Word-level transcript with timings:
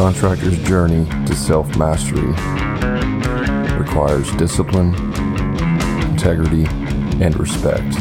contractor's 0.00 0.58
journey 0.60 1.04
to 1.26 1.34
self 1.34 1.76
mastery 1.76 2.30
requires 3.78 4.32
discipline, 4.36 4.94
integrity, 6.10 6.64
and 7.22 7.38
respect. 7.38 8.00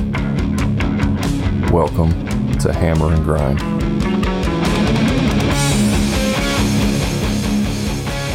Welcome 1.73 2.12
to 2.59 2.72
Hammer 2.72 3.14
and 3.14 3.22
Grind. 3.26 3.62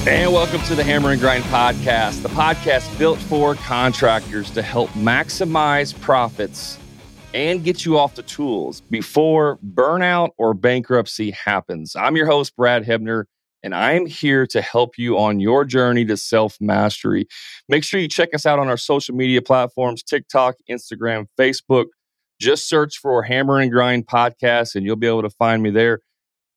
And 0.06 0.30
welcome 0.30 0.60
to 0.65 0.74
the 0.74 0.84
Hammer 0.84 1.12
and 1.12 1.20
Grind 1.20 1.45
podcast, 1.45 2.20
the 2.20 2.28
podcast 2.28 2.98
built 2.98 3.19
for 3.19 3.55
contractors 3.55 4.51
to 4.51 4.60
help 4.60 4.91
maximize 4.91 5.98
profits 6.02 6.78
and 7.33 7.65
get 7.65 7.87
you 7.87 7.96
off 7.96 8.15
the 8.15 8.24
tools 8.24 8.83
before 8.83 9.59
burnout 9.73 10.33
or 10.37 10.52
bankruptcy 10.52 11.30
happens. 11.30 11.96
I'm 11.96 12.15
your 12.15 12.27
host, 12.27 12.55
Brad 12.56 12.84
Hebner, 12.84 13.24
and 13.64 13.74
I'm 13.74 14.04
here 14.04 14.46
to 14.48 14.60
help 14.60 14.98
you 14.98 15.18
on 15.18 15.41
your 15.41 15.64
journey 15.64 16.05
to 16.05 16.18
self 16.18 16.59
mastery. 16.60 17.27
Make 17.66 17.82
sure 17.82 17.98
you 17.98 18.09
check 18.09 18.34
us 18.34 18.45
out 18.45 18.59
on 18.59 18.68
our 18.68 18.77
social 18.77 19.14
media 19.14 19.41
platforms 19.41 20.02
TikTok, 20.02 20.56
Instagram, 20.70 21.27
Facebook. 21.41 21.86
Just 22.38 22.69
search 22.69 22.98
for 22.98 23.22
Hammer 23.22 23.58
and 23.58 23.72
Grind 23.72 24.06
Podcast, 24.06 24.74
and 24.74 24.84
you'll 24.84 24.96
be 24.96 25.06
able 25.06 25.22
to 25.22 25.30
find 25.30 25.62
me 25.62 25.70
there. 25.70 26.00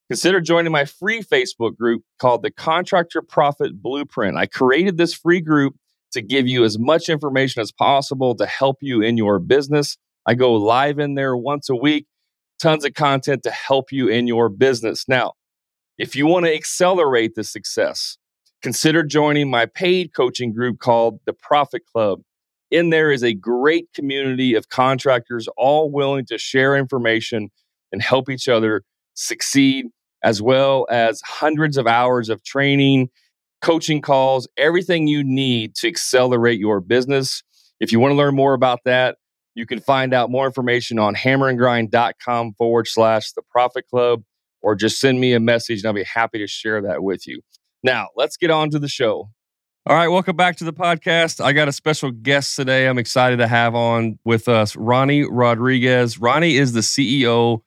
Consider 0.09 0.41
joining 0.41 0.71
my 0.71 0.83
free 0.83 1.21
Facebook 1.21 1.77
group 1.77 2.03
called 2.19 2.43
the 2.43 2.51
Contractor 2.51 3.21
Profit 3.21 3.81
Blueprint. 3.81 4.37
I 4.37 4.45
created 4.45 4.97
this 4.97 5.13
free 5.13 5.41
group 5.41 5.75
to 6.11 6.21
give 6.21 6.45
you 6.45 6.65
as 6.65 6.77
much 6.77 7.07
information 7.07 7.61
as 7.61 7.71
possible 7.71 8.35
to 8.35 8.45
help 8.45 8.77
you 8.81 9.01
in 9.01 9.15
your 9.15 9.39
business. 9.39 9.97
I 10.25 10.33
go 10.33 10.53
live 10.53 10.99
in 10.99 11.15
there 11.15 11.37
once 11.37 11.69
a 11.69 11.75
week, 11.75 12.05
tons 12.59 12.83
of 12.83 12.95
content 12.95 13.43
to 13.43 13.51
help 13.51 13.93
you 13.93 14.09
in 14.09 14.27
your 14.27 14.49
business. 14.49 15.05
Now, 15.07 15.33
if 15.97 16.15
you 16.15 16.27
want 16.27 16.45
to 16.45 16.53
accelerate 16.53 17.35
the 17.35 17.43
success, 17.43 18.17
consider 18.61 19.03
joining 19.03 19.49
my 19.49 19.65
paid 19.65 20.13
coaching 20.15 20.53
group 20.53 20.79
called 20.79 21.19
the 21.25 21.33
Profit 21.33 21.83
Club. 21.91 22.21
In 22.69 22.89
there 22.89 23.11
is 23.11 23.23
a 23.23 23.33
great 23.33 23.87
community 23.93 24.53
of 24.53 24.69
contractors 24.69 25.47
all 25.57 25.89
willing 25.91 26.25
to 26.25 26.37
share 26.37 26.75
information 26.75 27.49
and 27.91 28.01
help 28.01 28.29
each 28.29 28.47
other 28.47 28.83
succeed, 29.13 29.87
as 30.23 30.41
well 30.41 30.85
as 30.89 31.21
hundreds 31.25 31.77
of 31.77 31.87
hours 31.87 32.29
of 32.29 32.43
training, 32.43 33.09
coaching 33.61 34.01
calls, 34.01 34.47
everything 34.57 35.07
you 35.07 35.23
need 35.23 35.75
to 35.75 35.87
accelerate 35.87 36.59
your 36.59 36.81
business. 36.81 37.41
If 37.79 37.91
you 37.91 37.99
want 37.99 38.11
to 38.11 38.15
learn 38.15 38.35
more 38.35 38.53
about 38.53 38.79
that, 38.85 39.17
you 39.55 39.65
can 39.65 39.79
find 39.79 40.13
out 40.13 40.29
more 40.29 40.45
information 40.45 40.99
on 40.99 41.15
hammerandgrind.com 41.15 42.53
forward 42.53 42.87
slash 42.87 43.31
the 43.31 43.41
profit 43.49 43.85
club, 43.89 44.23
or 44.67 44.75
just 44.75 44.99
send 44.99 45.21
me 45.21 45.31
a 45.31 45.39
message 45.39 45.79
and 45.79 45.87
I'll 45.87 45.93
be 45.93 46.03
happy 46.03 46.39
to 46.39 46.45
share 46.45 46.81
that 46.81 47.01
with 47.01 47.25
you. 47.25 47.39
Now, 47.83 48.09
let's 48.17 48.35
get 48.35 48.51
on 48.51 48.69
to 48.71 48.79
the 48.79 48.89
show. 48.89 49.29
All 49.85 49.95
right, 49.95 50.09
welcome 50.09 50.35
back 50.35 50.57
to 50.57 50.65
the 50.65 50.73
podcast. 50.73 51.41
I 51.41 51.53
got 51.53 51.69
a 51.69 51.71
special 51.71 52.11
guest 52.11 52.57
today. 52.57 52.85
I'm 52.85 52.97
excited 52.97 53.37
to 53.37 53.47
have 53.47 53.75
on 53.75 54.19
with 54.25 54.49
us 54.49 54.75
Ronnie 54.75 55.23
Rodriguez. 55.23 56.19
Ronnie 56.19 56.57
is 56.57 56.73
the 56.73 56.81
CEO 56.81 57.61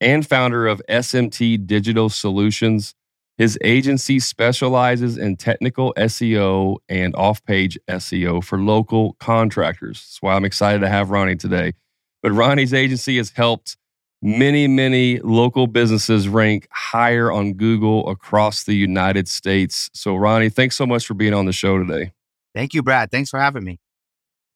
and 0.00 0.26
founder 0.26 0.66
of 0.66 0.82
SMT 0.88 1.68
Digital 1.68 2.08
Solutions. 2.08 2.96
His 3.38 3.56
agency 3.62 4.18
specializes 4.18 5.16
in 5.16 5.36
technical 5.36 5.94
SEO 5.96 6.78
and 6.88 7.14
off 7.14 7.44
page 7.44 7.78
SEO 7.88 8.42
for 8.42 8.58
local 8.58 9.14
contractors. 9.20 10.00
That's 10.00 10.18
why 10.20 10.34
I'm 10.34 10.44
excited 10.44 10.80
to 10.80 10.88
have 10.88 11.10
Ronnie 11.10 11.36
today. 11.36 11.74
But 12.24 12.32
Ronnie's 12.32 12.74
agency 12.74 13.18
has 13.18 13.30
helped 13.30 13.76
many, 14.22 14.66
many 14.68 15.18
local 15.20 15.66
businesses 15.66 16.28
rank 16.28 16.68
higher 16.72 17.32
on 17.32 17.54
Google 17.54 18.08
across 18.08 18.64
the 18.64 18.74
United 18.74 19.28
States. 19.28 19.90
So, 19.94 20.16
Ronnie, 20.16 20.50
thanks 20.50 20.76
so 20.76 20.86
much 20.86 21.06
for 21.06 21.14
being 21.14 21.34
on 21.34 21.46
the 21.46 21.52
show 21.52 21.78
today. 21.78 22.12
Thank 22.54 22.74
you, 22.74 22.82
Brad. 22.82 23.10
Thanks 23.10 23.30
for 23.30 23.40
having 23.40 23.64
me. 23.64 23.78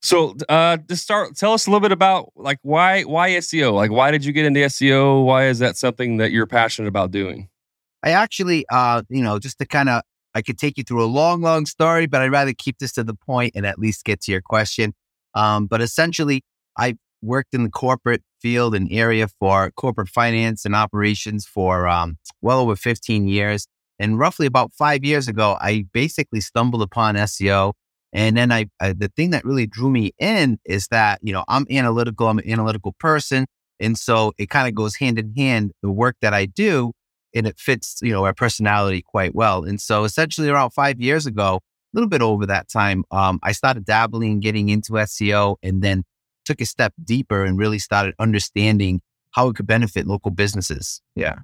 So, 0.03 0.37
uh, 0.49 0.77
to 0.89 0.97
start, 0.97 1.35
tell 1.37 1.55
us 1.55 1.67
a 1.67 1.71
little 1.71 1.81
bit 1.81 1.93
about 1.93 2.31
like 2.37 2.59
why 2.61 3.05
why 3.05 3.31
SEO? 3.31 3.73
Like, 3.73 3.91
why 3.91 4.11
did 4.11 4.25
you 4.25 4.33
get 4.33 4.45
into 4.45 4.61
SEO? 4.61 5.25
Why 5.25 5.47
is 5.47 5.61
that 5.61 5.77
something 5.77 6.19
that 6.19 6.31
you're 6.31 6.47
passionate 6.47 6.89
about 6.89 7.11
doing? 7.11 7.49
I 8.03 8.11
actually, 8.11 8.67
uh, 8.71 9.03
you 9.09 9.23
know, 9.23 9.39
just 9.39 9.59
to 9.61 9.67
kind 9.67 9.89
of, 9.89 10.03
I 10.35 10.43
could 10.43 10.59
take 10.59 10.77
you 10.77 10.85
through 10.85 11.03
a 11.03 11.07
long, 11.07 11.41
long 11.41 11.65
story, 11.65 12.07
but 12.07 12.21
I'd 12.21 12.31
rather 12.31 12.53
keep 12.53 12.79
this 12.81 12.93
to 12.93 13.05
the 13.05 13.15
point 13.15 13.53
and 13.55 13.65
at 13.65 13.79
least 13.79 14.05
get 14.05 14.21
to 14.23 14.33
your 14.33 14.43
question. 14.43 14.93
Um, 15.35 15.67
but 15.67 15.81
essentially, 15.81 16.45
I 16.77 16.99
worked 17.25 17.55
in 17.55 17.65
the 17.65 17.71
corporate 17.71 18.23
field 18.41 18.75
and 18.75 18.89
area 18.93 19.29
for 19.41 19.71
corporate 19.73 20.09
finance 20.09 20.65
and 20.65 20.75
operations 20.75 21.47
for 21.47 21.89
um, 21.89 22.17
well 22.43 22.61
over 22.61 22.77
15 22.77 23.27
years. 23.27 23.67
And 23.99 24.19
roughly 24.19 24.47
about 24.47 24.73
five 24.75 25.05
years 25.05 25.29
ago, 25.29 25.57
I 25.61 25.87
basically 25.93 26.41
stumbled 26.41 26.83
upon 26.83 27.15
SEO. 27.15 27.73
And 28.13 28.37
then 28.37 28.53
I, 28.53 28.67
I 28.81 28.93
the 28.93 29.11
thing 29.17 29.31
that 29.31 29.45
really 29.45 29.67
drew 29.67 29.91
me 29.91 30.13
in 30.19 30.59
is 30.65 30.89
that, 30.89 31.21
you 31.23 31.33
know, 31.33 31.45
I'm 31.49 31.67
analytical, 31.71 32.29
I'm 32.29 32.39
an 32.39 32.51
analytical 32.51 32.95
person. 32.99 33.47
And 33.81 33.99
so 33.99 34.33
it 34.39 34.51
kind 34.51 34.69
of 34.69 34.75
goes 34.75 34.97
hand 34.97 35.19
in 35.19 35.33
hand, 35.37 35.73
the 35.83 35.91
work 35.91 36.17
that 36.21 36.33
I 36.33 36.47
do 36.47 36.93
and 37.35 37.47
it 37.47 37.59
fits, 37.59 37.99
you 38.01 38.13
know, 38.13 38.25
our 38.25 38.35
personality 38.35 39.03
quite 39.03 39.35
well. 39.35 39.65
And 39.65 39.81
so 39.81 40.05
essentially 40.05 40.49
around 40.49 40.71
five 40.71 41.01
years 41.01 41.27
ago, 41.27 41.57
a 41.57 41.95
little 41.95 42.09
bit 42.09 42.23
over 42.23 42.47
that 42.47 42.69
time, 42.69 43.05
um, 43.11 43.41
I 43.43 43.53
started 43.53 43.85
dabbling 43.85 44.41
getting 44.41 44.69
into 44.69 44.93
SEO 44.93 45.57
and 45.63 45.83
then 45.83 46.05
took 46.45 46.61
a 46.61 46.67
step 46.67 46.93
deeper 47.03 47.45
and 47.45 47.59
really 47.59 47.79
started 47.79 48.15
understanding 48.19 49.01
how 49.33 49.49
it 49.49 49.57
could 49.57 49.67
benefit 49.67 50.07
local 50.07 50.31
businesses. 50.31 51.03
Yeah. 51.17 51.41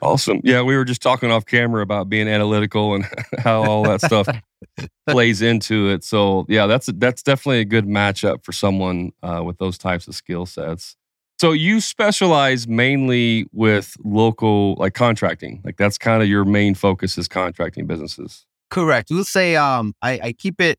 Awesome. 0.00 0.40
Yeah, 0.44 0.62
we 0.62 0.76
were 0.76 0.84
just 0.84 1.02
talking 1.02 1.30
off 1.30 1.44
camera 1.44 1.82
about 1.82 2.08
being 2.08 2.28
analytical 2.28 2.94
and 2.94 3.04
how 3.38 3.64
all 3.64 3.82
that 3.84 4.00
stuff 4.00 4.28
plays 5.08 5.42
into 5.42 5.88
it. 5.88 6.04
So 6.04 6.46
yeah, 6.48 6.66
that's 6.66 6.86
that's 6.94 7.22
definitely 7.22 7.60
a 7.60 7.64
good 7.64 7.86
matchup 7.86 8.44
for 8.44 8.52
someone 8.52 9.12
uh, 9.22 9.42
with 9.44 9.58
those 9.58 9.76
types 9.76 10.06
of 10.06 10.14
skill 10.14 10.46
sets. 10.46 10.96
So 11.40 11.52
you 11.52 11.80
specialize 11.80 12.66
mainly 12.66 13.46
with 13.52 13.96
local 14.04 14.74
like 14.74 14.94
contracting. 14.94 15.62
Like 15.64 15.76
that's 15.76 15.98
kind 15.98 16.22
of 16.22 16.28
your 16.28 16.44
main 16.44 16.74
focus 16.74 17.18
is 17.18 17.28
contracting 17.28 17.86
businesses. 17.86 18.44
Correct. 18.70 19.08
We'll 19.10 19.24
say 19.24 19.56
um 19.56 19.94
I, 20.02 20.20
I 20.22 20.32
keep 20.32 20.60
it 20.60 20.78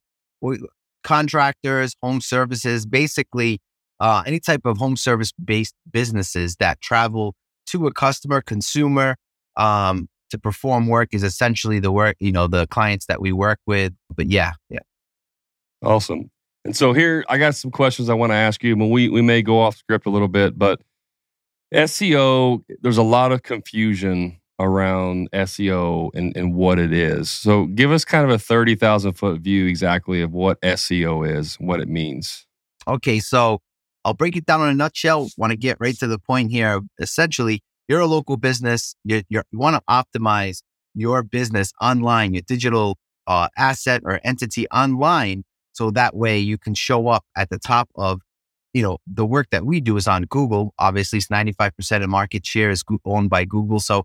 contractors, 1.03 1.95
home 2.01 2.21
services, 2.21 2.85
basically 2.85 3.59
uh, 3.99 4.23
any 4.25 4.39
type 4.39 4.61
of 4.65 4.77
home 4.77 4.95
service 4.95 5.31
based 5.43 5.75
businesses 5.91 6.55
that 6.57 6.79
travel 6.81 7.35
to 7.67 7.87
a 7.87 7.93
customer, 7.93 8.41
consumer, 8.41 9.15
um, 9.57 10.07
to 10.29 10.38
perform 10.38 10.88
work 10.88 11.09
is 11.11 11.23
essentially 11.23 11.79
the 11.79 11.91
work, 11.91 12.15
you 12.19 12.31
know, 12.31 12.47
the 12.47 12.67
clients 12.67 13.07
that 13.07 13.19
we 13.19 13.31
work 13.31 13.59
with. 13.65 13.93
But 14.15 14.27
yeah, 14.27 14.53
yeah. 14.69 14.79
Awesome. 15.83 16.29
And 16.65 16.75
so 16.75 16.93
here, 16.93 17.25
I 17.29 17.38
got 17.38 17.55
some 17.55 17.71
questions 17.71 18.09
I 18.09 18.13
want 18.13 18.31
to 18.31 18.35
ask 18.35 18.63
you. 18.63 18.75
But 18.75 18.88
we 18.88 19.09
we 19.09 19.21
may 19.21 19.41
go 19.41 19.59
off 19.59 19.77
script 19.77 20.05
a 20.05 20.09
little 20.09 20.27
bit, 20.27 20.57
but 20.57 20.81
SEO, 21.73 22.63
there's 22.81 22.97
a 22.97 23.03
lot 23.03 23.31
of 23.31 23.43
confusion 23.43 24.38
around 24.59 25.29
SEO 25.31 26.09
and, 26.13 26.35
and 26.35 26.53
what 26.53 26.77
it 26.79 26.91
is. 26.91 27.29
So 27.29 27.65
give 27.65 27.91
us 27.91 28.03
kind 28.03 28.25
of 28.25 28.31
a 28.31 28.39
30,000 28.39 29.13
foot 29.13 29.39
view 29.39 29.65
exactly 29.67 30.21
of 30.21 30.33
what 30.33 30.61
SEO 30.61 31.27
is, 31.27 31.55
what 31.55 31.79
it 31.79 31.87
means. 31.87 32.45
Okay, 32.87 33.19
so 33.19 33.61
I'll 34.03 34.13
break 34.13 34.35
it 34.35 34.45
down 34.45 34.61
in 34.61 34.67
a 34.67 34.73
nutshell. 34.73 35.29
Want 35.37 35.51
to 35.51 35.57
get 35.57 35.77
right 35.79 35.97
to 35.99 36.07
the 36.07 36.19
point 36.19 36.51
here. 36.51 36.81
Essentially, 36.99 37.61
you're 37.87 37.99
a 38.01 38.07
local 38.07 38.37
business. 38.37 38.95
You're, 39.03 39.23
you're, 39.29 39.43
you 39.51 39.59
want 39.59 39.75
to 39.75 39.81
optimize 39.89 40.61
your 40.93 41.23
business 41.23 41.71
online, 41.81 42.33
your 42.33 42.43
digital 42.45 42.97
uh, 43.27 43.47
asset 43.57 44.01
or 44.05 44.19
entity 44.23 44.67
online 44.69 45.43
so 45.73 45.91
that 45.91 46.15
way 46.15 46.37
you 46.39 46.57
can 46.57 46.73
show 46.73 47.07
up 47.07 47.23
at 47.37 47.49
the 47.49 47.59
top 47.59 47.89
of, 47.95 48.21
you 48.73 48.81
know, 48.81 48.97
the 49.07 49.25
work 49.25 49.47
that 49.51 49.65
we 49.65 49.79
do 49.79 49.95
is 49.97 50.07
on 50.07 50.23
Google. 50.23 50.73
Obviously, 50.77 51.17
it's 51.17 51.27
95% 51.27 52.03
of 52.03 52.09
market 52.09 52.45
share 52.45 52.69
is 52.69 52.83
owned 53.05 53.29
by 53.29 53.45
Google. 53.45 53.79
So 53.79 54.03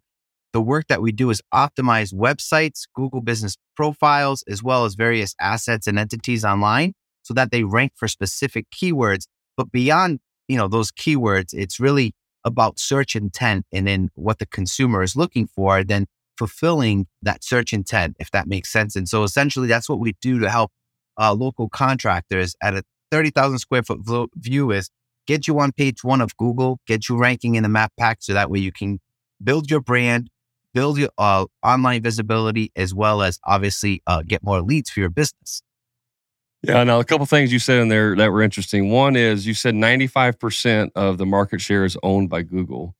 the 0.55 0.63
work 0.63 0.87
that 0.87 1.03
we 1.03 1.11
do 1.11 1.31
is 1.31 1.43
optimize 1.53 2.15
websites, 2.15 2.83
Google 2.95 3.21
business 3.21 3.57
profiles, 3.77 4.45
as 4.49 4.63
well 4.63 4.85
as 4.85 4.95
various 4.95 5.35
assets 5.41 5.89
and 5.89 5.99
entities 5.99 6.45
online 6.45 6.95
so 7.23 7.35
that 7.35 7.51
they 7.51 7.65
rank 7.65 7.93
for 7.97 8.07
specific 8.07 8.67
keywords. 8.71 9.27
But 9.57 9.73
beyond, 9.73 10.21
you 10.47 10.57
know, 10.57 10.69
those 10.69 10.93
keywords, 10.93 11.53
it's 11.53 11.81
really 11.81 12.15
about 12.45 12.79
search 12.79 13.17
intent 13.17 13.67
and 13.73 13.87
then 13.87 14.11
what 14.15 14.39
the 14.39 14.47
consumer 14.47 15.03
is 15.03 15.17
looking 15.17 15.49
for, 15.49 15.83
then 15.83 16.07
fulfilling 16.39 17.09
that 17.21 17.43
search 17.43 17.73
intent, 17.73 18.17
if 18.21 18.31
that 18.31 18.47
makes 18.47 18.71
sense. 18.71 18.95
And 18.95 19.09
so 19.09 19.25
essentially 19.25 19.67
that's 19.67 19.89
what 19.89 19.99
we 19.99 20.15
do 20.21 20.39
to 20.39 20.49
help 20.49 20.71
uh, 21.19 21.33
local 21.33 21.69
contractors 21.69 22.55
at 22.63 22.75
a 22.75 22.85
30,000 23.11 23.59
square 23.59 23.83
foot 23.83 24.01
view 24.37 24.71
is 24.71 24.89
get 25.27 25.49
you 25.49 25.59
on 25.59 25.73
page 25.73 26.05
one 26.05 26.21
of 26.21 26.37
Google, 26.37 26.79
get 26.87 27.09
you 27.09 27.19
ranking 27.19 27.57
in 27.57 27.65
the 27.65 27.69
map 27.69 27.93
pack 27.99 28.19
so 28.21 28.35
that 28.35 28.51
way 28.51 28.61
you 28.61 28.71
can 28.71 29.01
build 29.43 29.69
your 29.69 29.81
brand, 29.81 30.31
build 30.75 30.99
your 30.99 31.09
uh, 31.17 31.47
online 31.63 32.03
visibility, 32.03 32.71
as 32.77 32.93
well 32.93 33.23
as 33.23 33.39
obviously 33.45 34.03
uh, 34.07 34.23
get 34.27 34.43
more 34.43 34.61
leads 34.61 34.91
for 34.91 35.01
your 35.01 35.09
business. 35.11 35.63
Yeah, 36.63 36.83
now 36.85 36.99
a 36.99 37.05
couple 37.05 37.27
things 37.27 37.53
you 37.53 37.59
said 37.59 37.81
in 37.81 37.89
there 37.89 38.17
that 38.17 38.33
were 38.33 38.43
interesting. 38.43 38.91
One 38.91 39.17
is 39.17 39.47
you 39.47 39.55
said 39.55 39.75
95% 39.75 40.91
of 40.95 41.19
the 41.19 41.27
market 41.27 41.61
share 41.61 41.85
is 41.85 41.97
owned 42.03 42.31
by 42.31 42.43
Google. 42.43 42.95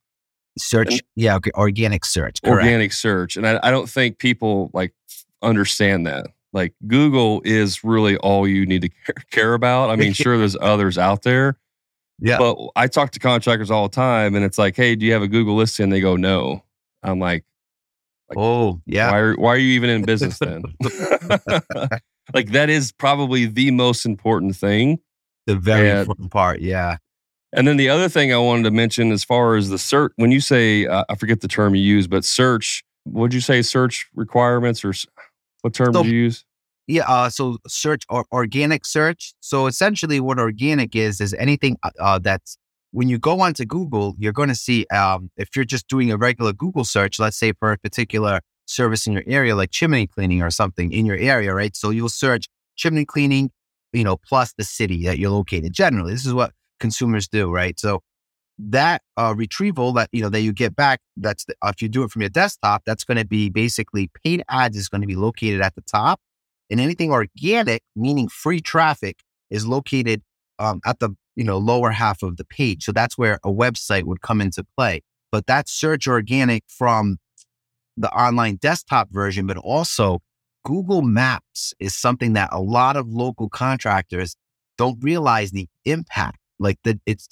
Search, 0.57 0.91
And- 0.91 1.01
yeah, 1.15 1.35
okay, 1.37 1.51
organic 1.55 2.05
search, 2.05 2.41
correct. 2.41 2.63
organic 2.63 2.93
search. 2.93 3.35
And 3.37 3.45
I, 3.47 3.59
I 3.63 3.71
don't 3.71 3.89
think 3.89 4.19
people 4.19 4.69
like 4.73 4.93
understand 5.41 6.05
that. 6.07 6.27
Like 6.53 6.73
Google 6.87 7.41
is 7.43 7.83
really 7.83 8.15
all 8.17 8.47
you 8.47 8.65
need 8.65 8.83
to 8.83 8.89
care, 8.89 9.15
care 9.31 9.53
about. 9.55 9.89
I 9.89 9.95
mean, 9.97 10.13
sure, 10.23 10.37
there's 10.37 10.55
others 10.61 10.97
out 10.97 11.23
there, 11.23 11.57
Yeah, 12.19 12.37
but 12.37 12.57
I 12.75 12.87
talk 12.87 13.11
to 13.11 13.19
contractors 13.19 13.69
all 13.71 13.89
the 13.89 13.95
time, 13.95 14.35
and 14.35 14.45
it's 14.45 14.57
like, 14.57 14.75
hey, 14.77 14.95
do 14.95 15.05
you 15.05 15.11
have 15.13 15.21
a 15.23 15.27
Google 15.27 15.55
listing? 15.55 15.85
And 15.85 15.91
they 15.93 15.99
go, 16.01 16.15
no. 16.15 16.63
I'm 17.03 17.19
like, 17.19 17.43
like, 18.29 18.37
oh, 18.37 18.81
yeah, 18.85 19.11
why, 19.11 19.19
are, 19.19 19.33
why 19.35 19.49
are 19.53 19.57
you 19.57 19.69
even 19.73 19.89
in 19.89 20.03
business 20.03 20.39
then? 20.39 20.63
like 22.33 22.51
that 22.51 22.69
is 22.69 22.91
probably 22.91 23.45
the 23.45 23.71
most 23.71 24.05
important 24.05 24.55
thing. 24.55 24.99
the 25.45 25.55
very 25.55 25.89
and- 25.89 25.99
important 25.99 26.31
part. 26.31 26.59
Yeah, 26.61 26.97
And 27.53 27.67
then 27.67 27.77
the 27.77 27.89
other 27.89 28.09
thing 28.09 28.33
I 28.33 28.37
wanted 28.37 28.63
to 28.63 28.71
mention, 28.71 29.11
as 29.11 29.23
far 29.23 29.55
as 29.55 29.69
the 29.69 29.77
search, 29.77 30.11
when 30.15 30.31
you 30.31 30.39
say, 30.41 30.85
uh, 30.87 31.03
I 31.09 31.15
forget 31.15 31.41
the 31.41 31.47
term 31.47 31.75
you 31.75 31.83
use, 31.83 32.07
but 32.07 32.25
search, 32.25 32.83
would 33.05 33.33
you 33.33 33.41
say 33.41 33.61
search 33.61 34.07
requirements 34.15 34.83
or 34.83 34.93
what 35.61 35.73
term 35.73 35.93
So- 35.93 36.03
do 36.03 36.09
you 36.09 36.23
use? 36.23 36.43
yeah. 36.87 37.03
Uh, 37.07 37.29
so 37.29 37.57
search 37.67 38.03
or 38.09 38.25
organic 38.31 38.85
search. 38.85 39.33
So 39.39 39.65
essentially, 39.67 40.19
what 40.19 40.37
organic 40.39 40.95
is 40.95 41.19
is 41.21 41.33
anything 41.35 41.77
uh, 41.83 41.89
uh, 41.99 42.19
that's 42.19 42.57
when 42.95 43.09
you 43.09 43.19
go 43.19 43.41
onto 43.41 43.65
Google, 43.65 44.15
you're 44.17 44.31
going 44.31 44.47
to 44.47 44.55
see 44.55 44.85
um, 44.87 45.29
if 45.35 45.49
you're 45.53 45.65
just 45.65 45.89
doing 45.89 46.11
a 46.11 46.17
regular 46.17 46.53
Google 46.53 46.85
search, 46.85 47.19
let's 47.19 47.37
say 47.37 47.51
for 47.51 47.73
a 47.73 47.77
particular 47.77 48.39
service 48.67 49.05
in 49.05 49.11
your 49.11 49.23
area, 49.27 49.53
like 49.53 49.69
chimney 49.71 50.07
cleaning 50.07 50.41
or 50.41 50.49
something 50.49 50.93
in 50.93 51.05
your 51.05 51.17
area, 51.17 51.53
right? 51.53 51.75
So 51.75 51.89
you'll 51.89 52.07
search 52.07 52.47
chimney 52.77 53.03
cleaning, 53.03 53.51
you 53.91 54.05
know, 54.05 54.15
plus 54.15 54.53
the 54.57 54.63
city 54.63 55.03
that 55.03 55.19
you're 55.19 55.29
located. 55.29 55.73
Generally, 55.73 56.13
this 56.13 56.25
is 56.25 56.33
what 56.33 56.53
consumers 56.79 57.27
do, 57.27 57.51
right? 57.51 57.77
So 57.77 57.99
that 58.57 59.01
uh, 59.17 59.33
retrieval 59.35 59.91
that 59.91 60.07
you 60.13 60.21
know 60.21 60.29
that 60.29 60.39
you 60.39 60.53
get 60.53 60.73
back, 60.73 61.01
that's 61.17 61.43
the, 61.43 61.55
if 61.65 61.81
you 61.81 61.89
do 61.89 62.03
it 62.03 62.11
from 62.11 62.21
your 62.21 62.29
desktop, 62.29 62.83
that's 62.85 63.03
going 63.03 63.17
to 63.17 63.25
be 63.25 63.49
basically 63.49 64.09
paid 64.23 64.41
ads 64.47 64.77
is 64.77 64.87
going 64.87 65.01
to 65.01 65.07
be 65.07 65.17
located 65.17 65.59
at 65.59 65.75
the 65.75 65.81
top, 65.81 66.21
and 66.69 66.79
anything 66.79 67.11
organic, 67.11 67.83
meaning 67.93 68.29
free 68.29 68.61
traffic, 68.61 69.19
is 69.49 69.67
located 69.67 70.21
um, 70.59 70.79
at 70.85 70.99
the 70.99 71.09
you 71.35 71.43
know 71.43 71.57
lower 71.57 71.91
half 71.91 72.23
of 72.23 72.37
the 72.37 72.45
page. 72.45 72.83
So 72.83 72.91
that's 72.91 73.17
where 73.17 73.39
a 73.43 73.51
website 73.51 74.03
would 74.03 74.21
come 74.21 74.41
into 74.41 74.65
play. 74.77 75.01
But 75.31 75.45
that's 75.47 75.71
search 75.71 76.07
organic 76.07 76.63
from 76.67 77.17
the 77.97 78.09
online 78.11 78.57
desktop 78.57 79.09
version, 79.11 79.47
but 79.47 79.57
also 79.57 80.19
Google 80.63 81.01
Maps 81.01 81.73
is 81.79 81.95
something 81.95 82.33
that 82.33 82.49
a 82.51 82.61
lot 82.61 82.97
of 82.97 83.07
local 83.07 83.49
contractors 83.49 84.35
don't 84.77 85.01
realize 85.01 85.51
the 85.51 85.67
impact. 85.85 86.37
Like 86.59 86.79
that, 86.83 86.99
it's 87.05 87.27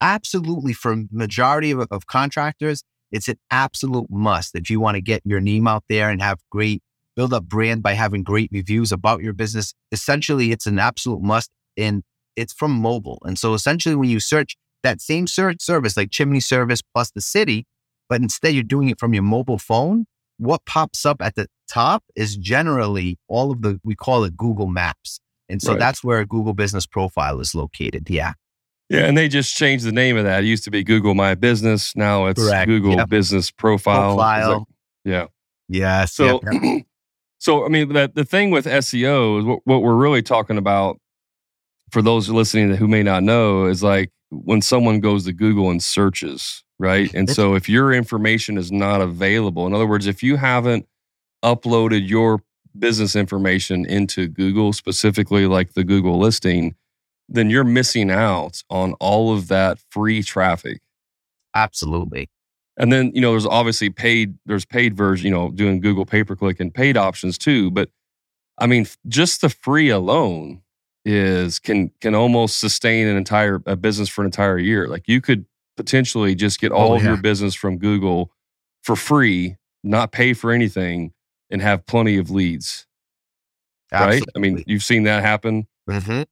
absolutely 0.00 0.72
for 0.72 0.96
majority 1.10 1.70
of, 1.70 1.86
of 1.90 2.06
contractors, 2.06 2.82
it's 3.12 3.28
an 3.28 3.38
absolute 3.50 4.10
must 4.10 4.54
if 4.54 4.68
you 4.68 4.80
want 4.80 4.96
to 4.96 5.00
get 5.00 5.22
your 5.24 5.40
name 5.40 5.68
out 5.68 5.84
there 5.88 6.10
and 6.10 6.20
have 6.20 6.40
great 6.50 6.82
build 7.14 7.32
up 7.32 7.44
brand 7.44 7.82
by 7.82 7.92
having 7.94 8.22
great 8.22 8.50
reviews 8.52 8.92
about 8.92 9.22
your 9.22 9.32
business. 9.32 9.74
Essentially, 9.90 10.52
it's 10.52 10.66
an 10.66 10.78
absolute 10.78 11.22
must, 11.22 11.50
and 11.76 12.02
it's 12.36 12.52
from 12.52 12.72
mobile. 12.72 13.18
And 13.24 13.38
so, 13.38 13.54
essentially, 13.54 13.94
when 13.94 14.10
you 14.10 14.20
search 14.20 14.56
that 14.82 15.00
same 15.00 15.26
search 15.26 15.56
service, 15.60 15.96
like 15.96 16.10
Chimney 16.10 16.40
Service 16.40 16.82
plus 16.82 17.10
the 17.10 17.20
city, 17.20 17.64
but 18.08 18.20
instead 18.20 18.54
you're 18.54 18.62
doing 18.62 18.88
it 18.88 19.00
from 19.00 19.14
your 19.14 19.22
mobile 19.24 19.58
phone, 19.58 20.06
what 20.38 20.64
pops 20.66 21.04
up 21.06 21.20
at 21.20 21.34
the 21.34 21.46
top 21.68 22.04
is 22.14 22.36
generally 22.36 23.18
all 23.28 23.50
of 23.50 23.62
the 23.62 23.80
we 23.82 23.94
call 23.96 24.22
it 24.24 24.36
Google 24.36 24.66
Maps. 24.68 25.18
And 25.48 25.60
so 25.62 25.72
Right. 25.72 25.78
that's 25.80 26.04
where 26.04 26.18
a 26.20 26.26
Google 26.26 26.54
business 26.54 26.86
profile 26.86 27.40
is 27.40 27.54
located. 27.54 28.08
Yeah. 28.10 28.34
Yeah, 28.88 29.06
and 29.06 29.16
they 29.18 29.26
just 29.28 29.56
changed 29.56 29.84
the 29.84 29.90
name 29.92 30.16
of 30.16 30.22
that. 30.24 30.44
It 30.44 30.46
used 30.46 30.62
to 30.64 30.70
be 30.70 30.84
Google 30.84 31.14
My 31.14 31.34
Business. 31.34 31.96
Now 31.96 32.26
it's 32.26 32.40
Correct. 32.40 32.68
Google 32.68 32.92
Yep. 32.94 33.08
Business 33.08 33.50
Profile. 33.50 34.14
Like- 34.14 34.42
Profile. 34.42 34.68
yeah. 35.04 35.26
Yes. 35.68 36.12
So, 36.14 36.40
yep, 36.44 36.62
yep. 36.62 36.82
so 37.38 37.64
I 37.64 37.68
mean, 37.68 37.92
that 37.94 38.14
the 38.14 38.24
thing 38.24 38.50
with 38.52 38.66
SEO 38.66 39.40
is 39.40 39.44
what, 39.44 39.60
what 39.64 39.82
we're 39.82 39.96
really 39.96 40.22
talking 40.22 40.58
about. 40.58 40.98
For 41.90 42.02
those 42.02 42.28
listening 42.28 42.74
who 42.76 42.88
may 42.88 43.02
not 43.02 43.22
know, 43.22 43.66
is 43.66 43.82
like 43.82 44.10
when 44.30 44.60
someone 44.60 45.00
goes 45.00 45.24
to 45.24 45.32
Google 45.32 45.70
and 45.70 45.82
searches, 45.82 46.64
right? 46.78 47.12
And 47.14 47.30
so, 47.30 47.54
if 47.54 47.68
your 47.68 47.92
information 47.92 48.58
is 48.58 48.72
not 48.72 49.00
available, 49.00 49.66
in 49.66 49.74
other 49.74 49.86
words, 49.86 50.06
if 50.06 50.22
you 50.22 50.36
haven't 50.36 50.86
uploaded 51.44 52.08
your 52.08 52.42
business 52.78 53.16
information 53.16 53.86
into 53.86 54.28
Google, 54.28 54.72
specifically 54.72 55.46
like 55.46 55.74
the 55.74 55.84
Google 55.84 56.18
listing, 56.18 56.74
then 57.28 57.50
you're 57.50 57.64
missing 57.64 58.10
out 58.10 58.62
on 58.70 58.92
all 58.94 59.34
of 59.34 59.48
that 59.48 59.78
free 59.90 60.22
traffic. 60.22 60.80
Absolutely. 61.54 62.28
And 62.76 62.92
then, 62.92 63.10
you 63.14 63.20
know, 63.20 63.30
there's 63.30 63.46
obviously 63.46 63.90
paid, 63.90 64.34
there's 64.44 64.66
paid 64.66 64.96
version, 64.96 65.26
you 65.26 65.32
know, 65.32 65.50
doing 65.50 65.80
Google 65.80 66.04
pay 66.04 66.22
per 66.22 66.36
click 66.36 66.60
and 66.60 66.72
paid 66.72 66.96
options 66.96 67.38
too. 67.38 67.70
But 67.70 67.90
I 68.58 68.66
mean, 68.66 68.86
just 69.08 69.40
the 69.40 69.48
free 69.48 69.88
alone 69.88 70.62
is 71.06 71.60
can 71.60 71.90
can 72.00 72.14
almost 72.16 72.58
sustain 72.58 73.06
an 73.06 73.16
entire 73.16 73.62
a 73.64 73.76
business 73.76 74.08
for 74.08 74.22
an 74.22 74.26
entire 74.26 74.58
year. 74.58 74.88
Like 74.88 75.06
you 75.06 75.20
could 75.20 75.46
potentially 75.76 76.34
just 76.34 76.60
get 76.60 76.72
all 76.72 76.92
Oh, 76.92 76.96
of 76.96 77.02
your 77.04 77.16
business 77.16 77.54
from 77.54 77.78
Google 77.78 78.32
for 78.82 78.96
free, 78.96 79.56
not 79.84 80.10
pay 80.10 80.32
for 80.32 80.50
anything, 80.50 81.12
and 81.50 81.62
have 81.62 81.86
plenty 81.86 82.18
of 82.18 82.30
leads. 82.30 82.86
Right? 83.92 84.22
I 84.34 84.38
mean, 84.40 84.64
you've 84.66 84.82
seen 84.82 85.04
that 85.04 85.22
happen. 85.22 85.66
Mhm. 85.88 86.26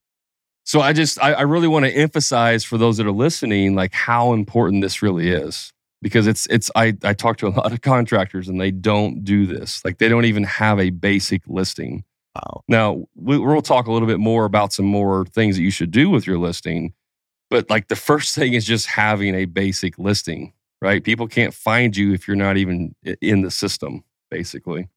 So 0.64 0.80
I 0.80 0.92
just 0.92 1.22
I, 1.22 1.34
I 1.34 1.42
really 1.42 1.68
want 1.68 1.84
to 1.84 1.92
emphasize 1.92 2.64
for 2.64 2.76
those 2.76 2.96
that 2.96 3.06
are 3.06 3.12
listening, 3.12 3.74
like 3.76 3.92
how 3.92 4.32
important 4.32 4.82
this 4.82 5.02
really 5.02 5.28
is. 5.30 5.72
Because 6.02 6.26
it's 6.26 6.46
it's 6.46 6.70
I, 6.74 6.96
I 7.04 7.14
talk 7.14 7.36
to 7.38 7.46
a 7.46 7.48
lot 7.60 7.72
of 7.72 7.80
contractors 7.80 8.48
and 8.48 8.60
they 8.60 8.72
don't 8.72 9.24
do 9.24 9.46
this. 9.46 9.84
Like 9.84 9.98
they 9.98 10.08
don't 10.08 10.24
even 10.24 10.42
have 10.44 10.80
a 10.80 10.90
basic 10.90 11.42
listing. 11.46 12.02
Wow. 12.34 12.62
Now 12.68 13.04
we, 13.14 13.38
we'll 13.38 13.62
talk 13.62 13.86
a 13.86 13.92
little 13.92 14.08
bit 14.08 14.18
more 14.18 14.44
about 14.44 14.72
some 14.72 14.86
more 14.86 15.24
things 15.26 15.56
that 15.56 15.62
you 15.62 15.70
should 15.70 15.90
do 15.90 16.10
with 16.10 16.26
your 16.26 16.38
listing. 16.38 16.92
But 17.50 17.70
like 17.70 17.88
the 17.88 17.96
first 17.96 18.34
thing 18.36 18.54
is 18.54 18.64
just 18.64 18.86
having 18.86 19.34
a 19.34 19.44
basic 19.44 19.98
listing, 19.98 20.52
right? 20.82 21.02
People 21.02 21.28
can't 21.28 21.54
find 21.54 21.96
you 21.96 22.12
if 22.12 22.26
you're 22.26 22.36
not 22.36 22.56
even 22.56 22.94
in 23.20 23.42
the 23.42 23.50
system, 23.50 24.04
basically. 24.30 24.88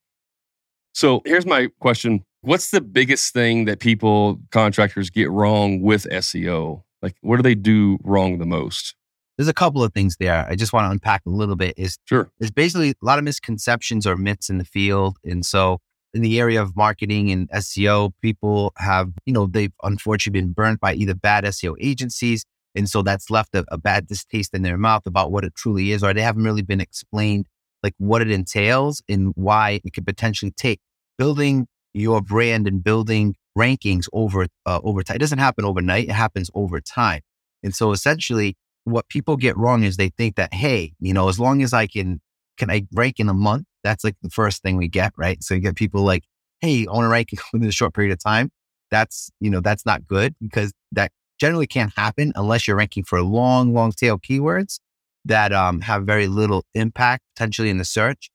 So 0.93 1.21
here's 1.25 1.45
my 1.45 1.69
question. 1.79 2.23
What's 2.41 2.71
the 2.71 2.81
biggest 2.81 3.33
thing 3.33 3.65
that 3.65 3.79
people, 3.79 4.39
contractors, 4.51 5.09
get 5.09 5.29
wrong 5.29 5.81
with 5.81 6.07
SEO? 6.09 6.83
Like, 7.01 7.15
what 7.21 7.35
do 7.37 7.43
they 7.43 7.55
do 7.55 7.99
wrong 8.03 8.39
the 8.39 8.45
most? 8.45 8.95
There's 9.37 9.47
a 9.47 9.53
couple 9.53 9.83
of 9.83 9.94
things 9.94 10.17
there. 10.19 10.47
I 10.49 10.56
just 10.56 10.73
want 10.73 10.85
to 10.85 10.89
unpack 10.91 11.21
a 11.27 11.29
little 11.29 11.56
bit. 11.56 11.75
Is 11.77 11.99
Sure. 12.06 12.31
there's 12.39 12.49
basically 12.49 12.89
a 12.91 12.94
lot 13.03 13.19
of 13.19 13.25
misconceptions 13.25 14.07
or 14.07 14.17
myths 14.17 14.49
in 14.49 14.57
the 14.57 14.65
field. 14.65 15.17
And 15.23 15.45
so 15.45 15.79
in 16.18 16.24
the 16.24 16.40
area 16.40 16.59
of 16.59 16.76
marketing 16.76 17.31
and 17.31 17.47
SEO, 17.52 18.12
people 18.24 18.74
have, 18.78 19.12
you 19.28 19.31
know, 19.33 19.45
they've 19.45 19.71
unfortunately 19.83 20.42
been 20.42 20.52
burnt 20.52 20.80
by 20.80 20.95
either 20.95 21.14
bad 21.14 21.44
SEO 21.44 21.76
agencies. 21.80 22.44
And 22.74 22.90
so 22.90 23.04
that's 23.04 23.30
left 23.30 23.54
a, 23.54 23.64
a 23.69 23.78
bad 23.78 24.07
distaste 24.07 24.56
in 24.56 24.64
their 24.64 24.78
mouth 24.80 25.06
about 25.06 25.31
what 25.31 25.44
it 25.44 25.54
truly 25.54 25.92
is, 25.92 26.04
or 26.04 26.14
they 26.14 26.24
haven't 26.24 26.44
really 26.44 26.64
been 26.64 26.81
explained 26.81 27.45
like 27.83 27.94
what 28.00 28.24
it 28.24 28.31
entails 28.31 29.04
and 29.07 29.31
why 29.36 29.80
it 29.86 29.94
could 29.94 30.07
potentially 30.07 30.52
take 30.57 30.80
building 31.19 31.68
your 31.94 32.19
brand 32.19 32.68
and 32.68 32.83
building 32.83 33.36
rankings 33.56 34.07
over 34.12 34.47
uh, 34.66 34.80
over 34.83 35.04
time. 35.04 35.18
It 35.18 35.19
doesn't 35.19 35.38
happen 35.38 35.66
overnight. 35.66 36.09
It 36.09 36.14
happens 36.14 36.50
over 36.56 36.81
time. 36.81 37.21
And 37.62 37.76
so 37.76 37.92
essentially 37.92 38.57
what 38.86 39.07
people 39.07 39.38
get 39.38 39.56
wrong 39.56 39.83
is 39.83 39.97
they 39.97 40.09
think 40.09 40.36
that, 40.38 40.52
hey, 40.54 40.94
you 41.00 41.14
know, 41.14 41.30
as 41.30 41.40
long 41.40 41.62
as 41.62 41.74
I 41.74 41.86
can 41.86 42.21
can 42.57 42.71
I 42.71 42.88
rank 42.92 43.19
in 43.19 43.30
a 43.30 43.36
month? 43.36 43.67
That's 43.83 44.03
like 44.03 44.15
the 44.21 44.29
first 44.29 44.61
thing 44.61 44.77
we 44.77 44.87
get, 44.87 45.13
right? 45.17 45.41
So 45.43 45.53
you 45.53 45.61
get 45.61 45.75
people 45.75 46.03
like, 46.03 46.23
hey, 46.59 46.85
I 46.87 46.91
want 46.91 47.05
to 47.05 47.09
rank 47.09 47.29
within 47.53 47.67
a 47.67 47.71
short 47.71 47.93
period 47.93 48.11
of 48.11 48.23
time. 48.23 48.51
That's, 48.89 49.29
you 49.39 49.49
know, 49.49 49.59
that's 49.59 49.85
not 49.85 50.07
good 50.07 50.35
because 50.41 50.73
that 50.91 51.11
generally 51.39 51.67
can't 51.67 51.93
happen 51.95 52.31
unless 52.35 52.67
you're 52.67 52.77
ranking 52.77 53.03
for 53.03 53.21
long, 53.21 53.73
long 53.73 53.91
tail 53.91 54.17
keywords 54.17 54.79
that 55.25 55.53
um, 55.53 55.81
have 55.81 56.03
very 56.03 56.27
little 56.27 56.63
impact 56.73 57.23
potentially 57.35 57.69
in 57.69 57.77
the 57.77 57.85
search. 57.85 58.29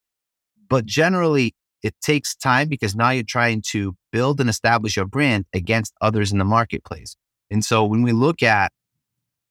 But 0.69 0.87
generally, 0.87 1.55
it 1.83 1.95
takes 2.01 2.37
time 2.37 2.69
because 2.69 2.95
now 2.95 3.11
you're 3.11 3.25
trying 3.25 3.63
to 3.71 3.95
build 4.13 4.41
and 4.41 4.49
establish 4.49 4.97
your 4.97 5.07
brand 5.07 5.47
against 5.53 5.95
others 6.01 6.33
in 6.33 6.39
the 6.39 6.45
marketplace. 6.45 7.17
And 7.51 7.65
so 7.65 7.85
when 7.85 8.03
we 8.03 8.13
look 8.13 8.43
at 8.43 8.73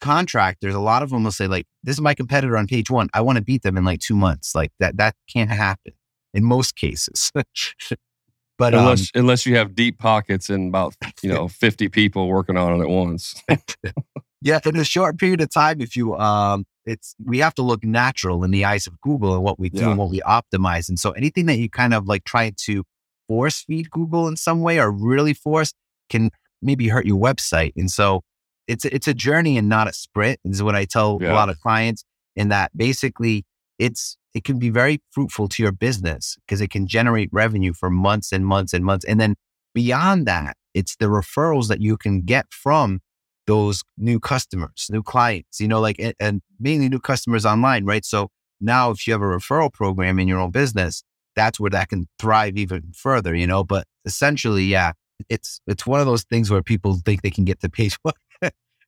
contractors, 0.01 0.75
a 0.75 0.79
lot 0.79 1.03
of 1.03 1.10
them 1.12 1.24
will 1.24 1.31
say, 1.31 1.48
like, 1.48 1.65
this 1.84 1.96
is 1.96 2.01
my 2.01 2.13
competitor 2.13 2.58
on 2.58 2.67
page 2.67 2.89
one. 2.89 3.10
I 3.13 3.22
want 3.22 3.38
to 3.38 3.43
beat 3.43 3.63
them 3.63 3.77
in 3.77 3.86
like 3.86 4.00
two 4.00 4.15
months. 4.15 4.53
Like 4.53 4.72
that, 4.79 4.98
that 4.98 5.15
can't 5.31 5.50
happen 5.50 5.93
in 6.34 6.43
most 6.43 6.75
cases. 6.75 7.31
but 8.58 8.74
um, 8.74 8.81
unless 8.81 9.12
unless 9.15 9.46
you 9.46 9.55
have 9.55 9.75
deep 9.75 9.98
pockets 9.98 10.50
and 10.50 10.70
about 10.70 10.96
you 11.22 11.29
know 11.34 11.48
50 11.48 11.89
people 11.89 12.27
working 12.27 12.58
on 12.58 12.79
it 12.79 12.84
at 12.84 12.89
once. 12.89 13.41
yeah, 14.41 14.60
in 14.65 14.75
a 14.75 14.84
short 14.84 15.17
period 15.17 15.41
of 15.41 15.50
time, 15.50 15.81
if 15.81 15.96
you 15.96 16.15
um 16.17 16.65
it's 16.86 17.15
we 17.24 17.39
have 17.39 17.53
to 17.55 17.62
look 17.62 17.84
natural 17.84 18.43
in 18.43 18.51
the 18.51 18.65
eyes 18.65 18.88
of 18.88 19.00
Google 19.01 19.36
and 19.36 19.43
what 19.43 19.60
we 19.60 19.70
do 19.70 19.81
Yeah. 19.81 19.89
and 19.91 20.00
what 20.00 20.10
we 20.10 20.20
optimize. 20.22 20.89
And 20.89 21.00
so 21.00 21.12
anything 21.12 21.46
that 21.46 21.58
you 21.58 21.70
kind 21.70 21.93
of 21.93 22.08
like 22.08 22.24
try 22.24 22.51
to 22.65 22.84
force 23.27 23.62
feed 23.62 23.89
Google 23.91 24.27
in 24.27 24.36
some 24.36 24.62
way 24.62 24.79
or 24.79 24.91
really 24.91 25.34
force 25.34 25.74
can 26.10 26.31
maybe 26.62 26.89
hurt 26.89 27.05
your 27.05 27.20
website. 27.20 27.72
And 27.75 27.89
so 27.89 28.24
it's 28.68 28.86
it's 28.86 29.08
a 29.08 29.13
journey 29.13 29.58
and 29.58 29.68
not 29.70 29.88
a 29.88 29.94
sprint. 29.94 30.39
Is 30.46 30.62
what 30.63 30.75
I 30.75 30.86
tell 30.86 31.18
Yeah. 31.22 31.34
a 31.34 31.36
lot 31.36 31.50
of 31.50 31.60
clients. 31.60 32.03
in 32.36 32.48
that 32.48 32.72
basically 32.75 33.44
it's 33.77 34.18
it 34.34 34.44
can 34.46 34.58
be 34.58 34.70
very 34.70 35.01
fruitful 35.12 35.48
to 35.50 35.62
your 35.63 35.72
business 35.74 36.38
because 36.46 36.62
it 36.62 36.70
can 36.70 36.88
generate 36.88 37.30
revenue 37.34 37.74
for 37.74 37.89
months 37.89 38.32
and 38.32 38.46
months 38.46 38.72
and 38.74 38.86
months. 38.86 39.03
And 39.06 39.20
then 39.20 39.36
beyond 39.74 40.25
that, 40.27 40.56
it's 40.74 40.96
the 40.96 41.08
referrals 41.08 41.68
that 41.68 41.82
you 41.82 41.98
can 41.98 42.22
get 42.22 42.46
from 42.51 43.01
those 43.48 43.84
new 43.98 44.20
customers, 44.20 44.88
new 44.89 45.03
clients, 45.03 45.60
you 45.60 45.68
know, 45.68 45.82
like, 45.82 45.98
and, 46.00 46.13
and 46.22 46.41
mainly 46.60 46.88
new 46.88 47.00
customers 47.00 47.46
online, 47.46 47.84
right? 47.84 48.06
So 48.06 48.30
now 48.62 48.91
if 48.91 49.06
you 49.06 49.12
have 49.13 49.22
a 49.22 49.25
referral 49.25 49.74
program 49.74 50.18
in 50.20 50.27
your 50.30 50.39
own 50.39 50.51
business, 50.51 51.03
that's 51.36 51.60
where 51.60 51.72
that 51.72 51.89
can 51.89 52.08
thrive 52.20 52.56
even 52.56 52.94
further, 52.96 53.36
you 53.36 53.48
know, 53.48 53.63
but 53.65 53.86
essentially, 54.06 54.63
yeah, 54.63 54.94
it's, 55.27 55.60
it's 55.68 55.86
one 55.86 56.00
of 56.00 56.06
those 56.06 56.24
things 56.24 56.50
where 56.50 56.62
people 56.63 57.00
think 57.03 57.22
they 57.24 57.30
can 57.32 57.44
get 57.44 57.60
to 57.62 57.70
page 57.70 57.98
one 58.03 58.13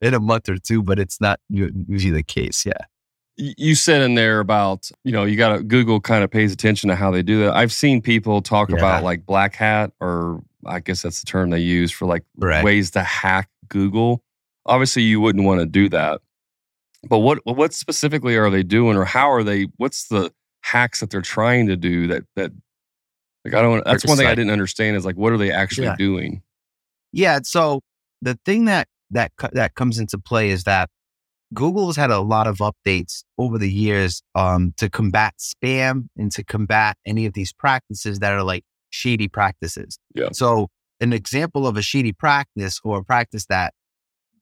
in 0.03 0.13
a 0.13 0.19
month 0.19 0.49
or 0.49 0.57
two, 0.57 0.83
but 0.83 0.99
it's 0.99 1.19
not 1.19 1.39
usually 1.49 2.11
the 2.11 2.23
case. 2.23 2.65
Yeah 2.65 2.73
you 3.35 3.73
said 3.73 4.01
in 4.01 4.15
there 4.15 4.39
about 4.39 4.89
you 5.03 5.11
know 5.11 5.23
you 5.23 5.35
got 5.35 5.55
to 5.55 5.63
google 5.63 5.99
kind 5.99 6.23
of 6.23 6.29
pays 6.29 6.53
attention 6.53 6.89
to 6.89 6.95
how 6.95 7.09
they 7.09 7.23
do 7.23 7.39
that 7.39 7.55
i've 7.55 7.71
seen 7.71 8.01
people 8.01 8.41
talk 8.41 8.69
yeah. 8.69 8.77
about 8.77 9.03
like 9.03 9.25
black 9.25 9.55
hat 9.55 9.91
or 9.99 10.41
i 10.65 10.79
guess 10.79 11.01
that's 11.01 11.19
the 11.19 11.25
term 11.25 11.49
they 11.49 11.59
use 11.59 11.91
for 11.91 12.05
like 12.05 12.23
right. 12.37 12.63
ways 12.63 12.91
to 12.91 13.01
hack 13.01 13.49
google 13.69 14.21
obviously 14.65 15.01
you 15.01 15.19
wouldn't 15.19 15.45
want 15.45 15.59
to 15.59 15.65
do 15.65 15.89
that 15.89 16.21
but 17.09 17.19
what 17.19 17.39
what 17.45 17.73
specifically 17.73 18.35
are 18.35 18.49
they 18.49 18.63
doing 18.63 18.95
or 18.95 19.05
how 19.05 19.31
are 19.31 19.43
they 19.43 19.63
what's 19.77 20.07
the 20.09 20.31
hacks 20.61 20.99
that 20.99 21.09
they're 21.09 21.21
trying 21.21 21.65
to 21.65 21.75
do 21.75 22.07
that 22.07 22.23
that 22.35 22.51
like 23.45 23.55
i 23.55 23.61
don't 23.61 23.83
that's 23.83 24.05
one 24.05 24.15
thing 24.15 24.27
i 24.27 24.35
didn't 24.35 24.51
understand 24.51 24.95
is 24.95 25.05
like 25.05 25.15
what 25.15 25.33
are 25.33 25.37
they 25.37 25.51
actually 25.51 25.87
yeah. 25.87 25.95
doing 25.95 26.43
yeah 27.11 27.39
so 27.43 27.81
the 28.21 28.37
thing 28.45 28.65
that 28.65 28.87
that 29.13 29.31
that 29.53 29.75
comes 29.75 29.99
into 29.99 30.17
play 30.17 30.49
is 30.49 30.63
that 30.63 30.89
Google 31.53 31.87
has 31.87 31.95
had 31.95 32.11
a 32.11 32.19
lot 32.19 32.47
of 32.47 32.57
updates 32.57 33.23
over 33.37 33.57
the 33.57 33.71
years 33.71 34.23
um, 34.35 34.73
to 34.77 34.89
combat 34.89 35.35
spam 35.39 36.07
and 36.17 36.31
to 36.31 36.43
combat 36.43 36.97
any 37.05 37.25
of 37.25 37.33
these 37.33 37.53
practices 37.53 38.19
that 38.19 38.33
are 38.33 38.43
like 38.43 38.63
shady 38.89 39.27
practices. 39.27 39.97
Yeah. 40.15 40.29
So, 40.31 40.69
an 40.99 41.13
example 41.13 41.67
of 41.67 41.77
a 41.77 41.81
shady 41.81 42.13
practice 42.13 42.79
or 42.83 42.99
a 42.99 43.03
practice 43.03 43.45
that 43.47 43.73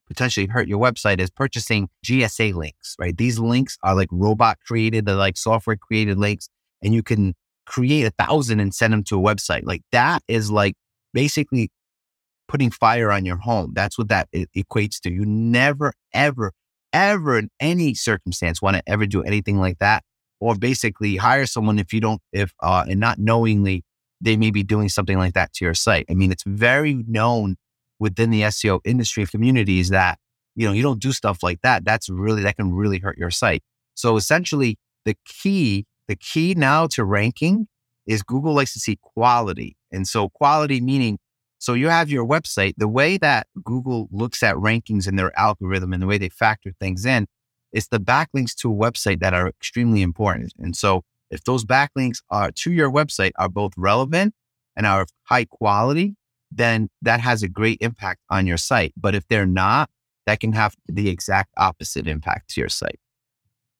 potentially 0.06 0.46
hurt 0.46 0.68
your 0.68 0.78
website 0.78 1.20
is 1.20 1.30
purchasing 1.30 1.88
GSA 2.04 2.54
links, 2.54 2.94
right? 2.98 3.16
These 3.16 3.38
links 3.38 3.78
are 3.82 3.94
like 3.94 4.08
robot 4.10 4.58
created, 4.66 5.06
they're 5.06 5.14
like 5.14 5.36
software 5.36 5.76
created 5.76 6.18
links, 6.18 6.48
and 6.82 6.94
you 6.94 7.02
can 7.02 7.34
create 7.66 8.04
a 8.04 8.10
thousand 8.10 8.60
and 8.60 8.74
send 8.74 8.92
them 8.92 9.04
to 9.04 9.18
a 9.18 9.22
website. 9.22 9.62
Like 9.64 9.82
that 9.92 10.22
is 10.28 10.50
like 10.50 10.74
basically 11.12 11.70
putting 12.48 12.70
fire 12.70 13.10
on 13.10 13.24
your 13.24 13.38
home. 13.38 13.72
That's 13.74 13.98
what 13.98 14.08
that 14.08 14.28
equates 14.32 15.00
to. 15.00 15.12
You 15.12 15.24
never, 15.24 15.92
ever 16.12 16.52
ever 16.92 17.38
in 17.38 17.48
any 17.60 17.94
circumstance 17.94 18.60
want 18.60 18.76
to 18.76 18.82
ever 18.86 19.06
do 19.06 19.22
anything 19.22 19.58
like 19.58 19.78
that 19.78 20.02
or 20.40 20.54
basically 20.54 21.16
hire 21.16 21.46
someone 21.46 21.78
if 21.78 21.92
you 21.92 22.00
don't 22.00 22.20
if 22.32 22.52
uh 22.62 22.84
and 22.88 23.00
not 23.00 23.18
knowingly 23.18 23.84
they 24.20 24.36
may 24.36 24.50
be 24.50 24.62
doing 24.62 24.88
something 24.88 25.18
like 25.18 25.34
that 25.34 25.52
to 25.52 25.64
your 25.64 25.74
site 25.74 26.04
i 26.10 26.14
mean 26.14 26.30
it's 26.30 26.44
very 26.44 27.02
known 27.06 27.56
within 27.98 28.30
the 28.30 28.42
seo 28.42 28.80
industry 28.84 29.24
communities 29.26 29.88
that 29.88 30.18
you 30.54 30.66
know 30.66 30.72
you 30.72 30.82
don't 30.82 31.00
do 31.00 31.12
stuff 31.12 31.42
like 31.42 31.60
that 31.62 31.84
that's 31.84 32.08
really 32.10 32.42
that 32.42 32.56
can 32.56 32.72
really 32.72 32.98
hurt 32.98 33.16
your 33.16 33.30
site 33.30 33.62
so 33.94 34.16
essentially 34.16 34.76
the 35.04 35.16
key 35.24 35.86
the 36.08 36.16
key 36.16 36.54
now 36.54 36.86
to 36.86 37.04
ranking 37.04 37.66
is 38.06 38.22
google 38.22 38.52
likes 38.54 38.72
to 38.74 38.80
see 38.80 38.98
quality 39.00 39.76
and 39.90 40.06
so 40.06 40.28
quality 40.28 40.80
meaning 40.80 41.18
so 41.62 41.74
you 41.74 41.90
have 41.90 42.10
your 42.10 42.26
website. 42.26 42.74
The 42.76 42.88
way 42.88 43.18
that 43.18 43.46
Google 43.62 44.08
looks 44.10 44.42
at 44.42 44.56
rankings 44.56 45.06
in 45.06 45.14
their 45.14 45.30
algorithm 45.38 45.92
and 45.92 46.02
the 46.02 46.08
way 46.08 46.18
they 46.18 46.28
factor 46.28 46.72
things 46.80 47.06
in, 47.06 47.28
it's 47.70 47.86
the 47.86 48.00
backlinks 48.00 48.52
to 48.56 48.72
a 48.72 48.74
website 48.74 49.20
that 49.20 49.32
are 49.32 49.46
extremely 49.46 50.02
important. 50.02 50.52
And 50.58 50.74
so 50.74 51.04
if 51.30 51.44
those 51.44 51.64
backlinks 51.64 52.18
are 52.30 52.50
to 52.50 52.72
your 52.72 52.90
website 52.90 53.30
are 53.36 53.48
both 53.48 53.74
relevant 53.76 54.34
and 54.74 54.86
are 54.86 55.06
high 55.22 55.44
quality, 55.44 56.16
then 56.50 56.88
that 57.00 57.20
has 57.20 57.44
a 57.44 57.48
great 57.48 57.78
impact 57.80 58.22
on 58.28 58.44
your 58.44 58.56
site. 58.56 58.92
But 58.96 59.14
if 59.14 59.28
they're 59.28 59.46
not, 59.46 59.88
that 60.26 60.40
can 60.40 60.54
have 60.54 60.74
the 60.88 61.08
exact 61.08 61.54
opposite 61.56 62.08
impact 62.08 62.50
to 62.50 62.60
your 62.60 62.70
site. 62.70 62.98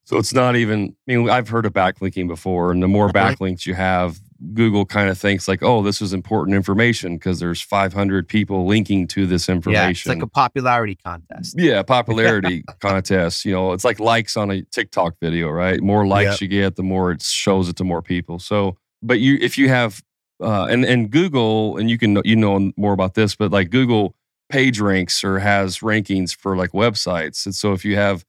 So 0.04 0.18
it's 0.18 0.32
not 0.32 0.54
even, 0.54 0.94
I 1.08 1.16
mean, 1.16 1.28
I've 1.28 1.48
heard 1.48 1.66
of 1.66 1.72
backlinking 1.72 2.28
before, 2.28 2.70
and 2.70 2.80
the 2.80 2.86
more 2.86 3.06
uh-huh. 3.06 3.34
backlinks 3.34 3.66
you 3.66 3.74
have, 3.74 4.20
Google 4.54 4.84
kind 4.84 5.08
of 5.08 5.16
thinks 5.16 5.46
like, 5.46 5.62
oh, 5.62 5.82
this 5.82 6.02
is 6.02 6.12
important 6.12 6.56
information 6.56 7.16
because 7.16 7.38
there's 7.38 7.60
500 7.60 8.28
people 8.28 8.66
linking 8.66 9.06
to 9.08 9.26
this 9.26 9.48
information. 9.48 9.82
Yeah, 9.82 9.90
it's 9.90 10.06
like 10.06 10.22
a 10.22 10.26
popularity 10.26 10.96
contest. 10.96 11.54
Yeah, 11.58 11.82
popularity 11.82 12.64
contest. 12.80 13.44
You 13.44 13.52
know, 13.52 13.72
it's 13.72 13.84
like 13.84 14.00
likes 14.00 14.36
on 14.36 14.50
a 14.50 14.62
TikTok 14.62 15.14
video, 15.20 15.48
right? 15.48 15.80
More 15.80 16.06
likes 16.06 16.32
yep. 16.32 16.40
you 16.40 16.48
get, 16.48 16.76
the 16.76 16.82
more 16.82 17.12
it 17.12 17.22
shows 17.22 17.68
it 17.68 17.76
to 17.76 17.84
more 17.84 18.02
people. 18.02 18.38
So, 18.38 18.76
but 19.02 19.20
you, 19.20 19.38
if 19.40 19.56
you 19.56 19.68
have, 19.68 20.02
uh, 20.42 20.66
and 20.66 20.84
and 20.84 21.10
Google, 21.10 21.76
and 21.76 21.88
you 21.88 21.98
can 21.98 22.20
you 22.24 22.36
know 22.36 22.72
more 22.76 22.92
about 22.92 23.14
this, 23.14 23.36
but 23.36 23.52
like 23.52 23.70
Google 23.70 24.16
page 24.48 24.80
ranks 24.80 25.22
or 25.22 25.38
has 25.38 25.78
rankings 25.78 26.36
for 26.36 26.56
like 26.56 26.72
websites, 26.72 27.46
and 27.46 27.54
so 27.54 27.72
if 27.72 27.84
you 27.84 27.96
have 27.96 28.24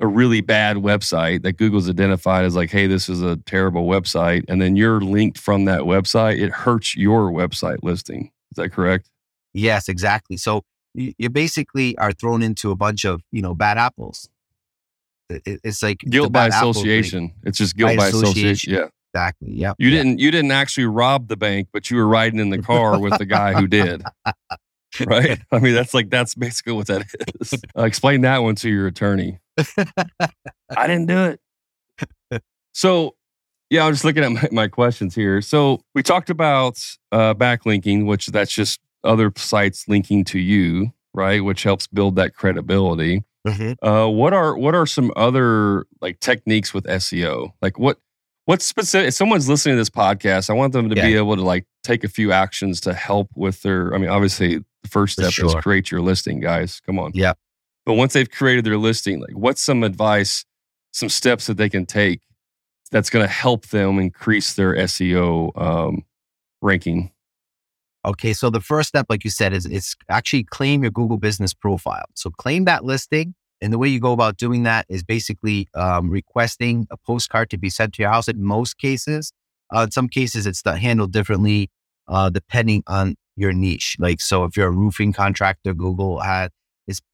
a 0.00 0.06
really 0.06 0.40
bad 0.40 0.76
website 0.78 1.42
that 1.42 1.52
Google's 1.52 1.88
identified 1.88 2.44
as 2.44 2.56
like, 2.56 2.70
hey, 2.70 2.86
this 2.86 3.08
is 3.08 3.22
a 3.22 3.36
terrible 3.36 3.86
website, 3.86 4.44
and 4.48 4.60
then 4.60 4.76
you're 4.76 5.00
linked 5.00 5.38
from 5.38 5.66
that 5.66 5.82
website, 5.82 6.40
it 6.40 6.50
hurts 6.50 6.96
your 6.96 7.30
website 7.30 7.78
listing. 7.82 8.30
Is 8.50 8.56
that 8.56 8.70
correct? 8.70 9.08
Yes, 9.52 9.88
exactly. 9.88 10.36
So 10.36 10.62
you 10.94 11.30
basically 11.30 11.96
are 11.98 12.12
thrown 12.12 12.42
into 12.42 12.70
a 12.70 12.76
bunch 12.76 13.04
of 13.04 13.22
you 13.30 13.42
know 13.42 13.54
bad 13.54 13.78
apples. 13.78 14.28
It's 15.28 15.82
like 15.82 15.98
guilt 15.98 16.32
by 16.32 16.48
association. 16.48 17.32
It's 17.44 17.58
just 17.58 17.76
guilt 17.76 17.96
by 17.96 18.08
association. 18.08 18.50
association. 18.50 18.74
Yeah, 18.74 18.86
exactly. 19.14 19.52
Yeah. 19.52 19.74
You 19.78 19.90
didn't 19.90 20.18
you 20.18 20.30
didn't 20.30 20.50
actually 20.50 20.86
rob 20.86 21.28
the 21.28 21.36
bank, 21.36 21.68
but 21.72 21.90
you 21.90 21.96
were 21.96 22.08
riding 22.08 22.40
in 22.40 22.50
the 22.50 22.58
car 22.62 22.98
with 22.98 23.16
the 23.18 23.26
guy 23.26 23.52
who 23.52 23.66
did. 23.66 24.02
right? 25.06 25.40
I 25.52 25.58
mean, 25.58 25.74
that's 25.74 25.94
like 25.94 26.10
that's 26.10 26.34
basically 26.34 26.72
what 26.72 26.86
that 26.88 27.06
is. 27.40 27.54
Uh, 27.76 27.84
explain 27.84 28.22
that 28.22 28.38
one 28.38 28.54
to 28.56 28.68
your 28.68 28.86
attorney. 28.86 29.38
I 30.76 30.86
didn't 30.86 31.06
do 31.06 31.36
it. 32.30 32.42
So, 32.72 33.14
yeah, 33.68 33.84
I'm 33.84 33.92
just 33.92 34.04
looking 34.04 34.24
at 34.24 34.32
my, 34.32 34.48
my 34.52 34.68
questions 34.68 35.14
here. 35.14 35.40
So, 35.40 35.80
we 35.94 36.02
talked 36.02 36.30
about 36.30 36.78
uh, 37.12 37.34
backlinking, 37.34 38.06
which 38.06 38.26
that's 38.26 38.52
just 38.52 38.80
other 39.04 39.32
sites 39.36 39.86
linking 39.88 40.24
to 40.24 40.38
you, 40.38 40.92
right? 41.14 41.44
Which 41.44 41.62
helps 41.62 41.86
build 41.86 42.16
that 42.16 42.34
credibility. 42.34 43.24
Mm-hmm. 43.46 43.86
Uh, 43.86 44.08
what 44.08 44.32
are 44.32 44.56
what 44.56 44.74
are 44.74 44.86
some 44.86 45.12
other 45.16 45.86
like 46.00 46.20
techniques 46.20 46.74
with 46.74 46.84
SEO? 46.84 47.52
Like 47.62 47.78
what 47.78 47.98
what 48.44 48.62
specific? 48.62 49.08
If 49.08 49.14
someone's 49.14 49.48
listening 49.48 49.74
to 49.74 49.80
this 49.80 49.90
podcast, 49.90 50.50
I 50.50 50.54
want 50.54 50.72
them 50.72 50.90
to 50.90 50.96
yeah. 50.96 51.06
be 51.06 51.16
able 51.16 51.36
to 51.36 51.42
like 51.42 51.66
take 51.82 52.04
a 52.04 52.08
few 52.08 52.32
actions 52.32 52.80
to 52.82 52.92
help 52.92 53.28
with 53.34 53.62
their. 53.62 53.94
I 53.94 53.98
mean, 53.98 54.10
obviously, 54.10 54.64
the 54.82 54.88
first 54.88 55.14
step 55.14 55.32
sure. 55.32 55.46
is 55.46 55.54
create 55.56 55.90
your 55.90 56.00
listing, 56.00 56.40
guys. 56.40 56.80
Come 56.86 56.98
on. 56.98 57.12
Yeah. 57.14 57.34
But 57.86 57.94
once 57.94 58.12
they've 58.12 58.30
created 58.30 58.64
their 58.64 58.78
listing, 58.78 59.20
like 59.20 59.32
what's 59.32 59.62
some 59.62 59.82
advice, 59.82 60.44
some 60.92 61.08
steps 61.08 61.46
that 61.46 61.56
they 61.56 61.68
can 61.68 61.86
take 61.86 62.20
that's 62.90 63.10
going 63.10 63.24
to 63.24 63.32
help 63.32 63.68
them 63.68 63.98
increase 63.98 64.54
their 64.54 64.74
SEO 64.74 65.60
um, 65.60 66.04
ranking? 66.60 67.10
Okay, 68.04 68.32
so 68.32 68.48
the 68.48 68.60
first 68.60 68.88
step, 68.88 69.06
like 69.08 69.24
you 69.24 69.30
said, 69.30 69.52
is 69.52 69.66
it's 69.66 69.94
actually 70.08 70.44
claim 70.44 70.82
your 70.82 70.90
Google 70.90 71.18
Business 71.18 71.52
profile. 71.52 72.06
So 72.14 72.30
claim 72.30 72.64
that 72.64 72.84
listing, 72.84 73.34
and 73.60 73.72
the 73.72 73.78
way 73.78 73.88
you 73.88 74.00
go 74.00 74.12
about 74.12 74.38
doing 74.38 74.62
that 74.62 74.86
is 74.88 75.02
basically 75.02 75.68
um, 75.74 76.08
requesting 76.08 76.86
a 76.90 76.96
postcard 76.96 77.50
to 77.50 77.58
be 77.58 77.68
sent 77.68 77.94
to 77.94 78.02
your 78.02 78.10
house. 78.10 78.26
In 78.26 78.42
most 78.42 78.78
cases, 78.78 79.32
uh, 79.74 79.82
in 79.82 79.90
some 79.90 80.08
cases, 80.08 80.46
it's 80.46 80.62
handled 80.64 81.12
differently 81.12 81.70
uh, 82.08 82.30
depending 82.30 82.82
on 82.86 83.16
your 83.40 83.52
niche. 83.52 83.96
Like, 83.98 84.20
so 84.20 84.44
if 84.44 84.56
you're 84.56 84.68
a 84.68 84.72
roofing 84.72 85.12
contractor, 85.12 85.74
Google 85.74 86.20
had 86.20 86.50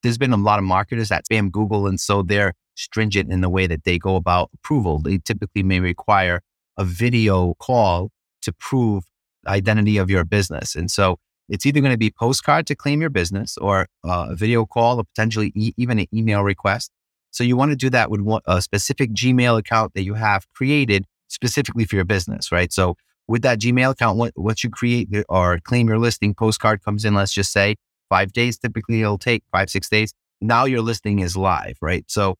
there's 0.02 0.18
been 0.18 0.32
a 0.32 0.38
lot 0.38 0.58
of 0.58 0.64
marketers 0.64 1.10
that 1.10 1.24
spam 1.26 1.50
Google, 1.50 1.86
and 1.86 2.00
so 2.00 2.22
they're 2.22 2.54
stringent 2.76 3.30
in 3.30 3.40
the 3.42 3.48
way 3.48 3.66
that 3.66 3.84
they 3.84 3.98
go 3.98 4.16
about 4.16 4.50
approval. 4.54 4.98
They 4.98 5.18
typically 5.18 5.62
may 5.62 5.80
require 5.80 6.40
a 6.78 6.84
video 6.84 7.54
call 7.58 8.10
to 8.42 8.52
prove 8.52 9.04
identity 9.46 9.98
of 9.98 10.10
your 10.10 10.24
business, 10.24 10.74
and 10.74 10.90
so 10.90 11.18
it's 11.48 11.64
either 11.66 11.80
going 11.80 11.92
to 11.92 11.98
be 11.98 12.10
postcard 12.10 12.66
to 12.66 12.74
claim 12.74 13.00
your 13.00 13.10
business 13.10 13.56
or 13.58 13.86
uh, 14.04 14.28
a 14.30 14.34
video 14.34 14.66
call 14.66 14.98
or 14.98 15.04
potentially 15.04 15.52
e- 15.54 15.72
even 15.76 15.98
an 15.98 16.06
email 16.12 16.42
request. 16.42 16.90
So 17.30 17.44
you 17.44 17.56
want 17.56 17.70
to 17.70 17.76
do 17.76 17.90
that 17.90 18.10
with 18.10 18.20
a 18.46 18.62
specific 18.62 19.12
Gmail 19.12 19.58
account 19.58 19.92
that 19.94 20.02
you 20.02 20.14
have 20.14 20.50
created 20.54 21.04
specifically 21.28 21.84
for 21.84 21.96
your 21.96 22.04
business, 22.04 22.50
right? 22.50 22.72
So 22.72 22.96
with 23.28 23.42
that 23.42 23.60
Gmail 23.60 23.92
account, 23.92 24.32
once 24.36 24.64
you 24.64 24.70
create 24.70 25.08
or 25.28 25.58
claim 25.60 25.88
your 25.88 25.98
listing, 25.98 26.34
postcard 26.34 26.82
comes 26.82 27.04
in, 27.04 27.14
let's 27.14 27.32
just 27.32 27.52
say 27.52 27.76
five 28.08 28.32
days 28.32 28.58
typically 28.58 29.02
it'll 29.02 29.18
take 29.18 29.42
five, 29.50 29.68
six 29.70 29.88
days. 29.88 30.12
Now 30.40 30.64
your 30.64 30.80
listing 30.80 31.18
is 31.18 31.36
live, 31.36 31.76
right? 31.80 32.04
So 32.08 32.36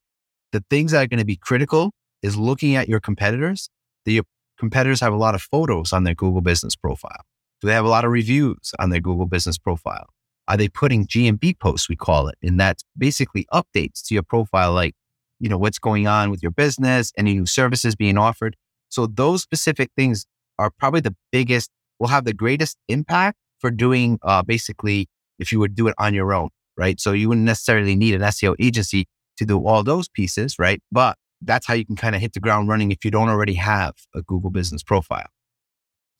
the 0.52 0.62
things 0.70 0.92
that 0.92 1.02
are 1.02 1.06
going 1.06 1.18
to 1.18 1.24
be 1.24 1.36
critical 1.36 1.92
is 2.22 2.36
looking 2.36 2.76
at 2.76 2.88
your 2.88 3.00
competitors. 3.00 3.68
The 4.04 4.22
competitors 4.58 5.00
have 5.00 5.12
a 5.12 5.16
lot 5.16 5.34
of 5.34 5.42
photos 5.42 5.92
on 5.92 6.04
their 6.04 6.14
Google 6.14 6.40
business 6.40 6.76
profile. 6.76 7.22
Do 7.60 7.68
they 7.68 7.74
have 7.74 7.84
a 7.84 7.88
lot 7.88 8.04
of 8.04 8.10
reviews 8.10 8.72
on 8.78 8.90
their 8.90 9.00
Google 9.00 9.26
business 9.26 9.58
profile? 9.58 10.06
Are 10.48 10.56
they 10.56 10.68
putting 10.68 11.06
GMB 11.06 11.58
posts, 11.58 11.88
we 11.88 11.96
call 11.96 12.28
it? 12.28 12.36
And 12.42 12.60
that's 12.60 12.84
basically 12.96 13.46
updates 13.52 14.04
to 14.06 14.14
your 14.14 14.22
profile 14.22 14.72
like 14.72 14.94
you 15.38 15.48
know, 15.48 15.58
what's 15.58 15.78
going 15.78 16.06
on 16.06 16.30
with 16.30 16.42
your 16.42 16.52
business, 16.52 17.12
any 17.16 17.34
new 17.34 17.46
services 17.46 17.94
being 17.94 18.16
offered. 18.16 18.56
So 18.88 19.06
those 19.06 19.42
specific 19.42 19.90
things 19.96 20.26
are 20.58 20.70
probably 20.78 21.00
the 21.00 21.14
biggest, 21.32 21.70
will 21.98 22.08
have 22.08 22.24
the 22.24 22.34
greatest 22.34 22.76
impact 22.88 23.38
for 23.60 23.70
doing 23.70 24.18
uh, 24.22 24.42
basically 24.42 25.08
if 25.38 25.52
you 25.52 25.58
would 25.58 25.74
do 25.74 25.88
it 25.88 25.94
on 25.98 26.14
your 26.14 26.32
own, 26.32 26.50
right? 26.76 27.00
So 27.00 27.12
you 27.12 27.28
wouldn't 27.28 27.44
necessarily 27.46 27.94
need 27.96 28.14
an 28.14 28.22
SEO 28.22 28.54
agency 28.58 29.06
to 29.38 29.44
do 29.44 29.66
all 29.66 29.82
those 29.82 30.08
pieces, 30.08 30.58
right? 30.58 30.80
But 30.90 31.16
that's 31.42 31.66
how 31.66 31.74
you 31.74 31.84
can 31.84 31.96
kind 31.96 32.14
of 32.14 32.20
hit 32.20 32.32
the 32.32 32.40
ground 32.40 32.68
running 32.68 32.90
if 32.90 33.04
you 33.04 33.10
don't 33.10 33.28
already 33.28 33.54
have 33.54 33.94
a 34.14 34.22
Google 34.22 34.50
business 34.50 34.82
profile. 34.82 35.28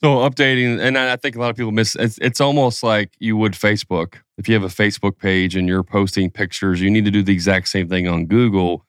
So 0.03 0.17
updating, 0.29 0.79
and 0.79 0.99
I 0.99 1.17
think 1.17 1.37
a 1.37 1.41
lot 1.41 1.49
of 1.49 1.57
people 1.57 1.73
miss. 1.73 1.97
It's, 1.97 2.19
it's 2.19 2.39
almost 2.41 2.83
like 2.83 3.13
you 3.19 3.35
would 3.39 3.53
Facebook. 3.53 4.17
If 4.37 4.47
you 4.47 4.55
have 4.55 4.63
a 4.63 4.69
Facebook 4.69 5.19
page 5.19 5.57
and 5.57 5.67
you're 5.67 5.83
posting 5.83 6.31
pictures, 6.31 6.83
you 6.83 6.91
need 6.91 7.07
to 7.07 7.11
do 7.11 7.23
the 7.23 7.33
exact 7.33 7.69
same 7.69 7.89
thing 7.89 8.07
on 8.07 8.27
Google 8.27 8.85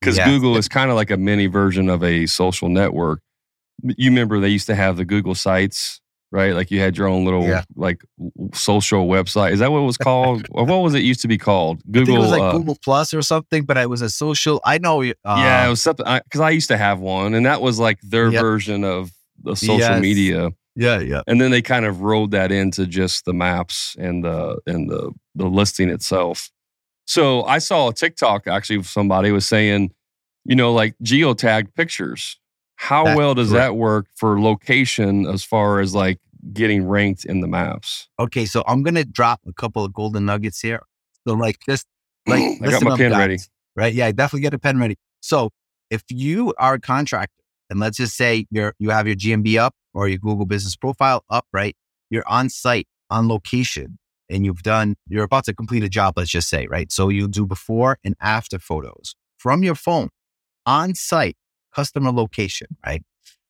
because 0.00 0.18
Yeah. 0.18 0.26
Google 0.26 0.58
is 0.58 0.68
kind 0.68 0.90
of 0.90 0.96
like 0.96 1.10
a 1.10 1.16
mini 1.16 1.46
version 1.46 1.88
of 1.88 2.04
a 2.04 2.26
social 2.26 2.68
network. 2.68 3.22
You 3.82 4.10
remember 4.10 4.40
they 4.40 4.48
used 4.48 4.66
to 4.66 4.74
have 4.74 4.96
the 4.96 5.04
Google 5.04 5.34
sites, 5.34 6.00
right? 6.32 6.54
Like 6.54 6.70
you 6.70 6.80
had 6.80 6.96
your 6.96 7.06
own 7.08 7.24
little 7.24 7.44
Yeah. 7.44 7.64
like 7.76 8.02
social 8.54 9.06
website. 9.06 9.52
Is 9.52 9.58
that 9.60 9.70
what 9.72 9.78
it 9.78 9.84
was 9.86 9.96
called, 9.96 10.46
or 10.50 10.64
what 10.64 10.78
was 10.82 10.94
it 10.94 11.00
used 11.02 11.20
to 11.22 11.28
be 11.28 11.38
called? 11.38 11.78
I 11.78 11.92
think 11.92 12.06
Google. 12.06 12.16
it 12.16 12.18
was 12.20 12.30
like 12.30 12.42
uh, 12.42 12.52
Google 12.52 12.76
Plus 12.82 13.12
or 13.14 13.22
something, 13.22 13.64
but 13.64 13.76
it 13.76 13.88
was 13.88 14.02
a 14.02 14.10
social. 14.10 14.60
I 14.64 14.78
know. 14.78 15.02
Uh, 15.02 15.12
yeah, 15.26 15.66
it 15.66 15.70
was 15.70 15.82
something 15.82 16.04
because 16.24 16.40
I, 16.40 16.50
used 16.50 16.68
to 16.68 16.76
have 16.76 17.00
one, 17.00 17.34
and 17.34 17.46
that 17.46 17.60
was 17.62 17.78
like 17.78 17.98
their 18.02 18.30
Yep. 18.30 18.40
version 18.40 18.84
of 18.84 19.10
the 19.42 19.54
social 19.56 19.78
Yes. 19.78 20.00
media. 20.02 20.50
yeah, 20.76 21.00
yeah. 21.00 21.22
and 21.26 21.40
then 21.40 21.50
they 21.50 21.62
kind 21.62 21.84
of 21.84 22.00
rolled 22.02 22.30
that 22.32 22.52
into 22.52 22.86
just 22.86 23.24
the 23.24 23.32
maps 23.34 23.96
and 23.98 24.22
the 24.24 24.58
and 24.66 24.88
the 24.90 25.12
the 25.34 25.46
listing 25.46 25.88
itself. 25.90 26.50
So 27.06 27.42
I 27.44 27.58
saw 27.58 27.88
a 27.88 27.92
TikTok 27.94 28.46
actually. 28.46 28.82
Somebody 28.84 29.32
was 29.32 29.46
saying, 29.46 29.90
you 30.44 30.54
know, 30.56 30.72
like 30.72 30.94
geotagged 31.02 31.74
pictures. 31.74 32.38
How 32.80 33.04
That's 33.04 33.18
well 33.18 33.34
does 33.34 33.50
correct. 33.50 33.62
that 33.62 33.76
work 33.76 34.06
for 34.16 34.40
location 34.40 35.26
as 35.26 35.44
far 35.44 35.80
as 35.80 35.94
like 35.94 36.18
getting 36.54 36.88
ranked 36.88 37.26
in 37.26 37.40
the 37.40 37.46
maps? 37.46 38.08
Okay, 38.18 38.46
so 38.46 38.64
I'm 38.66 38.82
gonna 38.82 39.04
drop 39.04 39.38
a 39.46 39.52
couple 39.52 39.84
of 39.84 39.92
golden 39.92 40.24
nuggets 40.24 40.62
here. 40.62 40.80
So 41.28 41.34
like 41.34 41.58
just 41.68 41.86
like 42.26 42.40
I 42.62 42.70
got 42.70 42.82
my 42.82 42.92
up, 42.92 42.98
pen 42.98 43.10
guys, 43.10 43.18
ready. 43.18 43.38
Right? 43.76 43.92
Yeah, 43.92 44.10
definitely 44.12 44.40
get 44.40 44.54
a 44.54 44.58
pen 44.58 44.78
ready. 44.80 44.96
So 45.20 45.50
if 45.90 46.04
you 46.08 46.54
are 46.56 46.74
a 46.74 46.80
contractor 46.80 47.44
and 47.68 47.80
let's 47.80 47.98
just 47.98 48.16
say 48.16 48.46
you're 48.50 48.74
you 48.78 48.88
have 48.88 49.06
your 49.06 49.14
GMB 49.14 49.58
up 49.58 49.74
or 49.92 50.08
your 50.08 50.18
Google 50.18 50.46
business 50.46 50.74
profile 50.74 51.22
up, 51.28 51.44
right? 51.52 51.76
You're 52.08 52.26
on 52.26 52.48
site, 52.48 52.88
on 53.10 53.28
location, 53.28 53.98
and 54.30 54.46
you've 54.46 54.62
done 54.62 54.96
you're 55.06 55.24
about 55.24 55.44
to 55.44 55.54
complete 55.54 55.84
a 55.84 55.88
job, 55.90 56.14
let's 56.16 56.30
just 56.30 56.48
say, 56.48 56.66
right? 56.66 56.90
So 56.90 57.10
you 57.10 57.28
do 57.28 57.44
before 57.44 57.98
and 58.02 58.14
after 58.22 58.58
photos 58.58 59.14
from 59.36 59.62
your 59.62 59.74
phone 59.74 60.08
on 60.64 60.94
site, 60.94 61.36
customer 61.74 62.12
location, 62.12 62.68
right? 62.84 63.02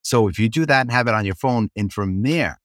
So 0.02 0.28
if 0.28 0.38
you 0.38 0.48
do 0.48 0.66
that 0.66 0.82
and 0.82 0.92
have 0.92 1.08
it 1.08 1.14
on 1.14 1.24
your 1.24 1.34
phone, 1.34 1.68
and 1.76 1.92
from 1.92 2.22
there, 2.22 2.60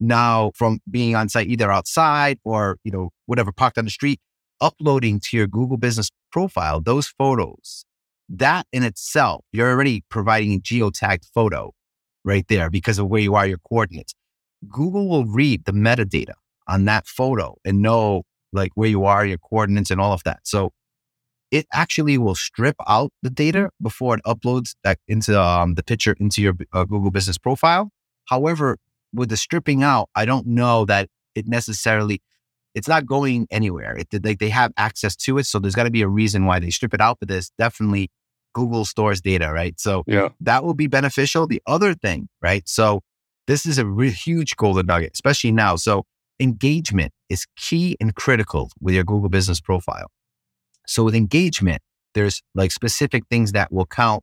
now 0.00 0.52
from 0.54 0.80
being 0.90 1.14
on 1.14 1.28
site 1.28 1.48
either 1.48 1.70
outside 1.70 2.38
or 2.44 2.78
you 2.84 2.90
know 2.90 3.10
whatever 3.26 3.52
parked 3.52 3.78
on 3.78 3.84
the 3.84 3.90
street 3.90 4.20
uploading 4.60 5.20
to 5.20 5.36
your 5.36 5.46
google 5.46 5.76
business 5.76 6.10
profile 6.32 6.80
those 6.80 7.08
photos 7.08 7.84
that 8.28 8.66
in 8.72 8.82
itself 8.82 9.44
you're 9.52 9.70
already 9.70 10.02
providing 10.08 10.52
a 10.52 10.58
geotagged 10.58 11.24
photo 11.34 11.72
right 12.24 12.46
there 12.48 12.70
because 12.70 12.98
of 12.98 13.06
where 13.08 13.20
you 13.20 13.34
are 13.34 13.46
your 13.46 13.58
coordinates 13.68 14.14
google 14.68 15.08
will 15.08 15.26
read 15.26 15.64
the 15.64 15.72
metadata 15.72 16.34
on 16.66 16.84
that 16.84 17.06
photo 17.06 17.56
and 17.64 17.82
know 17.82 18.22
like 18.52 18.72
where 18.74 18.88
you 18.88 19.04
are 19.04 19.26
your 19.26 19.38
coordinates 19.38 19.90
and 19.90 20.00
all 20.00 20.12
of 20.12 20.22
that 20.24 20.40
so 20.44 20.72
it 21.58 21.66
actually 21.72 22.16
will 22.18 22.34
strip 22.34 22.76
out 22.88 23.10
the 23.22 23.30
data 23.30 23.70
before 23.80 24.12
it 24.16 24.22
uploads 24.32 24.74
that 24.84 24.98
into 25.08 25.32
um, 25.40 25.74
the 25.74 25.82
picture 25.82 26.14
into 26.18 26.42
your 26.42 26.54
uh, 26.72 26.84
google 26.84 27.10
business 27.10 27.38
profile 27.38 27.84
however 28.34 28.76
with 29.14 29.28
the 29.28 29.36
stripping 29.36 29.82
out, 29.82 30.10
I 30.14 30.24
don't 30.24 30.46
know 30.46 30.84
that 30.86 31.08
it 31.34 31.46
necessarily 31.46 32.20
it's 32.74 32.88
not 32.88 33.06
going 33.06 33.46
anywhere. 33.52 33.96
It 33.96 34.08
like 34.24 34.40
they 34.40 34.48
have 34.48 34.72
access 34.76 35.14
to 35.16 35.38
it, 35.38 35.44
so 35.44 35.60
there's 35.60 35.76
got 35.76 35.84
to 35.84 35.90
be 35.90 36.02
a 36.02 36.08
reason 36.08 36.44
why 36.44 36.58
they 36.58 36.70
strip 36.70 36.92
it 36.92 37.00
out. 37.00 37.18
But 37.20 37.28
there's 37.28 37.50
definitely 37.56 38.10
Google 38.52 38.84
stores 38.84 39.20
data, 39.20 39.52
right? 39.52 39.78
So 39.78 40.02
Yeah. 40.06 40.30
that 40.40 40.64
will 40.64 40.74
be 40.74 40.88
beneficial. 40.88 41.46
The 41.46 41.62
other 41.66 41.94
thing, 41.94 42.28
right? 42.42 42.68
So 42.68 43.00
this 43.46 43.64
is 43.64 43.78
a 43.78 43.86
re- 43.86 44.10
huge 44.10 44.56
golden 44.56 44.86
nugget, 44.86 45.12
especially 45.14 45.52
now. 45.52 45.76
So 45.76 46.04
engagement 46.40 47.12
is 47.28 47.46
key 47.56 47.96
and 48.00 48.14
critical 48.14 48.70
with 48.80 48.94
your 48.94 49.04
Google 49.04 49.28
business 49.28 49.60
profile. 49.60 50.08
So 50.86 51.04
with 51.04 51.14
engagement, 51.14 51.82
there's 52.14 52.42
like 52.54 52.70
specific 52.70 53.24
things 53.30 53.52
that 53.52 53.72
will 53.72 53.86
count 53.86 54.22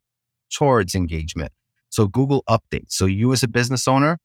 towards 0.53 0.95
engagement. 0.95 1.51
So 1.89 2.07
Google 2.07 2.43
updates. 2.49 2.91
So 2.91 3.05
you 3.05 3.33
as 3.33 3.43
a 3.43 3.47
business 3.47 3.87
owner, 3.87 4.17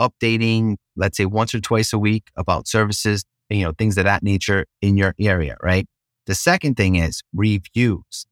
updating, 0.00 0.76
let's 0.96 1.16
say 1.16 1.26
once 1.26 1.54
or 1.54 1.60
twice 1.60 1.92
a 1.92 1.98
week 1.98 2.30
about 2.36 2.66
services, 2.66 3.24
you 3.48 3.62
know, 3.64 3.72
things 3.72 3.96
of 3.98 4.04
that 4.04 4.22
nature 4.22 4.66
in 4.80 4.96
your 4.96 5.14
area, 5.20 5.56
right? 5.62 5.86
The 6.26 6.34
second 6.34 6.76
thing 6.76 6.96
is 6.96 7.22
reviews. 7.32 8.26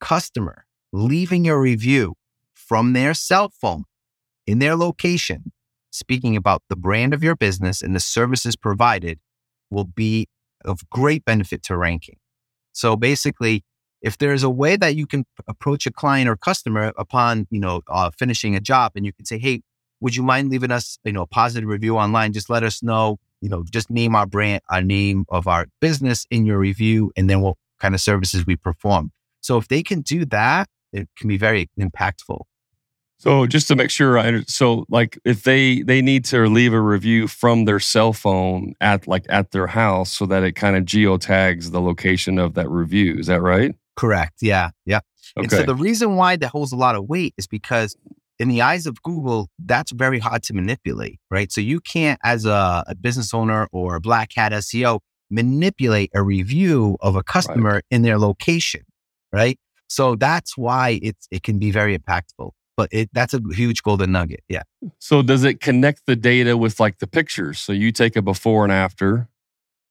Customer 0.00 0.66
leaving 0.92 1.48
a 1.48 1.58
review 1.58 2.14
from 2.52 2.92
their 2.92 3.14
cell 3.14 3.50
phone 3.60 3.84
in 4.46 4.58
their 4.58 4.76
location, 4.76 5.52
speaking 5.90 6.36
about 6.36 6.62
the 6.68 6.76
brand 6.76 7.14
of 7.14 7.22
your 7.22 7.36
business 7.36 7.82
and 7.82 7.94
the 7.94 8.00
services 8.00 8.56
provided 8.56 9.18
will 9.70 9.84
be 9.84 10.28
of 10.64 10.88
great 10.90 11.24
benefit 11.24 11.62
to 11.64 11.76
ranking. 11.76 12.18
So 12.72 12.96
basically, 12.96 13.64
if 14.02 14.18
there's 14.18 14.42
a 14.42 14.50
way 14.50 14.76
that 14.76 14.96
you 14.96 15.06
can 15.06 15.24
approach 15.46 15.86
a 15.86 15.92
client 15.92 16.28
or 16.28 16.36
customer 16.36 16.92
upon, 16.98 17.46
you 17.50 17.60
know, 17.60 17.82
uh, 17.88 18.10
finishing 18.18 18.56
a 18.56 18.60
job 18.60 18.92
and 18.96 19.06
you 19.06 19.12
can 19.12 19.24
say, 19.24 19.38
Hey, 19.38 19.62
would 20.00 20.16
you 20.16 20.22
mind 20.22 20.50
leaving 20.50 20.72
us, 20.72 20.98
you 21.04 21.12
know, 21.12 21.22
a 21.22 21.26
positive 21.26 21.68
review 21.68 21.96
online? 21.96 22.32
Just 22.32 22.50
let 22.50 22.64
us 22.64 22.82
know, 22.82 23.18
you 23.40 23.48
know, 23.48 23.64
just 23.70 23.88
name 23.88 24.16
our 24.16 24.26
brand, 24.26 24.60
our 24.68 24.82
name 24.82 25.24
of 25.28 25.46
our 25.46 25.66
business 25.80 26.26
in 26.30 26.44
your 26.44 26.58
review, 26.58 27.12
and 27.16 27.30
then 27.30 27.40
what 27.40 27.56
kind 27.78 27.94
of 27.94 28.00
services 28.00 28.44
we 28.44 28.56
perform. 28.56 29.12
So 29.40 29.58
if 29.58 29.68
they 29.68 29.82
can 29.82 30.00
do 30.00 30.24
that, 30.26 30.68
it 30.92 31.08
can 31.16 31.28
be 31.28 31.36
very 31.36 31.70
impactful. 31.78 32.40
So 33.22 33.46
just 33.46 33.68
to 33.68 33.76
make 33.76 33.90
sure 33.90 34.18
I 34.18 34.42
so 34.48 34.84
like 34.88 35.16
if 35.24 35.44
they 35.44 35.82
they 35.82 36.02
need 36.02 36.24
to 36.24 36.44
leave 36.46 36.72
a 36.72 36.80
review 36.80 37.28
from 37.28 37.66
their 37.66 37.78
cell 37.78 38.12
phone 38.12 38.74
at 38.80 39.06
like 39.06 39.24
at 39.28 39.52
their 39.52 39.68
house 39.68 40.10
so 40.10 40.26
that 40.26 40.42
it 40.42 40.56
kind 40.56 40.74
of 40.74 40.82
geotags 40.82 41.70
the 41.70 41.80
location 41.80 42.36
of 42.36 42.54
that 42.54 42.68
review. 42.68 43.14
Is 43.16 43.28
that 43.28 43.40
right? 43.40 43.76
Correct. 43.94 44.38
Yeah. 44.40 44.70
Yeah. 44.86 45.00
And 45.36 45.48
so 45.48 45.62
the 45.62 45.76
reason 45.76 46.16
why 46.16 46.34
that 46.34 46.48
holds 46.48 46.72
a 46.72 46.76
lot 46.76 46.96
of 46.96 47.04
weight 47.08 47.32
is 47.38 47.46
because 47.46 47.96
in 48.40 48.48
the 48.48 48.60
eyes 48.60 48.86
of 48.86 49.00
Google, 49.02 49.48
that's 49.56 49.92
very 49.92 50.18
hard 50.18 50.42
to 50.44 50.52
manipulate, 50.52 51.20
right? 51.30 51.52
So 51.52 51.60
you 51.60 51.78
can't, 51.78 52.18
as 52.24 52.44
a, 52.44 52.82
a 52.88 52.96
business 52.96 53.32
owner 53.32 53.68
or 53.70 53.94
a 53.94 54.00
black 54.00 54.30
hat 54.34 54.50
SEO, 54.50 54.98
manipulate 55.30 56.10
a 56.12 56.24
review 56.24 56.96
of 57.00 57.14
a 57.14 57.22
customer 57.22 57.82
in 57.88 58.02
their 58.02 58.18
location, 58.18 58.82
right? 59.32 59.60
So 59.86 60.16
that's 60.16 60.58
why 60.58 60.98
it's 61.02 61.28
it 61.30 61.44
can 61.44 61.60
be 61.60 61.70
very 61.70 61.96
impactful. 61.96 62.50
But 62.76 62.88
it 62.92 63.10
that's 63.12 63.34
a 63.34 63.40
huge 63.52 63.82
golden 63.82 64.12
nugget. 64.12 64.40
Yeah. 64.48 64.62
So 64.98 65.22
does 65.22 65.44
it 65.44 65.60
connect 65.60 66.06
the 66.06 66.16
data 66.16 66.56
with 66.56 66.80
like 66.80 66.98
the 66.98 67.06
pictures? 67.06 67.58
So 67.58 67.72
you 67.72 67.92
take 67.92 68.16
a 68.16 68.22
before 68.22 68.64
and 68.64 68.72
after 68.72 69.28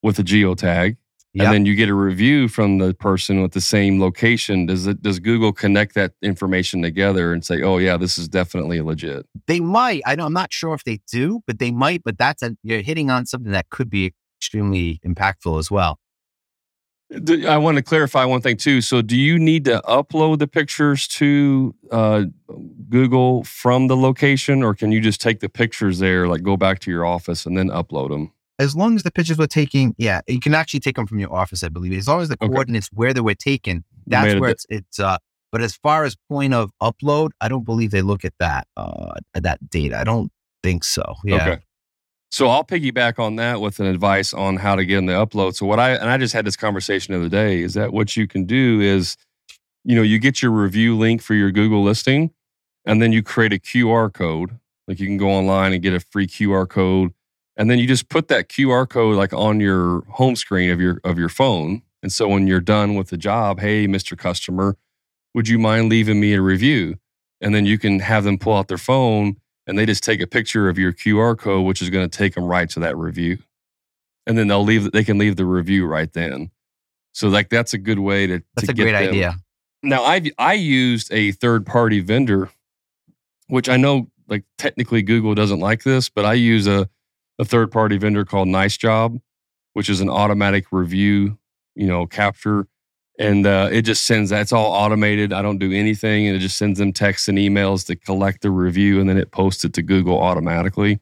with 0.02 0.18
a 0.18 0.22
geotag, 0.24 0.96
Yeah. 1.32 1.44
and 1.44 1.52
then 1.54 1.64
you 1.66 1.76
get 1.76 1.88
a 1.88 1.94
review 1.94 2.48
from 2.48 2.78
the 2.78 2.92
person 2.92 3.40
with 3.40 3.52
the 3.52 3.60
same 3.60 4.00
location. 4.00 4.66
Does 4.66 4.86
it 4.88 5.00
does 5.00 5.20
Google 5.20 5.52
connect 5.52 5.94
that 5.94 6.14
information 6.22 6.82
together 6.82 7.32
and 7.32 7.44
say, 7.44 7.62
"Oh 7.62 7.78
yeah, 7.78 7.96
this 7.96 8.18
is 8.18 8.28
definitely 8.28 8.80
legit"? 8.80 9.26
They 9.46 9.60
might. 9.60 10.02
I 10.04 10.16
know 10.16 10.26
I'm 10.26 10.32
not 10.32 10.52
sure 10.52 10.74
if 10.74 10.82
they 10.82 11.00
do, 11.10 11.40
but 11.46 11.60
they 11.60 11.70
might. 11.70 12.02
But 12.04 12.18
that's 12.18 12.42
a 12.42 12.56
you're 12.64 12.82
hitting 12.82 13.10
on 13.10 13.26
something 13.26 13.52
that 13.52 13.70
could 13.70 13.90
be 13.90 14.12
extremely 14.40 15.00
impactful 15.06 15.56
as 15.60 15.70
well. 15.70 16.00
I 17.46 17.58
want 17.58 17.76
to 17.76 17.82
clarify 17.82 18.24
one 18.24 18.40
thing 18.40 18.56
too. 18.56 18.80
So, 18.80 19.02
do 19.02 19.16
you 19.16 19.38
need 19.38 19.64
to 19.66 19.82
upload 19.86 20.38
the 20.38 20.48
pictures 20.48 21.06
to 21.08 21.74
uh, 21.90 22.24
Google 22.88 23.44
from 23.44 23.88
the 23.88 23.96
location, 23.96 24.62
or 24.62 24.74
can 24.74 24.92
you 24.92 25.00
just 25.00 25.20
take 25.20 25.40
the 25.40 25.48
pictures 25.48 25.98
there, 25.98 26.26
like 26.28 26.42
go 26.42 26.56
back 26.56 26.78
to 26.80 26.90
your 26.90 27.04
office 27.04 27.44
and 27.46 27.56
then 27.56 27.68
upload 27.68 28.10
them? 28.10 28.32
as 28.58 28.76
long 28.76 28.94
as 28.94 29.02
the 29.02 29.10
pictures 29.10 29.38
were 29.38 29.46
taken, 29.48 29.92
yeah, 29.98 30.20
you 30.28 30.38
can 30.38 30.54
actually 30.54 30.78
take 30.78 30.94
them 30.94 31.06
from 31.06 31.18
your 31.18 31.32
office, 31.32 31.64
I 31.64 31.68
believe. 31.68 31.92
As 31.98 32.06
long 32.06 32.20
as 32.20 32.28
the 32.28 32.36
Okay. 32.40 32.46
coordinates 32.48 32.88
where 32.92 33.12
they 33.12 33.20
were 33.20 33.34
taken, 33.34 33.84
that's 34.06 34.38
where 34.40 34.50
it's 34.50 34.66
it's. 34.68 35.00
uh 35.00 35.18
But 35.50 35.62
as 35.62 35.74
far 35.74 36.04
as 36.04 36.16
point 36.28 36.54
of 36.54 36.70
upload, 36.80 37.30
I 37.40 37.48
don't 37.48 37.64
believe 37.64 37.90
they 37.90 38.02
look 38.02 38.24
at 38.24 38.34
that 38.38 38.68
uh 38.76 39.14
at 39.34 39.42
that 39.42 39.58
data. 39.68 39.98
I 39.98 40.04
don't 40.04 40.30
think 40.62 40.84
so. 40.84 41.02
Yeah. 41.24 41.36
Okay. 41.48 41.62
So 42.32 42.48
I'll 42.48 42.64
piggyback 42.64 43.18
on 43.18 43.36
that 43.36 43.60
with 43.60 43.78
an 43.78 43.84
advice 43.84 44.32
on 44.32 44.56
how 44.56 44.74
to 44.74 44.86
get 44.86 44.96
in 44.96 45.04
the 45.04 45.12
upload. 45.12 45.54
So 45.54 45.66
what 45.66 45.78
I 45.78 45.90
and 45.90 46.08
I 46.08 46.16
just 46.16 46.32
had 46.32 46.46
this 46.46 46.56
conversation 46.56 47.12
the 47.12 47.20
other 47.20 47.28
day 47.28 47.60
is 47.60 47.74
that 47.74 47.92
what 47.92 48.16
you 48.16 48.26
can 48.26 48.46
do 48.46 48.80
is, 48.80 49.18
you 49.84 49.94
know, 49.94 50.00
you 50.00 50.18
get 50.18 50.40
your 50.40 50.50
review 50.50 50.96
link 50.96 51.20
for 51.20 51.34
your 51.34 51.50
Google 51.50 51.82
listing, 51.82 52.30
and 52.86 53.02
then 53.02 53.12
you 53.12 53.22
create 53.22 53.52
a 53.52 53.58
QR 53.58 54.10
code. 54.10 54.58
Like 54.88 54.98
you 54.98 55.06
can 55.06 55.18
go 55.18 55.28
online 55.28 55.74
and 55.74 55.82
get 55.82 55.92
a 55.92 56.00
free 56.00 56.26
QR 56.26 56.66
code, 56.66 57.12
and 57.54 57.70
then 57.70 57.78
you 57.78 57.86
just 57.86 58.08
put 58.08 58.28
that 58.28 58.48
QR 58.48 58.88
code 58.88 59.18
like 59.18 59.34
on 59.34 59.60
your 59.60 60.00
home 60.12 60.34
screen 60.34 60.70
of 60.70 60.80
your 60.80 61.02
of 61.04 61.18
your 61.18 61.28
phone. 61.28 61.82
And 62.02 62.10
so 62.10 62.28
when 62.28 62.46
you're 62.46 62.60
done 62.60 62.94
with 62.94 63.08
the 63.08 63.18
job, 63.18 63.60
hey, 63.60 63.86
Mr. 63.86 64.16
Customer, 64.16 64.78
would 65.34 65.48
you 65.48 65.58
mind 65.58 65.90
leaving 65.90 66.18
me 66.18 66.32
a 66.32 66.40
review? 66.40 66.96
And 67.42 67.54
then 67.54 67.66
you 67.66 67.76
can 67.76 67.98
have 67.98 68.24
them 68.24 68.38
pull 68.38 68.56
out 68.56 68.68
their 68.68 68.78
phone 68.78 69.36
and 69.66 69.78
they 69.78 69.86
just 69.86 70.04
take 70.04 70.20
a 70.20 70.26
picture 70.26 70.68
of 70.68 70.78
your 70.78 70.92
QR 70.92 71.38
code, 71.38 71.64
which 71.64 71.82
is 71.82 71.90
going 71.90 72.08
to 72.08 72.18
take 72.18 72.34
them 72.34 72.44
right 72.44 72.68
to 72.70 72.80
that 72.80 72.96
review. 72.96 73.38
And 74.26 74.38
then 74.38 74.48
they'll 74.48 74.64
leave, 74.64 74.92
they 74.92 75.04
can 75.04 75.18
leave 75.18 75.36
the 75.36 75.44
review 75.44 75.86
right 75.86 76.12
then. 76.12 76.50
So 77.12 77.28
like 77.28 77.50
that's 77.50 77.74
a 77.74 77.78
good 77.78 77.98
way 77.98 78.26
to. 78.26 78.42
That's 78.56 78.66
to 78.66 78.72
a 78.72 78.74
great 78.74 78.92
them. 78.92 79.08
idea. 79.08 79.36
Now 79.82 80.02
I 80.04 80.22
I 80.38 80.54
used 80.54 81.12
a 81.12 81.32
third 81.32 81.66
party 81.66 82.00
vendor, 82.00 82.50
which 83.48 83.68
I 83.68 83.76
know 83.76 84.08
like 84.28 84.44
technically 84.58 85.02
Google 85.02 85.34
doesn't 85.34 85.60
like 85.60 85.82
this, 85.82 86.08
but 86.08 86.24
I 86.24 86.34
use 86.34 86.66
a 86.66 86.88
a 87.38 87.44
third 87.44 87.70
party 87.70 87.98
vendor 87.98 88.24
called 88.24 88.48
NiceJob, 88.48 89.20
which 89.74 89.90
is 89.90 90.00
an 90.00 90.08
automatic 90.08 90.66
review, 90.70 91.38
you 91.74 91.86
know, 91.86 92.06
capture, 92.06 92.66
and 93.18 93.46
uh, 93.46 93.68
it 93.72 93.82
just 93.82 94.04
sends 94.06 94.30
that's 94.30 94.52
all 94.52 94.72
automated. 94.72 95.32
I 95.32 95.42
don't 95.42 95.58
do 95.58 95.72
anything, 95.72 96.26
and 96.26 96.36
it 96.36 96.40
just 96.40 96.56
sends 96.56 96.78
them 96.78 96.92
texts 96.92 97.28
and 97.28 97.38
emails 97.38 97.86
to 97.86 97.96
collect 97.96 98.42
the 98.42 98.50
review, 98.50 99.00
and 99.00 99.08
then 99.08 99.18
it 99.18 99.30
posts 99.30 99.64
it 99.64 99.72
to 99.74 99.82
Google 99.82 100.20
automatically. 100.20 101.00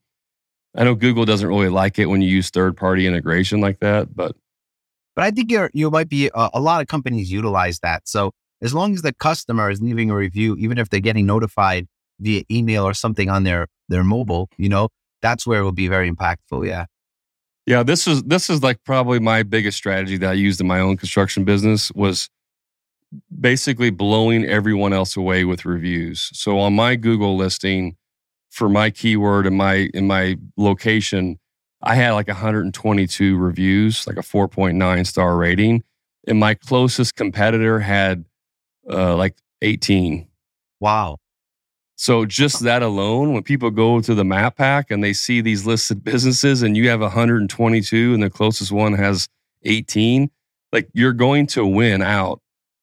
I 0.76 0.84
know 0.84 0.94
Google 0.94 1.24
doesn't 1.24 1.48
really 1.48 1.68
like 1.68 1.98
it 1.98 2.06
when 2.06 2.22
you 2.22 2.28
use 2.28 2.50
third 2.50 2.76
party 2.76 3.06
integration 3.06 3.60
like 3.60 3.80
that, 3.80 4.14
but 4.14 4.36
But 5.16 5.24
I 5.24 5.30
think 5.32 5.50
you're, 5.50 5.70
you 5.74 5.90
might 5.90 6.08
be, 6.08 6.30
uh, 6.30 6.50
a 6.54 6.60
lot 6.60 6.80
of 6.80 6.86
companies 6.86 7.32
utilize 7.32 7.80
that. 7.80 8.08
So 8.08 8.30
as 8.62 8.72
long 8.72 8.94
as 8.94 9.02
the 9.02 9.12
customer 9.12 9.70
is 9.70 9.82
leaving 9.82 10.10
a 10.10 10.14
review, 10.14 10.56
even 10.58 10.78
if 10.78 10.88
they're 10.88 11.00
getting 11.00 11.26
notified 11.26 11.88
via 12.20 12.44
email 12.50 12.84
or 12.84 12.94
something 12.94 13.28
on 13.28 13.42
their, 13.42 13.66
their 13.88 14.04
mobile, 14.04 14.48
you 14.56 14.68
know, 14.68 14.88
that's 15.22 15.46
where 15.46 15.60
it 15.60 15.64
will 15.64 15.72
be 15.72 15.88
very 15.88 16.10
impactful. 16.10 16.66
Yeah. 16.66 16.86
Yeah, 17.70 17.84
this 17.84 18.08
is 18.08 18.24
this 18.24 18.50
is 18.50 18.64
like 18.64 18.82
probably 18.82 19.20
my 19.20 19.44
biggest 19.44 19.76
strategy 19.76 20.16
that 20.16 20.30
I 20.30 20.32
used 20.32 20.60
in 20.60 20.66
my 20.66 20.80
own 20.80 20.96
construction 20.96 21.44
business 21.44 21.92
was 21.92 22.28
basically 23.40 23.90
blowing 23.90 24.44
everyone 24.44 24.92
else 24.92 25.16
away 25.16 25.44
with 25.44 25.64
reviews. 25.64 26.30
So 26.32 26.58
on 26.58 26.74
my 26.74 26.96
Google 26.96 27.36
listing 27.36 27.94
for 28.50 28.68
my 28.68 28.90
keyword 28.90 29.46
and 29.46 29.56
my 29.56 29.88
in 29.94 30.08
my 30.08 30.36
location, 30.56 31.38
I 31.80 31.94
had 31.94 32.10
like 32.10 32.26
122 32.26 33.36
reviews, 33.38 34.04
like 34.04 34.16
a 34.16 34.22
4.9 34.22 35.06
star 35.06 35.36
rating, 35.36 35.84
and 36.26 36.40
my 36.40 36.54
closest 36.54 37.14
competitor 37.14 37.78
had 37.78 38.24
uh, 38.90 39.14
like 39.14 39.36
18. 39.62 40.26
Wow. 40.80 41.19
So 42.00 42.24
just 42.24 42.60
that 42.60 42.82
alone, 42.82 43.34
when 43.34 43.42
people 43.42 43.70
go 43.70 44.00
to 44.00 44.14
the 44.14 44.24
map 44.24 44.56
pack 44.56 44.90
and 44.90 45.04
they 45.04 45.12
see 45.12 45.42
these 45.42 45.66
listed 45.66 46.02
businesses 46.10 46.62
and 46.62 46.74
you 46.74 46.88
have 46.88 47.02
122 47.02 48.14
and 48.14 48.22
the 48.22 48.30
closest 48.30 48.72
one 48.72 48.94
has 48.94 49.28
18, 49.64 50.30
like 50.72 50.88
you're 50.94 51.12
going 51.12 51.46
to 51.48 51.66
win 51.66 52.00
out. 52.00 52.40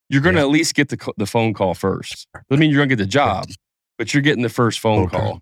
You're 0.08 0.22
going 0.22 0.36
to 0.36 0.42
at 0.42 0.50
least 0.50 0.76
get 0.76 0.90
the, 0.90 1.14
the 1.18 1.26
phone 1.26 1.56
call 1.56 1.74
first. 1.74 2.28
Doesn't 2.48 2.60
mean 2.60 2.70
you're 2.70 2.78
going 2.78 2.90
to 2.90 2.96
get 2.96 3.02
the 3.04 3.10
job, 3.10 3.48
but 3.98 4.14
you're 4.14 4.22
getting 4.22 4.44
the 4.44 4.50
first 4.50 4.80
phone 4.80 5.06
Okay. 5.06 5.18
call. 5.18 5.40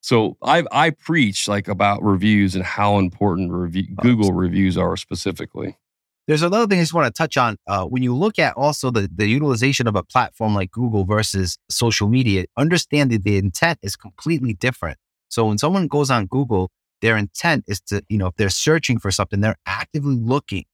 So 0.00 0.36
I 0.42 0.64
I 0.72 0.90
preach 0.90 1.46
like 1.46 1.68
about 1.68 2.02
reviews 2.02 2.56
and 2.56 2.64
how 2.64 2.98
important 2.98 3.52
review, 3.52 3.86
Google 4.02 4.32
reviews 4.32 4.76
are 4.76 4.96
specifically. 4.96 5.78
There's 6.26 6.42
another 6.42 6.66
thing 6.66 6.78
I 6.78 6.82
just 6.82 6.94
want 6.94 7.12
to 7.12 7.18
touch 7.18 7.36
on. 7.36 7.56
Uh, 7.66 7.84
when 7.86 8.02
you 8.02 8.14
look 8.14 8.38
at 8.38 8.54
also 8.56 8.90
the, 8.90 9.10
the 9.12 9.26
utilization 9.26 9.88
of 9.88 9.96
a 9.96 10.02
platform 10.02 10.54
like 10.54 10.70
Google 10.70 11.04
versus 11.04 11.58
social 11.68 12.08
media, 12.08 12.44
understand 12.56 13.10
that 13.10 13.24
the 13.24 13.36
intent 13.36 13.78
is 13.82 13.96
completely 13.96 14.54
different. 14.54 14.98
So 15.28 15.46
when 15.46 15.58
someone 15.58 15.88
goes 15.88 16.10
on 16.10 16.26
Google, 16.26 16.70
their 17.00 17.16
intent 17.16 17.64
is 17.66 17.80
to, 17.82 18.02
you 18.08 18.18
know, 18.18 18.28
if 18.28 18.36
they're 18.36 18.50
searching 18.50 18.98
for 18.98 19.10
something, 19.10 19.40
they're 19.40 19.58
actively 19.66 20.14
looking 20.14 20.64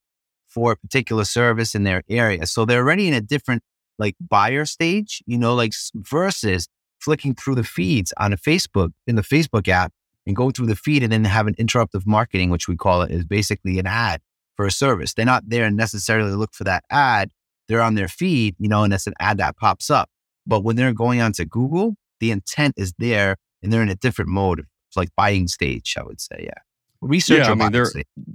for 0.48 0.72
a 0.72 0.76
particular 0.76 1.24
service 1.24 1.74
in 1.74 1.84
their 1.84 2.02
area. 2.08 2.46
So 2.46 2.64
they're 2.64 2.80
already 2.80 3.08
in 3.08 3.14
a 3.14 3.20
different 3.20 3.62
like 3.98 4.16
buyer 4.20 4.64
stage, 4.64 5.22
you 5.26 5.38
know, 5.38 5.54
like 5.54 5.72
versus 5.94 6.68
flicking 6.98 7.34
through 7.34 7.54
the 7.54 7.64
feeds 7.64 8.12
on 8.18 8.32
a 8.32 8.36
Facebook 8.36 8.90
in 9.06 9.16
the 9.16 9.22
Facebook 9.22 9.68
app 9.68 9.92
and 10.26 10.34
going 10.34 10.52
through 10.52 10.66
the 10.66 10.76
feed 10.76 11.02
and 11.02 11.12
then 11.12 11.24
have 11.24 11.46
an 11.46 11.54
interruptive 11.54 12.06
marketing, 12.06 12.50
which 12.50 12.68
we 12.68 12.76
call 12.76 13.02
it, 13.02 13.10
is 13.10 13.24
basically 13.24 13.78
an 13.78 13.86
ad 13.86 14.20
for 14.56 14.66
a 14.66 14.70
service. 14.70 15.14
They're 15.14 15.24
not 15.26 15.44
there 15.48 15.64
and 15.64 15.76
necessarily 15.76 16.30
to 16.30 16.36
look 16.36 16.54
for 16.54 16.64
that 16.64 16.84
ad. 16.90 17.30
They're 17.68 17.82
on 17.82 17.94
their 17.94 18.08
feed, 18.08 18.56
you 18.58 18.68
know, 18.68 18.84
and 18.84 18.92
it's 18.92 19.06
an 19.06 19.14
ad 19.20 19.38
that 19.38 19.56
pops 19.56 19.90
up. 19.90 20.08
But 20.46 20.62
when 20.64 20.76
they're 20.76 20.92
going 20.92 21.20
onto 21.20 21.44
Google, 21.44 21.96
the 22.20 22.30
intent 22.30 22.74
is 22.76 22.92
there 22.98 23.36
and 23.62 23.72
they're 23.72 23.82
in 23.82 23.88
a 23.88 23.96
different 23.96 24.30
mode. 24.30 24.60
It's 24.88 24.96
like 24.96 25.08
buying 25.16 25.48
stage, 25.48 25.94
I 25.98 26.02
would 26.04 26.20
say. 26.20 26.42
Yeah. 26.44 26.60
Research. 27.00 27.40
Yeah, 27.46 27.50
I 27.50 27.54
mean, 27.54 27.72
they're-. 27.72 27.90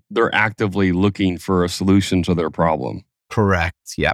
They're 0.10 0.34
actively 0.36 0.91
looking 0.91 1.38
for 1.38 1.63
a 1.63 1.69
solution 1.69 2.21
to 2.23 2.36
their 2.36 2.49
problem. 2.49 3.03
correct. 3.31 3.93
Yeah. 3.97 4.12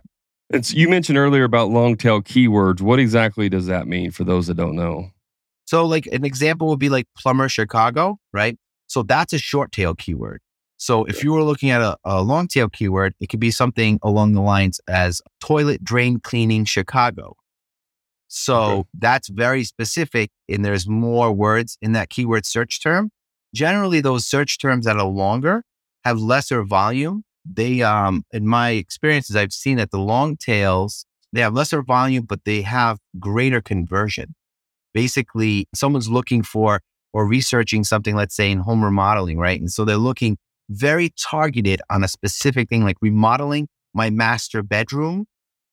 It's 0.49 0.73
you 0.73 0.87
mentioned 0.87 1.17
earlier 1.17 1.43
about 1.43 1.71
long 1.71 1.97
tail 1.97 2.21
keywords. 2.21 2.79
What 2.79 2.99
exactly 2.99 3.49
does 3.49 3.65
that 3.65 3.85
mean 3.87 4.11
for 4.11 4.23
those 4.23 4.47
that 4.47 4.55
don't 4.55 4.75
know? 4.75 5.09
So, 5.65 5.85
like 5.85 6.05
an 6.07 6.23
example 6.23 6.69
would 6.69 6.79
be 6.79 6.87
like 6.87 7.05
plumber 7.17 7.49
Chicago, 7.49 8.17
right? 8.31 8.57
So 8.85 9.03
that's 9.03 9.33
a 9.33 9.37
short 9.37 9.73
tail 9.73 9.93
keyword. 9.93 10.39
So 10.77 11.05
if 11.05 11.23
you 11.23 11.33
were 11.33 11.43
looking 11.43 11.71
at 11.71 11.81
a, 11.81 11.97
a 12.05 12.21
long 12.21 12.47
tail 12.47 12.69
keyword, 12.69 13.15
it 13.19 13.27
could 13.29 13.39
be 13.39 13.51
something 13.51 13.99
along 14.03 14.33
the 14.33 14.41
lines 14.41 14.79
as 14.87 15.21
toilet 15.41 15.83
drain 15.83 16.19
cleaning 16.19 16.65
Chicago. 16.65 17.35
So 18.27 18.79
Okay. 18.79 18.89
that's 18.93 19.29
very 19.29 19.63
specific, 19.63 20.31
and 20.49 20.63
there's 20.65 20.87
more 20.87 21.31
words 21.31 21.77
in 21.81 21.93
that 21.93 22.09
keyword 22.09 22.45
search 22.45 22.81
term. 22.81 23.11
Generally, 23.55 24.01
those 24.01 24.27
search 24.27 24.59
terms 24.59 24.85
that 24.85 24.97
are 24.97 25.05
longer 25.07 25.63
have 26.03 26.19
lesser 26.19 26.63
volume. 26.63 27.23
They, 27.45 27.81
um, 27.81 28.23
in 28.31 28.47
my 28.47 28.71
experiences, 28.71 29.35
I've 29.35 29.53
seen 29.53 29.77
that 29.77 29.91
the 29.91 29.99
long 29.99 30.37
tails 30.37 31.05
they 31.33 31.41
have 31.41 31.53
lesser 31.53 31.81
volume, 31.81 32.25
but 32.25 32.45
they 32.45 32.61
have 32.61 32.99
greater 33.19 33.61
conversion 33.61 34.35
basically 34.93 35.67
someone's 35.75 36.09
looking 36.09 36.41
for 36.43 36.81
or 37.13 37.27
researching 37.27 37.83
something, 37.83 38.15
let's 38.15 38.35
say 38.35 38.51
in 38.51 38.59
home 38.59 38.83
remodeling, 38.83 39.37
right? 39.37 39.59
And 39.59 39.71
so 39.71 39.85
they're 39.85 39.97
looking 39.97 40.37
very 40.69 41.13
targeted 41.17 41.81
on 41.89 42.03
a 42.03 42.07
specific 42.07 42.69
thing, 42.69 42.83
like 42.83 42.97
remodeling 43.01 43.67
my 43.93 44.09
master 44.09 44.61
bedroom 44.61 45.25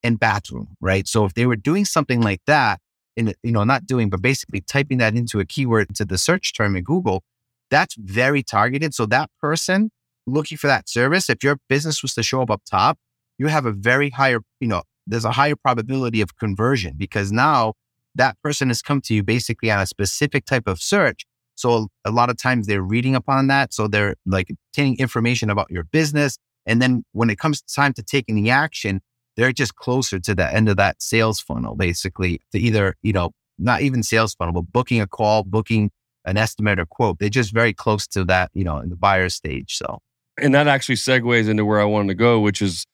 and 0.03 0.19
bathroom, 0.19 0.77
right? 0.81 1.07
So 1.09 1.25
if 1.25 1.35
they 1.35 1.47
were 1.47 1.57
doing 1.57 1.85
something 1.85 2.21
like 2.21 2.41
that, 2.47 2.81
and 3.17 3.35
you 3.43 3.53
know, 3.53 3.65
not 3.65 3.87
doing, 3.87 4.11
but 4.11 4.23
basically 4.23 4.61
typing 4.61 4.99
that 4.99 5.15
into 5.15 5.41
a 5.41 5.45
keyword 5.45 5.89
into 5.89 6.05
the 6.05 6.19
search 6.19 6.53
term 6.55 6.77
in 6.77 6.85
Google, 6.85 7.23
that's 7.71 7.95
very 7.97 8.43
targeted. 8.43 8.95
So 8.95 9.07
that 9.07 9.31
person 9.41 9.91
looking 10.27 10.59
for 10.59 10.67
that 10.67 10.89
service, 10.89 11.31
if 11.31 11.43
your 11.43 11.59
business 11.69 12.03
was 12.03 12.15
to 12.15 12.23
show 12.23 12.43
up 12.43 12.51
up 12.51 12.63
top, 12.69 12.99
you 13.39 13.49
have 13.49 13.67
a 13.67 13.73
very 13.73 14.11
higher, 14.11 14.41
you 14.61 14.69
know, 14.69 14.83
there's 15.07 15.25
a 15.25 15.33
higher 15.33 15.57
probability 15.57 16.21
of 16.21 16.37
conversion 16.37 16.95
because 16.97 17.31
now 17.31 17.75
that 18.15 18.37
person 18.43 18.69
has 18.69 18.81
come 18.81 19.01
to 19.03 19.15
you 19.15 19.23
basically 19.23 19.71
on 19.71 19.81
a 19.81 19.87
specific 19.87 20.45
type 20.45 20.67
of 20.67 20.81
search. 20.81 21.25
So 21.55 21.89
a 22.05 22.11
lot 22.11 22.31
of 22.31 22.37
times 22.37 22.67
they're 22.67 22.83
reading 22.83 23.15
upon 23.15 23.47
that. 23.49 23.73
So 23.73 23.89
they're 23.89 24.15
like 24.27 24.51
obtaining 24.51 24.99
information 24.99 25.51
about 25.51 25.71
your 25.71 25.85
business. 25.85 26.37
And 26.67 26.81
then 26.81 27.05
when 27.13 27.31
it 27.31 27.39
comes 27.39 27.63
time 27.63 27.93
to 27.95 28.03
taking 28.03 28.35
the 28.35 28.51
action, 28.51 29.01
they're 29.37 29.53
just 29.53 29.75
closer 29.75 30.19
to 30.21 30.35
the 30.35 30.53
end 30.53 30.69
of 30.69 30.77
that 30.77 31.03
sales 31.03 31.41
funnel, 31.41 31.75
basically 31.75 32.41
to 32.53 32.59
either, 32.59 32.95
you 33.03 33.13
know, 33.13 33.31
not 33.59 33.83
even 33.83 34.03
sales 34.03 34.35
funnel, 34.35 34.55
but 34.55 34.73
booking 34.73 35.01
a 35.01 35.07
call, 35.07 35.45
booking 35.45 35.91
an 36.25 36.37
estimate 36.37 36.79
or 36.79 36.87
quote. 36.87 37.19
They're 37.19 37.29
just 37.29 37.53
very 37.53 37.73
close 37.73 38.07
to 38.09 38.25
that, 38.25 38.51
you 38.55 38.65
know, 38.65 38.79
in 38.79 38.91
the 38.91 38.97
buyer 38.97 39.29
stage. 39.29 39.77
So 39.77 39.99
And 40.39 40.55
that 40.55 40.69
actually 40.69 40.97
segues 40.97 41.49
into 41.49 41.65
where 41.65 41.81
I 41.81 41.85
wanted 41.85 42.09
to 42.09 42.15
go, 42.15 42.41
which 42.41 42.63
is 42.63 42.87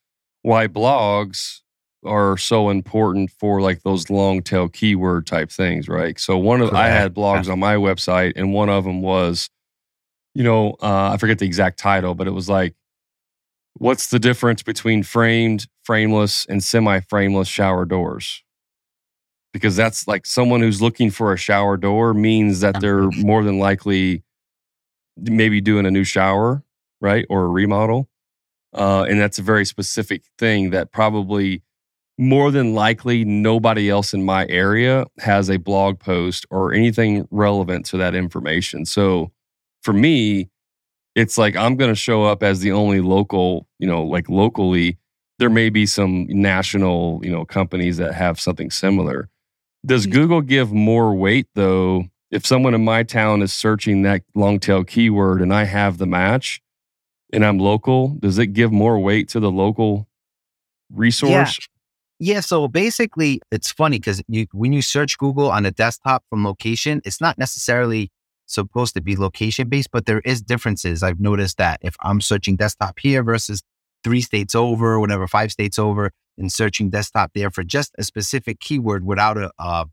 why 0.42 0.66
blogs 0.66 1.60
are 2.04 2.36
so 2.38 2.70
important 2.70 3.30
for 3.30 3.60
like 3.60 3.82
those 3.82 4.08
long 4.08 4.42
tail 4.42 4.68
keyword 4.68 5.26
type 5.26 5.50
things, 5.50 5.88
right? 5.88 6.18
So 6.18 6.38
one 6.38 6.60
of 6.62 6.72
I 6.72 6.86
had 6.86 7.14
Correct. 7.14 7.46
blogs 7.46 7.52
on 7.52 7.58
my 7.58 7.74
website, 7.74 8.32
and 8.36 8.52
one 8.52 8.68
of 8.68 8.84
them 8.84 9.02
was, 9.02 9.50
you 10.34 10.42
know, 10.42 10.76
uh, 10.82 11.10
I 11.12 11.16
forget 11.18 11.38
the 11.38 11.46
exact 11.46 11.78
title, 11.78 12.14
but 12.14 12.26
it 12.26 12.32
was 12.32 12.48
like, 12.48 12.74
what's 13.74 14.08
the 14.08 14.18
difference 14.18 14.62
between 14.62 15.02
framed, 15.02 15.66
frameless, 15.84 16.46
and 16.46 16.62
semi-frameless 16.62 17.48
shower 17.48 17.84
doors? 17.84 18.42
Because 19.52 19.76
that's 19.76 20.06
like 20.06 20.26
someone 20.26 20.60
who's 20.60 20.80
looking 20.80 21.10
for 21.10 21.32
a 21.32 21.36
shower 21.36 21.76
door 21.76 22.14
means 22.14 22.60
that 22.60 22.80
they're 22.80 23.10
more 23.10 23.42
than 23.42 23.58
likely 23.58 24.22
maybe 25.16 25.60
doing 25.60 25.86
a 25.86 25.90
new 25.90 26.04
shower, 26.04 26.62
right, 27.00 27.26
or 27.28 27.44
a 27.44 27.48
remodel. 27.48 28.08
Uh, 28.72 29.04
and 29.08 29.20
that's 29.20 29.38
a 29.38 29.42
very 29.42 29.66
specific 29.66 30.22
thing 30.38 30.70
that 30.70 30.92
probably 30.92 31.62
more 32.20 32.50
than 32.50 32.74
likely 32.74 33.24
nobody 33.24 33.88
else 33.88 34.12
in 34.12 34.22
my 34.22 34.46
area 34.48 35.06
has 35.18 35.48
a 35.48 35.56
blog 35.56 35.98
post 35.98 36.46
or 36.50 36.72
anything 36.72 37.26
relevant 37.30 37.86
to 37.86 37.96
that 37.96 38.14
information. 38.14 38.84
So 38.84 39.32
for 39.82 39.92
me, 39.92 40.50
it's 41.14 41.38
like 41.38 41.56
I'm 41.56 41.76
going 41.76 41.90
to 41.90 41.96
show 41.96 42.24
up 42.24 42.42
as 42.42 42.60
the 42.60 42.72
only 42.72 43.00
local, 43.00 43.66
you 43.78 43.86
know, 43.86 44.04
like 44.04 44.28
locally. 44.28 44.98
There 45.38 45.50
may 45.50 45.70
be 45.70 45.86
some 45.86 46.26
national, 46.28 47.20
you 47.24 47.30
know, 47.30 47.46
companies 47.46 47.96
that 47.96 48.14
have 48.14 48.38
something 48.38 48.70
similar. 48.70 49.30
Does 49.86 50.06
Google 50.06 50.42
give 50.42 50.72
more 50.72 51.14
weight 51.14 51.46
though? 51.54 52.04
If 52.30 52.46
someone 52.46 52.74
in 52.74 52.84
my 52.84 53.02
town 53.02 53.40
is 53.40 53.52
searching 53.52 54.02
that 54.02 54.22
long 54.34 54.60
tail 54.60 54.84
keyword 54.84 55.40
and 55.40 55.52
I 55.52 55.64
have 55.64 55.96
the 55.98 56.06
match, 56.06 56.60
and 57.32 57.44
I'm 57.44 57.58
local, 57.58 58.08
does 58.20 58.38
it 58.38 58.48
give 58.48 58.72
more 58.72 58.98
weight 58.98 59.28
to 59.30 59.40
the 59.40 59.50
local 59.50 60.06
resource? 60.92 61.30
Yeah, 61.30 61.79
so 62.40 62.68
basically, 62.68 63.40
it's 63.50 63.72
funny 63.72 63.98
because 63.98 64.22
you, 64.28 64.46
when 64.52 64.72
you 64.72 64.82
search 64.82 65.16
Google 65.18 65.50
on 65.50 65.64
a 65.66 65.70
desktop 65.70 66.24
from 66.28 66.44
location, 66.44 67.00
it's 67.04 67.20
not 67.20 67.38
necessarily 67.38 68.10
supposed 68.46 68.94
to 68.94 69.00
be 69.00 69.16
location 69.16 69.68
based, 69.68 69.90
but 69.92 70.06
there 70.06 70.20
is 70.24 70.42
differences. 70.42 71.02
I've 71.02 71.20
noticed 71.20 71.56
that 71.58 71.80
if 71.82 71.96
I'm 72.02 72.20
searching 72.20 72.56
desktop 72.56 72.98
here 72.98 73.22
versus 73.22 73.62
three 74.04 74.20
states 74.20 74.54
over, 74.54 74.98
whatever, 75.00 75.26
five 75.28 75.52
states 75.52 75.78
over, 75.78 76.10
and 76.36 76.52
searching 76.52 76.90
desktop 76.90 77.32
there 77.34 77.50
for 77.50 77.62
just 77.62 77.92
a 77.98 78.02
specific 78.02 78.60
keyword 78.60 79.04
without 79.04 79.38
a, 79.38 79.50
uh, 79.58 79.84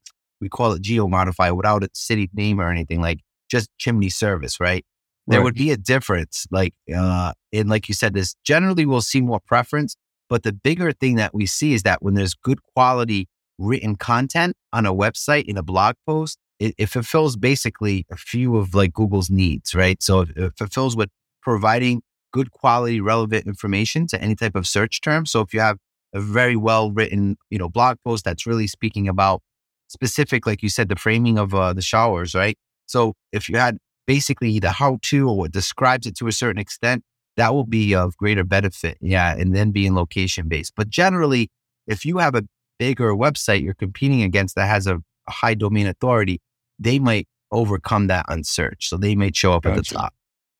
we 0.42 0.50
call 0.50 0.72
it 0.74 0.82
geo 0.82 1.08
modifier, 1.08 1.54
without 1.56 1.84
a 1.84 1.90
city 1.94 2.30
name 2.34 2.60
or 2.60 2.70
anything 2.70 3.02
like 3.02 3.20
just 3.50 3.70
chimney 3.78 4.10
service, 4.10 4.60
right? 4.60 4.86
There 5.28 5.40
Right. 5.40 5.44
would 5.46 5.56
be 5.56 5.72
a 5.72 5.78
difference. 5.78 6.46
Like, 6.52 6.74
uh, 6.94 7.34
and 7.54 7.70
like 7.70 7.90
you 7.90 7.96
said, 7.96 8.14
this 8.14 8.36
generally 8.44 8.86
we'll 8.86 9.02
see 9.02 9.22
more 9.22 9.40
preference, 9.40 9.96
but 10.30 10.44
the 10.44 10.54
bigger 10.54 10.92
thing 10.92 11.16
that 11.16 11.34
we 11.34 11.46
see 11.46 11.74
is 11.74 11.84
that 11.84 12.02
when 12.02 12.14
there's 12.14 12.34
good 12.34 12.60
quality 12.74 13.28
written 13.58 13.96
content 13.96 14.56
on 14.74 14.86
a 14.86 14.94
website 14.94 15.46
in 15.46 15.58
a 15.58 15.64
blog 15.64 15.96
post, 16.06 16.38
it, 16.60 16.74
it 16.78 16.88
fulfills 16.88 17.36
basically 17.36 18.06
a 18.12 18.18
few 18.18 18.58
of 18.58 18.74
like 18.74 18.94
Google's 18.94 19.30
needs, 19.30 19.74
right? 19.76 20.02
So 20.02 20.22
it, 20.22 20.30
it 20.36 20.54
fulfills 20.58 20.96
with 20.96 21.10
providing 21.42 22.02
good 22.34 22.52
quality, 22.52 23.00
relevant 23.00 23.48
information 23.48 24.08
to 24.08 24.22
any 24.22 24.36
type 24.36 24.56
of 24.56 24.68
search 24.68 25.02
term. 25.02 25.26
So 25.26 25.42
if 25.42 25.54
you 25.54 25.60
have 25.60 25.78
a 26.14 26.20
very 26.20 26.56
well 26.56 26.92
written, 26.92 27.38
you 27.50 27.58
know, 27.58 27.70
blog 27.70 27.98
post 28.06 28.26
that's 28.26 28.46
really 28.46 28.68
speaking 28.68 29.08
about 29.08 29.42
specific, 29.88 30.46
like 30.46 30.62
you 30.62 30.70
said, 30.70 30.90
the 30.90 30.96
framing 30.96 31.38
of 31.38 31.54
uh, 31.54 31.74
the 31.74 31.82
showers, 31.82 32.36
right? 32.36 32.58
So 32.86 33.14
if 33.32 33.50
you 33.50 33.58
had 33.58 33.78
basically 34.06 34.60
the 34.60 34.72
how 34.72 35.00
to 35.04 35.30
or 35.30 35.38
what 35.38 35.52
describes 35.52 36.08
it 36.08 36.16
to 36.18 36.28
a 36.28 36.32
certain 36.32 36.60
extent, 36.60 37.04
that 37.38 37.54
will 37.54 37.66
be 37.66 37.96
of 37.96 38.18
greater 38.18 38.44
benefit. 38.44 38.98
Yeah. 39.00 39.34
And 39.36 39.56
then 39.56 39.72
being 39.72 39.96
location 39.96 40.48
based. 40.48 40.74
But 40.76 40.90
generally, 40.90 41.50
if 41.86 42.04
you 42.04 42.18
have 42.18 42.36
a 42.36 42.44
bigger 42.78 43.14
website 43.14 43.64
you're 43.64 43.74
competing 43.74 44.22
against 44.22 44.56
that 44.56 44.68
has 44.68 44.88
a, 44.88 45.02
high 45.30 45.54
domain 45.54 45.88
authority, 45.88 46.42
they 46.80 47.00
might 47.00 47.28
overcome 47.52 48.08
that 48.08 48.26
on 48.30 48.46
search. 48.46 48.88
So 48.88 48.96
they 48.96 49.14
may 49.14 49.32
show 49.34 49.54
up 49.54 49.66
at 49.66 49.76
the 49.76 49.82
top. 49.82 50.14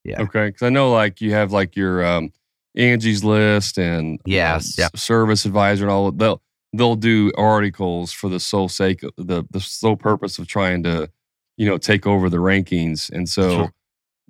Yeah. 0.04 0.20
Okay, 0.22 0.48
because 0.48 0.62
I 0.62 0.68
know 0.68 0.92
like 0.92 1.20
you 1.22 1.32
have 1.32 1.52
like 1.52 1.74
your 1.74 2.04
um, 2.04 2.32
Angie's 2.76 3.24
List 3.24 3.78
and 3.78 4.20
Yes, 4.24 4.78
uh, 4.78 4.82
yep. 4.82 4.96
Service 4.96 5.44
Advisor 5.44 5.84
and 5.84 5.90
all. 5.90 6.12
They'll 6.12 6.42
they'll 6.74 6.96
do 6.96 7.32
articles 7.36 8.12
for 8.12 8.28
the 8.28 8.40
sole 8.40 8.68
sake 8.68 9.02
of 9.02 9.12
the 9.16 9.44
the 9.50 9.60
sole 9.60 9.96
purpose 9.96 10.38
of 10.38 10.46
trying 10.46 10.82
to 10.84 11.10
you 11.56 11.66
know 11.66 11.78
take 11.78 12.06
over 12.06 12.28
the 12.28 12.36
rankings, 12.38 13.10
and 13.10 13.28
so 13.28 13.50
Sure. 13.50 13.72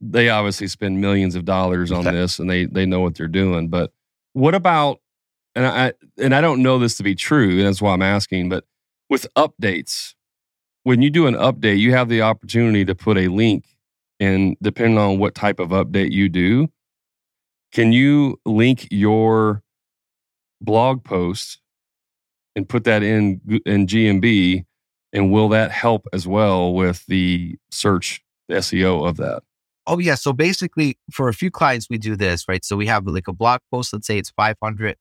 They 0.00 0.28
obviously 0.28 0.68
spend 0.68 1.00
millions 1.00 1.34
of 1.34 1.44
dollars 1.44 1.90
on 1.90 2.04
this, 2.04 2.38
and 2.38 2.48
they 2.48 2.66
they 2.66 2.86
know 2.86 3.00
what 3.00 3.14
they're 3.14 3.28
doing. 3.28 3.68
But 3.68 3.92
what 4.32 4.54
about 4.54 5.00
and 5.54 5.66
I 5.66 5.92
and 6.18 6.34
I 6.34 6.40
don't 6.40 6.62
know 6.62 6.78
this 6.78 6.96
to 6.98 7.02
be 7.02 7.14
true, 7.14 7.58
and 7.58 7.66
that's 7.66 7.82
why 7.82 7.92
I'm 7.92 8.02
asking. 8.02 8.48
But 8.48 8.64
with 9.10 9.26
updates, 9.36 10.14
when 10.84 11.02
you 11.02 11.10
do 11.10 11.26
an 11.26 11.34
update, 11.34 11.78
you 11.78 11.92
have 11.92 12.08
the 12.08 12.22
opportunity 12.22 12.84
to 12.84 12.94
put 12.94 13.18
a 13.18 13.28
link 13.28 13.64
and 14.20 14.56
depending 14.60 14.98
on 14.98 15.18
what 15.18 15.34
type 15.34 15.60
of 15.60 15.70
update 15.70 16.10
you 16.10 16.28
do, 16.28 16.68
can 17.72 17.92
you 17.92 18.40
link 18.44 18.88
your 18.90 19.62
blog 20.60 21.04
post 21.04 21.60
and 22.56 22.68
put 22.68 22.84
that 22.84 23.02
in 23.02 23.40
in 23.64 23.86
GMB? 23.86 24.64
And 25.12 25.32
will 25.32 25.48
that 25.50 25.70
help 25.70 26.06
as 26.12 26.26
well 26.26 26.74
with 26.74 27.06
the 27.06 27.56
search, 27.70 28.22
the 28.48 28.56
SEO 28.56 29.08
of 29.08 29.16
that? 29.18 29.42
Oh 29.90 29.98
yeah. 29.98 30.16
So 30.16 30.34
basically, 30.34 30.98
for 31.10 31.30
a 31.30 31.34
few 31.34 31.50
clients, 31.50 31.88
we 31.88 31.96
do 31.96 32.14
this, 32.14 32.44
right? 32.46 32.62
So 32.62 32.76
we 32.76 32.86
have 32.88 33.06
like 33.06 33.26
a 33.26 33.32
blog 33.32 33.60
post. 33.72 33.94
Let's 33.94 34.06
say 34.06 34.18
it's 34.18 34.30
500 34.30 34.96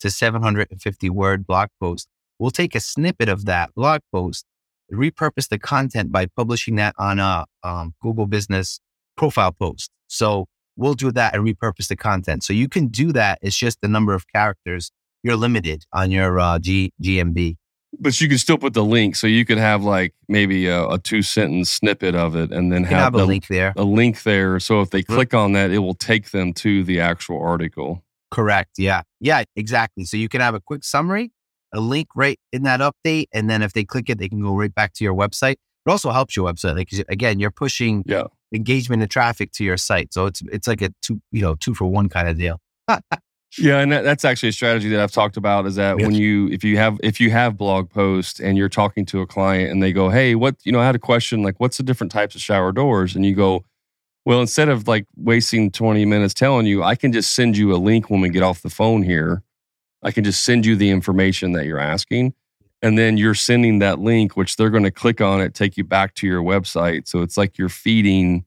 to 0.00 0.10
750 0.10 1.10
word 1.10 1.46
blog 1.46 1.68
post. 1.78 2.08
We'll 2.38 2.50
take 2.50 2.74
a 2.74 2.80
snippet 2.80 3.28
of 3.28 3.44
that 3.44 3.74
blog 3.74 4.00
post, 4.10 4.46
repurpose 4.90 5.48
the 5.50 5.58
content 5.58 6.10
by 6.10 6.24
publishing 6.24 6.76
that 6.76 6.94
on 6.98 7.18
a 7.18 7.44
um, 7.62 7.92
Google 8.02 8.26
Business 8.26 8.80
profile 9.14 9.52
post. 9.52 9.90
So 10.06 10.46
we'll 10.74 10.94
do 10.94 11.12
that 11.12 11.34
and 11.34 11.46
repurpose 11.46 11.88
the 11.88 11.96
content. 11.96 12.42
So 12.42 12.54
you 12.54 12.66
can 12.66 12.88
do 12.88 13.12
that. 13.12 13.40
It's 13.42 13.56
just 13.56 13.82
the 13.82 13.88
number 13.88 14.14
of 14.14 14.24
characters. 14.34 14.90
You're 15.22 15.36
limited 15.36 15.84
on 15.92 16.10
your 16.10 16.40
uh, 16.40 16.58
G- 16.58 16.94
GMB. 17.02 17.56
But 17.98 18.20
you 18.20 18.28
can 18.28 18.38
still 18.38 18.56
put 18.56 18.72
the 18.72 18.84
link, 18.84 19.16
so 19.16 19.26
you 19.26 19.44
could 19.44 19.58
have 19.58 19.82
like 19.82 20.14
maybe 20.28 20.66
a, 20.68 20.86
a 20.88 20.98
two 20.98 21.22
sentence 21.22 21.70
snippet 21.70 22.14
of 22.14 22.36
it, 22.36 22.52
and 22.52 22.72
then 22.72 22.84
have, 22.84 22.98
have 23.12 23.14
a 23.14 23.24
link 23.24 23.48
there. 23.48 23.72
a 23.76 23.82
link 23.84 24.22
there. 24.22 24.60
So 24.60 24.80
if 24.80 24.90
they 24.90 25.02
Mhm. 25.02 25.06
click 25.06 25.34
on 25.34 25.52
that, 25.52 25.70
it 25.70 25.78
will 25.78 25.94
take 25.94 26.30
them 26.30 26.52
to 26.54 26.84
the 26.84 27.00
actual 27.00 27.42
article. 27.42 28.04
Correct. 28.30 28.70
Yeah. 28.78 29.02
Yeah, 29.18 29.42
exactly. 29.56 30.04
So 30.04 30.16
you 30.16 30.28
can 30.28 30.40
have 30.40 30.54
a 30.54 30.60
quick 30.60 30.84
summary, 30.84 31.32
a 31.74 31.80
link 31.80 32.08
right 32.14 32.38
in 32.52 32.62
that 32.62 32.78
update. 32.80 33.26
And 33.34 33.50
then 33.50 33.60
if 33.60 33.72
they 33.72 33.84
click 33.84 34.08
it, 34.08 34.18
they 34.18 34.28
can 34.28 34.40
go 34.40 34.54
right 34.56 34.72
back 34.74 34.92
to 34.94 35.04
your 35.04 35.14
website. 35.14 35.56
It 35.84 35.90
also 35.90 36.12
helps 36.12 36.36
your 36.36 36.50
website. 36.50 36.76
Like, 36.76 36.90
again, 37.08 37.40
you're 37.40 37.50
pushing 37.50 38.04
Yeah. 38.06 38.24
engagement 38.54 39.02
and 39.02 39.10
traffic 39.10 39.50
to 39.54 39.64
your 39.64 39.76
site. 39.76 40.14
So 40.14 40.26
it's, 40.26 40.42
it's 40.52 40.68
like 40.68 40.80
a 40.80 40.90
two, 41.02 41.20
you 41.32 41.42
know, 41.42 41.56
two 41.56 41.74
for 41.74 41.86
one 41.86 42.08
kind 42.08 42.28
of 42.28 42.38
deal. 42.38 42.60
Yeah, 43.58 43.78
and 43.80 43.90
that, 43.90 44.02
that's 44.02 44.24
actually 44.24 44.50
a 44.50 44.52
strategy 44.52 44.88
that 44.90 45.00
I've 45.00 45.10
talked 45.10 45.36
about. 45.36 45.66
Is 45.66 45.74
that 45.74 45.96
when 45.96 46.14
you 46.14 46.48
if 46.48 46.62
you 46.62 46.76
have 46.76 47.00
if 47.02 47.20
you 47.20 47.30
have 47.30 47.56
blog 47.56 47.90
posts 47.90 48.38
and 48.38 48.56
you're 48.56 48.68
talking 48.68 49.04
to 49.06 49.20
a 49.20 49.26
client 49.26 49.70
and 49.72 49.82
they 49.82 49.92
go, 49.92 50.08
"Hey, 50.08 50.34
what 50.36 50.56
you 50.64 50.70
know?" 50.70 50.80
I 50.80 50.86
had 50.86 50.94
a 50.94 51.00
question 51.00 51.42
like, 51.42 51.58
"What's 51.58 51.76
the 51.76 51.82
different 51.82 52.12
types 52.12 52.34
of 52.36 52.40
shower 52.40 52.70
doors?" 52.70 53.16
And 53.16 53.26
you 53.26 53.34
go, 53.34 53.64
"Well, 54.24 54.40
instead 54.40 54.68
of 54.68 54.86
like 54.86 55.06
wasting 55.16 55.70
20 55.72 56.04
minutes 56.04 56.32
telling 56.34 56.66
you, 56.66 56.82
I 56.84 56.94
can 56.94 57.12
just 57.12 57.34
send 57.34 57.56
you 57.56 57.74
a 57.74 57.78
link 57.78 58.08
when 58.08 58.20
we 58.20 58.28
get 58.30 58.42
off 58.44 58.62
the 58.62 58.70
phone 58.70 59.02
here. 59.02 59.42
I 60.02 60.12
can 60.12 60.24
just 60.24 60.44
send 60.44 60.64
you 60.66 60.76
the 60.76 60.90
information 60.90 61.52
that 61.52 61.66
you're 61.66 61.80
asking." 61.80 62.34
And 62.82 62.96
then 62.98 63.16
you're 63.18 63.34
sending 63.34 63.78
that 63.80 63.98
link, 63.98 64.36
which 64.36 64.56
they're 64.56 64.70
going 64.70 64.84
to 64.84 64.90
click 64.90 65.20
on 65.20 65.40
it, 65.42 65.54
take 65.54 65.76
you 65.76 65.84
back 65.84 66.14
to 66.16 66.26
your 66.26 66.42
website. 66.42 67.08
So 67.08 67.20
it's 67.22 67.36
like 67.36 67.58
you're 67.58 67.68
feeding 67.68 68.44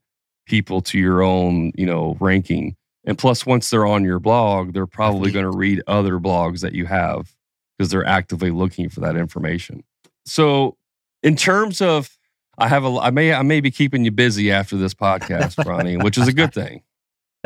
people 0.48 0.82
to 0.82 0.98
your 1.00 1.22
own, 1.22 1.72
you 1.76 1.86
know, 1.86 2.18
ranking. 2.20 2.76
And 3.06 3.18
plus, 3.18 3.46
once 3.46 3.70
they're 3.70 3.86
on 3.86 4.04
your 4.04 4.20
blog, 4.20 4.74
they're 4.74 4.88
probably 4.88 5.32
going 5.32 5.44
to 5.44 5.56
read 5.56 5.82
other 5.88 6.20
blogs 6.20 6.62
that 6.62 6.74
you 6.74 6.86
have 6.86 7.36
because 7.78 7.92
they're 7.92 8.06
actively 8.06 8.50
looking 8.50 8.89
for 8.89 9.02
that 9.02 9.18
information. 9.18 9.84
So, 10.26 10.78
in 11.22 11.36
terms 11.36 11.82
of, 11.82 12.18
I 12.58 12.68
have 12.68 12.86
a, 12.86 13.00
I 13.00 13.10
may, 13.10 13.34
I 13.34 13.42
may 13.42 13.60
be 13.60 13.72
keeping 13.72 14.06
you 14.06 14.12
busy 14.12 14.52
after 14.52 14.78
this 14.78 14.94
podcast, 14.94 15.63
Ronnie, 15.66 15.98
which 15.98 16.18
is 16.18 16.28
a 16.28 16.34
good 16.34 16.54
thing. 16.54 16.84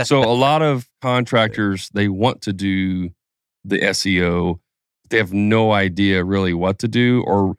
So, 0.04 0.24
a 0.24 0.34
lot 0.34 0.62
of 0.62 0.88
contractors 1.02 1.90
they 1.90 2.08
want 2.08 2.42
to 2.44 2.54
do 2.54 3.10
the 3.66 3.80
SEO, 3.80 4.60
they 5.10 5.18
have 5.18 5.34
no 5.34 5.72
idea 5.72 6.24
really 6.24 6.54
what 6.54 6.78
to 6.80 6.88
do, 6.88 7.24
or 7.26 7.56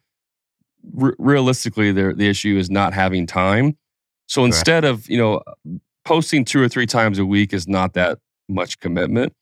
re- 0.93 1.15
realistically, 1.19 1.91
the 1.91 2.29
issue 2.29 2.57
is 2.57 2.71
not 2.71 2.95
having 2.95 3.27
time. 3.27 3.77
So 4.29 4.45
instead 4.45 4.85
of 4.85 5.09
you 5.09 5.19
know 5.19 5.43
posting 6.09 6.43
two 6.43 6.61
or 6.63 6.69
three 6.71 6.87
times 6.87 7.19
a 7.19 7.27
week 7.27 7.53
is 7.53 7.69
not 7.69 7.93
that 7.93 8.19
much 8.49 8.81
commitment. 8.81 9.35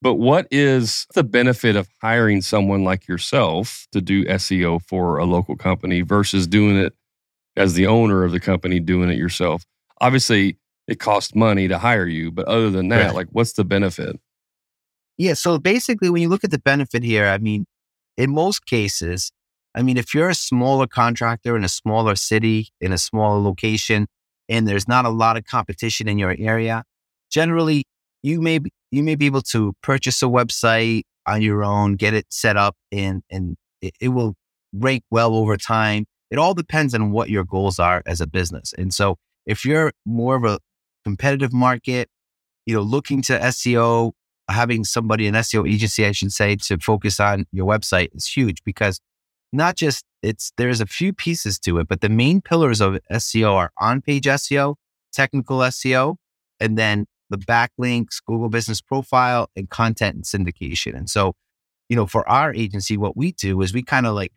But 0.00 0.14
what 0.14 0.46
is 0.50 1.06
the 1.14 1.22
benefit 1.22 1.76
of 1.76 1.86
hiring 2.00 2.40
someone 2.40 2.82
like 2.82 3.06
yourself 3.06 3.86
to 3.92 4.00
do 4.00 4.24
SEO 4.24 4.80
for 4.88 5.18
a 5.18 5.24
local 5.26 5.54
company 5.54 6.00
versus 6.00 6.46
doing 6.46 6.76
it 6.78 6.94
as 7.56 7.74
the 7.74 7.86
owner 7.86 8.24
of 8.24 8.32
the 8.32 8.40
company 8.40 8.80
doing 8.80 9.10
it 9.10 9.18
yourself? 9.18 9.64
Obviously, 10.00 10.56
it 10.86 10.98
costs 10.98 11.34
money 11.34 11.68
to 11.68 11.76
hire 11.78 12.06
you, 12.06 12.30
but 12.30 12.46
other 12.46 12.70
than 12.70 12.88
that, 12.88 13.06
Right. 13.06 13.14
like 13.14 13.28
what's 13.32 13.52
the 13.52 13.64
benefit? 13.64 14.18
Yeah. 15.18 15.34
So 15.34 15.58
basically, 15.58 16.08
when 16.08 16.22
you 16.22 16.28
look 16.30 16.44
at 16.44 16.52
the 16.52 16.60
benefit 16.60 17.02
here, 17.02 17.26
I 17.26 17.36
mean, 17.38 17.66
in 18.16 18.32
most 18.32 18.64
cases, 18.64 19.30
I 19.74 19.82
mean, 19.82 19.98
if 19.98 20.14
you're 20.14 20.30
a 20.30 20.34
smaller 20.34 20.86
contractor 20.86 21.54
in 21.56 21.64
a 21.64 21.68
smaller 21.68 22.14
city, 22.16 22.68
in 22.80 22.92
a 22.92 22.98
smaller 22.98 23.40
location, 23.42 24.06
and 24.48 24.66
there's 24.66 24.88
not 24.88 25.04
a 25.04 25.10
lot 25.10 25.36
of 25.36 25.44
competition 25.44 26.08
in 26.08 26.18
your 26.18 26.34
area, 26.38 26.84
generally 27.30 27.84
you 28.22 28.40
may 28.40 28.58
be, 28.58 28.70
you 28.90 29.02
may 29.02 29.14
be 29.14 29.26
able 29.26 29.42
to 29.42 29.74
purchase 29.82 30.22
a 30.22 30.26
website 30.26 31.02
on 31.26 31.42
your 31.42 31.62
own, 31.62 31.96
get 31.96 32.14
it 32.14 32.26
set 32.30 32.56
up, 32.56 32.76
and 32.90 33.22
and 33.30 33.56
it, 33.80 33.94
it 34.00 34.08
will 34.08 34.34
rank 34.72 35.04
well 35.10 35.34
over 35.34 35.56
time. 35.56 36.06
It 36.30 36.38
all 36.38 36.54
depends 36.54 36.94
on 36.94 37.10
what 37.10 37.30
your 37.30 37.44
goals 37.44 37.78
are 37.78 38.02
as 38.06 38.20
a 38.20 38.26
business. 38.26 38.72
And 38.76 38.92
so, 38.92 39.16
if 39.46 39.64
you're 39.64 39.92
more 40.04 40.36
of 40.36 40.44
a 40.44 40.58
competitive 41.04 41.52
market, 41.52 42.08
you 42.66 42.74
know, 42.74 42.82
looking 42.82 43.22
to 43.22 43.38
SEO, 43.38 44.12
having 44.50 44.84
somebody, 44.84 45.26
an 45.26 45.34
SEO 45.34 45.70
agency, 45.70 46.04
I 46.04 46.12
should 46.12 46.32
say, 46.32 46.56
to 46.56 46.78
focus 46.78 47.20
on 47.20 47.46
your 47.52 47.66
website 47.66 48.08
is 48.14 48.26
huge 48.26 48.62
because 48.64 49.00
not 49.52 49.76
just 49.76 50.04
it's 50.22 50.52
there's 50.56 50.80
a 50.80 50.86
few 50.86 51.12
pieces 51.12 51.58
to 51.60 51.78
it, 51.78 51.88
but 51.88 52.00
the 52.00 52.08
main 52.08 52.40
pillars 52.40 52.80
of 52.80 52.98
SEO 53.10 53.52
are 53.54 53.70
on-page 53.78 54.24
SEO, 54.24 54.76
technical 55.12 55.58
SEO, 55.58 56.16
and 56.60 56.76
then 56.76 57.06
the 57.30 57.38
backlinks, 57.38 58.22
Google 58.24 58.48
Business 58.48 58.80
Profile, 58.80 59.50
and 59.54 59.68
content 59.68 60.16
and 60.16 60.24
syndication. 60.24 60.96
And 60.96 61.08
so, 61.08 61.34
you 61.88 61.96
know, 61.96 62.06
for 62.06 62.28
our 62.28 62.54
agency, 62.54 62.96
what 62.96 63.16
we 63.16 63.32
do 63.32 63.60
is 63.62 63.72
we 63.72 63.82
kind 63.82 64.06
of 64.06 64.14
like 64.14 64.32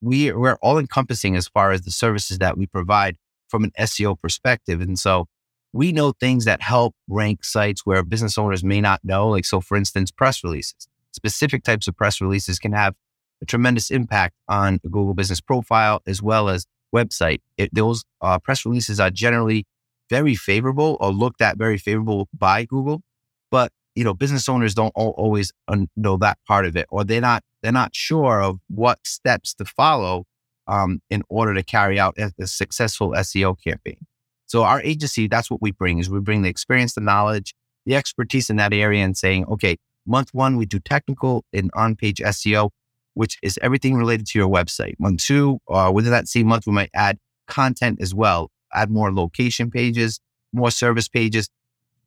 we 0.00 0.32
we're 0.32 0.58
all 0.62 0.78
encompassing 0.78 1.36
as 1.36 1.48
far 1.48 1.72
as 1.72 1.82
the 1.82 1.90
services 1.90 2.38
that 2.38 2.58
we 2.58 2.66
provide 2.66 3.16
from 3.48 3.64
an 3.64 3.72
SEO 3.78 4.20
perspective. 4.20 4.80
And 4.80 4.98
so 4.98 5.26
we 5.72 5.92
know 5.92 6.12
things 6.12 6.44
that 6.44 6.62
help 6.62 6.94
rank 7.08 7.44
sites 7.44 7.84
where 7.84 8.02
business 8.02 8.38
owners 8.38 8.64
may 8.64 8.80
not 8.80 9.00
know. 9.04 9.28
Like, 9.28 9.44
so 9.44 9.60
for 9.60 9.76
instance, 9.76 10.10
press 10.10 10.42
releases. 10.44 10.88
Specific 11.12 11.64
types 11.64 11.88
of 11.88 11.96
press 11.96 12.20
releases 12.20 12.58
can 12.58 12.72
have 12.72 12.94
a 13.42 13.46
tremendous 13.46 13.90
impact 13.90 14.34
on 14.48 14.78
Google 14.84 15.14
business 15.14 15.40
profile 15.40 16.00
as 16.06 16.22
well 16.22 16.48
as 16.48 16.66
website. 16.94 17.40
It, 17.56 17.74
those 17.74 18.04
uh, 18.20 18.38
press 18.38 18.64
releases 18.64 19.00
are 19.00 19.10
generally 19.10 19.66
very 20.08 20.34
favorable 20.34 20.96
or 21.00 21.10
looked 21.10 21.42
at 21.42 21.58
very 21.58 21.78
favorable 21.78 22.28
by 22.36 22.64
Google, 22.64 23.02
but 23.50 23.72
you 23.94 24.04
know 24.04 24.14
business 24.14 24.48
owners 24.48 24.74
don't 24.74 24.92
always 24.94 25.52
know 25.96 26.16
that 26.18 26.38
part 26.46 26.66
of 26.66 26.76
it, 26.76 26.86
or 26.90 27.04
they're 27.04 27.20
not 27.20 27.42
they're 27.62 27.72
not 27.72 27.94
sure 27.94 28.42
of 28.42 28.60
what 28.68 28.98
steps 29.04 29.54
to 29.54 29.64
follow 29.64 30.24
um, 30.68 31.00
in 31.10 31.22
order 31.28 31.54
to 31.54 31.62
carry 31.62 31.98
out 31.98 32.14
a, 32.18 32.32
a 32.40 32.46
successful 32.46 33.10
SEO 33.10 33.56
campaign. 33.62 34.06
So 34.46 34.62
our 34.62 34.80
agency, 34.82 35.26
that's 35.26 35.50
what 35.50 35.60
we 35.60 35.72
bring 35.72 35.98
is 35.98 36.08
we 36.08 36.20
bring 36.20 36.42
the 36.42 36.48
experience, 36.48 36.94
the 36.94 37.00
knowledge, 37.00 37.54
the 37.84 37.96
expertise 37.96 38.48
in 38.50 38.56
that 38.56 38.72
area 38.72 39.04
and 39.04 39.16
saying, 39.16 39.46
okay, 39.46 39.76
month 40.06 40.32
one, 40.32 40.56
we 40.56 40.66
do 40.66 40.78
technical 40.78 41.44
and 41.52 41.70
on-page 41.74 42.18
SEO, 42.18 42.70
which 43.16 43.38
is 43.42 43.58
everything 43.62 43.94
related 43.94 44.26
to 44.26 44.38
your 44.38 44.48
website. 44.48 44.94
Month 44.98 45.24
two, 45.24 45.58
uh, 45.68 45.90
within 45.92 46.12
that 46.12 46.28
same 46.28 46.46
month, 46.48 46.66
we 46.66 46.72
might 46.74 46.90
add 46.92 47.18
content 47.48 47.98
as 48.00 48.14
well, 48.14 48.50
add 48.74 48.90
more 48.90 49.10
location 49.10 49.70
pages, 49.70 50.20
more 50.52 50.70
service 50.70 51.08
pages, 51.08 51.48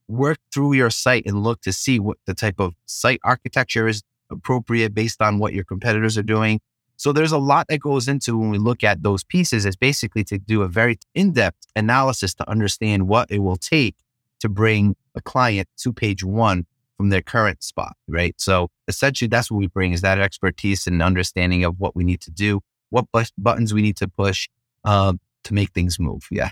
work 0.08 0.38
through 0.54 0.74
your 0.74 0.92
site 0.92 1.26
and 1.26 1.44
look 1.44 1.62
to 1.62 1.74
see 1.74 2.00
what 2.00 2.18
the 2.28 2.36
type 2.36 2.60
of 2.60 2.76
site 2.86 3.20
architecture 3.24 3.88
is 3.88 4.04
appropriate 4.30 4.94
based 4.94 5.20
on 5.20 5.40
what 5.40 5.52
your 5.52 5.64
competitors 5.64 6.16
are 6.16 6.24
doing. 6.24 6.60
So 6.96 7.12
there's 7.12 7.32
a 7.32 7.40
lot 7.40 7.66
that 7.70 7.80
goes 7.80 8.08
into 8.08 8.38
when 8.38 8.52
we 8.52 8.60
look 8.60 8.84
at 8.84 9.02
those 9.02 9.24
pieces 9.24 9.66
It's 9.66 9.76
basically 9.76 10.24
to 10.26 10.38
do 10.38 10.62
a 10.62 10.68
very 10.68 11.00
in-depth 11.16 11.66
analysis 11.76 12.36
to 12.36 12.48
understand 12.48 13.08
what 13.08 13.32
it 13.32 13.40
will 13.40 13.58
take 13.58 13.96
to 14.42 14.50
bring 14.50 14.96
a 15.16 15.22
client 15.22 15.68
to 15.78 15.92
page 15.92 16.24
one 16.24 16.68
from 17.00 17.08
their 17.08 17.22
current 17.22 17.64
spot, 17.64 17.96
right? 18.10 18.36
So 18.38 18.68
essentially 18.90 19.30
that's 19.30 19.50
what 19.50 19.58
we 19.58 19.68
bring 19.68 19.94
is 19.94 20.02
that 20.02 20.20
expertise 20.20 20.86
and 20.86 21.02
understanding 21.02 21.64
of 21.64 21.80
what 21.80 21.96
we 21.96 22.04
need 22.04 22.20
to 22.20 22.30
do, 22.30 22.60
what 22.90 23.06
buttons 23.38 23.74
we 23.74 23.82
need 23.82 23.96
to 23.98 24.10
push 24.10 24.50
um, 24.84 25.22
to 25.46 25.54
make 25.54 25.72
things 25.72 25.98
move. 25.98 26.28
Yeah. 26.30 26.50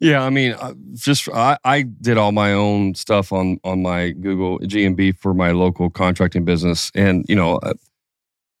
yeah, 0.00 0.24
I 0.24 0.30
mean, 0.30 0.54
uh, 0.54 0.74
just 0.94 1.28
I, 1.28 1.56
I 1.64 1.82
did 1.82 2.18
all 2.18 2.32
my 2.32 2.52
own 2.52 2.96
stuff 2.96 3.32
on 3.32 3.60
on 3.62 3.80
my 3.80 4.10
Google 4.10 4.58
GMB 4.58 5.16
for 5.18 5.34
my 5.34 5.52
local 5.52 5.88
contracting 5.88 6.44
business, 6.44 6.90
and 6.96 7.24
you 7.28 7.36
know, 7.36 7.58
uh, 7.58 7.74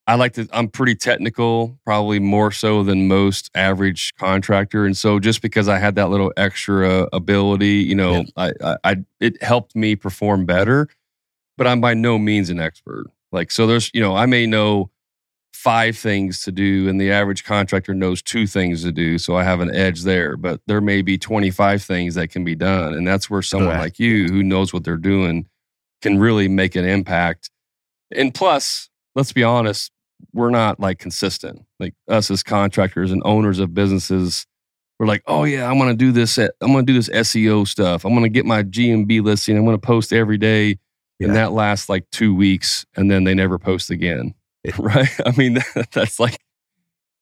I 0.06 0.16
like 0.16 0.32
to, 0.34 0.48
I'm 0.52 0.68
pretty 0.68 0.96
technical, 0.96 1.78
probably 1.84 2.18
more 2.18 2.50
so 2.50 2.82
than 2.82 3.06
most 3.06 3.50
average 3.54 4.12
contractor. 4.18 4.84
And 4.84 4.96
so 4.96 5.20
just 5.20 5.42
because 5.42 5.68
I 5.68 5.78
had 5.78 5.94
that 5.94 6.10
little 6.10 6.32
extra 6.36 7.08
ability, 7.12 7.84
you 7.84 7.94
know, 7.94 8.16
yeah. 8.16 8.22
I, 8.36 8.52
I, 8.64 8.76
I, 8.84 8.96
it 9.20 9.42
helped 9.42 9.76
me 9.76 9.94
perform 9.94 10.44
better, 10.44 10.88
but 11.56 11.68
I'm 11.68 11.80
by 11.80 11.94
no 11.94 12.18
means 12.18 12.50
an 12.50 12.58
expert. 12.58 13.06
Like, 13.30 13.52
so 13.52 13.66
there's, 13.66 13.90
you 13.94 14.00
know, 14.00 14.16
I 14.16 14.26
may 14.26 14.44
know 14.44 14.90
five 15.52 15.96
things 15.96 16.42
to 16.42 16.50
do 16.50 16.88
and 16.88 17.00
the 17.00 17.12
average 17.12 17.44
contractor 17.44 17.94
knows 17.94 18.20
two 18.20 18.48
things 18.48 18.82
to 18.82 18.90
do. 18.90 19.18
So 19.18 19.36
I 19.36 19.44
have 19.44 19.60
an 19.60 19.72
edge 19.72 20.02
there, 20.02 20.36
but 20.36 20.60
there 20.66 20.80
may 20.80 21.02
be 21.02 21.16
25 21.16 21.80
things 21.80 22.16
that 22.16 22.28
can 22.28 22.42
be 22.42 22.56
done. 22.56 22.94
And 22.94 23.06
that's 23.06 23.30
where 23.30 23.42
someone 23.42 23.78
like 23.78 24.00
you 24.00 24.26
who 24.26 24.42
knows 24.42 24.72
what 24.72 24.82
they're 24.82 24.96
doing 24.96 25.46
can 26.00 26.18
really 26.18 26.48
make 26.48 26.74
an 26.74 26.84
impact. 26.84 27.50
And 28.10 28.34
plus, 28.34 28.90
let's 29.14 29.32
be 29.32 29.44
honest, 29.44 29.92
we're 30.32 30.50
not 30.50 30.80
like 30.80 30.98
consistent. 30.98 31.64
Like 31.78 31.94
us 32.08 32.30
as 32.30 32.42
contractors 32.42 33.12
and 33.12 33.22
owners 33.24 33.58
of 33.58 33.74
businesses, 33.74 34.46
we're 34.98 35.06
like, 35.06 35.22
oh 35.26 35.44
yeah, 35.44 35.68
I'm 35.68 35.78
gonna 35.78 35.94
do 35.94 36.12
this. 36.12 36.38
Eh, 36.38 36.48
I'm 36.60 36.72
gonna 36.72 36.84
do 36.84 36.94
this 36.94 37.08
SEO 37.08 37.66
stuff. 37.66 38.04
I'm 38.04 38.14
gonna 38.14 38.28
get 38.28 38.46
my 38.46 38.62
GMB 38.62 39.22
listing. 39.22 39.56
I'm 39.56 39.64
gonna 39.64 39.78
post 39.78 40.12
every 40.12 40.38
day, 40.38 40.78
yeah. 41.18 41.26
and 41.26 41.36
that 41.36 41.52
lasts 41.52 41.88
like 41.88 42.08
two 42.10 42.34
weeks, 42.34 42.86
and 42.96 43.10
then 43.10 43.24
they 43.24 43.34
never 43.34 43.58
post 43.58 43.90
again. 43.90 44.34
right? 44.78 45.10
I 45.26 45.32
mean, 45.36 45.58
that's 45.92 46.20
like 46.20 46.38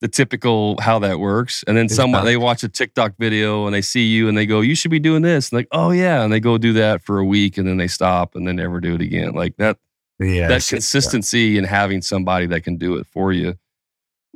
the 0.00 0.08
typical 0.08 0.76
how 0.80 0.98
that 0.98 1.20
works. 1.20 1.64
And 1.66 1.76
then 1.76 1.88
someone 1.88 2.24
they 2.24 2.36
watch 2.36 2.62
a 2.62 2.68
TikTok 2.68 3.14
video 3.18 3.66
and 3.66 3.74
they 3.74 3.82
see 3.82 4.06
you 4.06 4.28
and 4.28 4.36
they 4.36 4.46
go, 4.46 4.60
"You 4.60 4.74
should 4.74 4.90
be 4.90 4.98
doing 4.98 5.22
this." 5.22 5.50
And 5.50 5.58
like, 5.58 5.68
"Oh 5.72 5.90
yeah," 5.90 6.22
and 6.22 6.32
they 6.32 6.40
go 6.40 6.58
do 6.58 6.72
that 6.74 7.02
for 7.02 7.18
a 7.18 7.24
week 7.24 7.58
and 7.58 7.66
then 7.66 7.76
they 7.76 7.88
stop 7.88 8.34
and 8.34 8.46
then 8.46 8.56
never 8.56 8.80
do 8.80 8.94
it 8.94 9.00
again. 9.00 9.32
Like 9.32 9.56
that 9.56 9.78
yeah, 10.20 10.48
that 10.48 10.66
consistency 10.66 11.40
yeah. 11.40 11.58
and 11.58 11.66
having 11.66 12.02
somebody 12.02 12.46
that 12.46 12.62
can 12.62 12.76
do 12.76 12.96
it 12.96 13.06
for 13.06 13.32
you, 13.32 13.54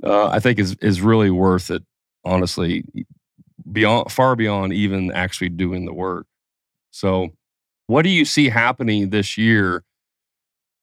uh, 0.03 0.29
I 0.29 0.41
think 0.41 0.59
is 0.59 0.77
is 0.81 1.01
really 1.01 1.31
worth 1.31 1.71
it. 1.71 1.83
Honestly, 2.25 2.85
beyond 3.71 4.11
far 4.11 4.35
beyond 4.37 4.73
even 4.73 5.13
actually 5.13 5.51
doing 5.51 5.85
the 5.85 5.93
work. 5.93 6.27
So, 6.91 7.31
what 7.87 8.03
do 8.03 8.09
you 8.09 8.25
see 8.25 8.49
happening 8.49 9.11
this 9.11 9.37
year 9.37 9.85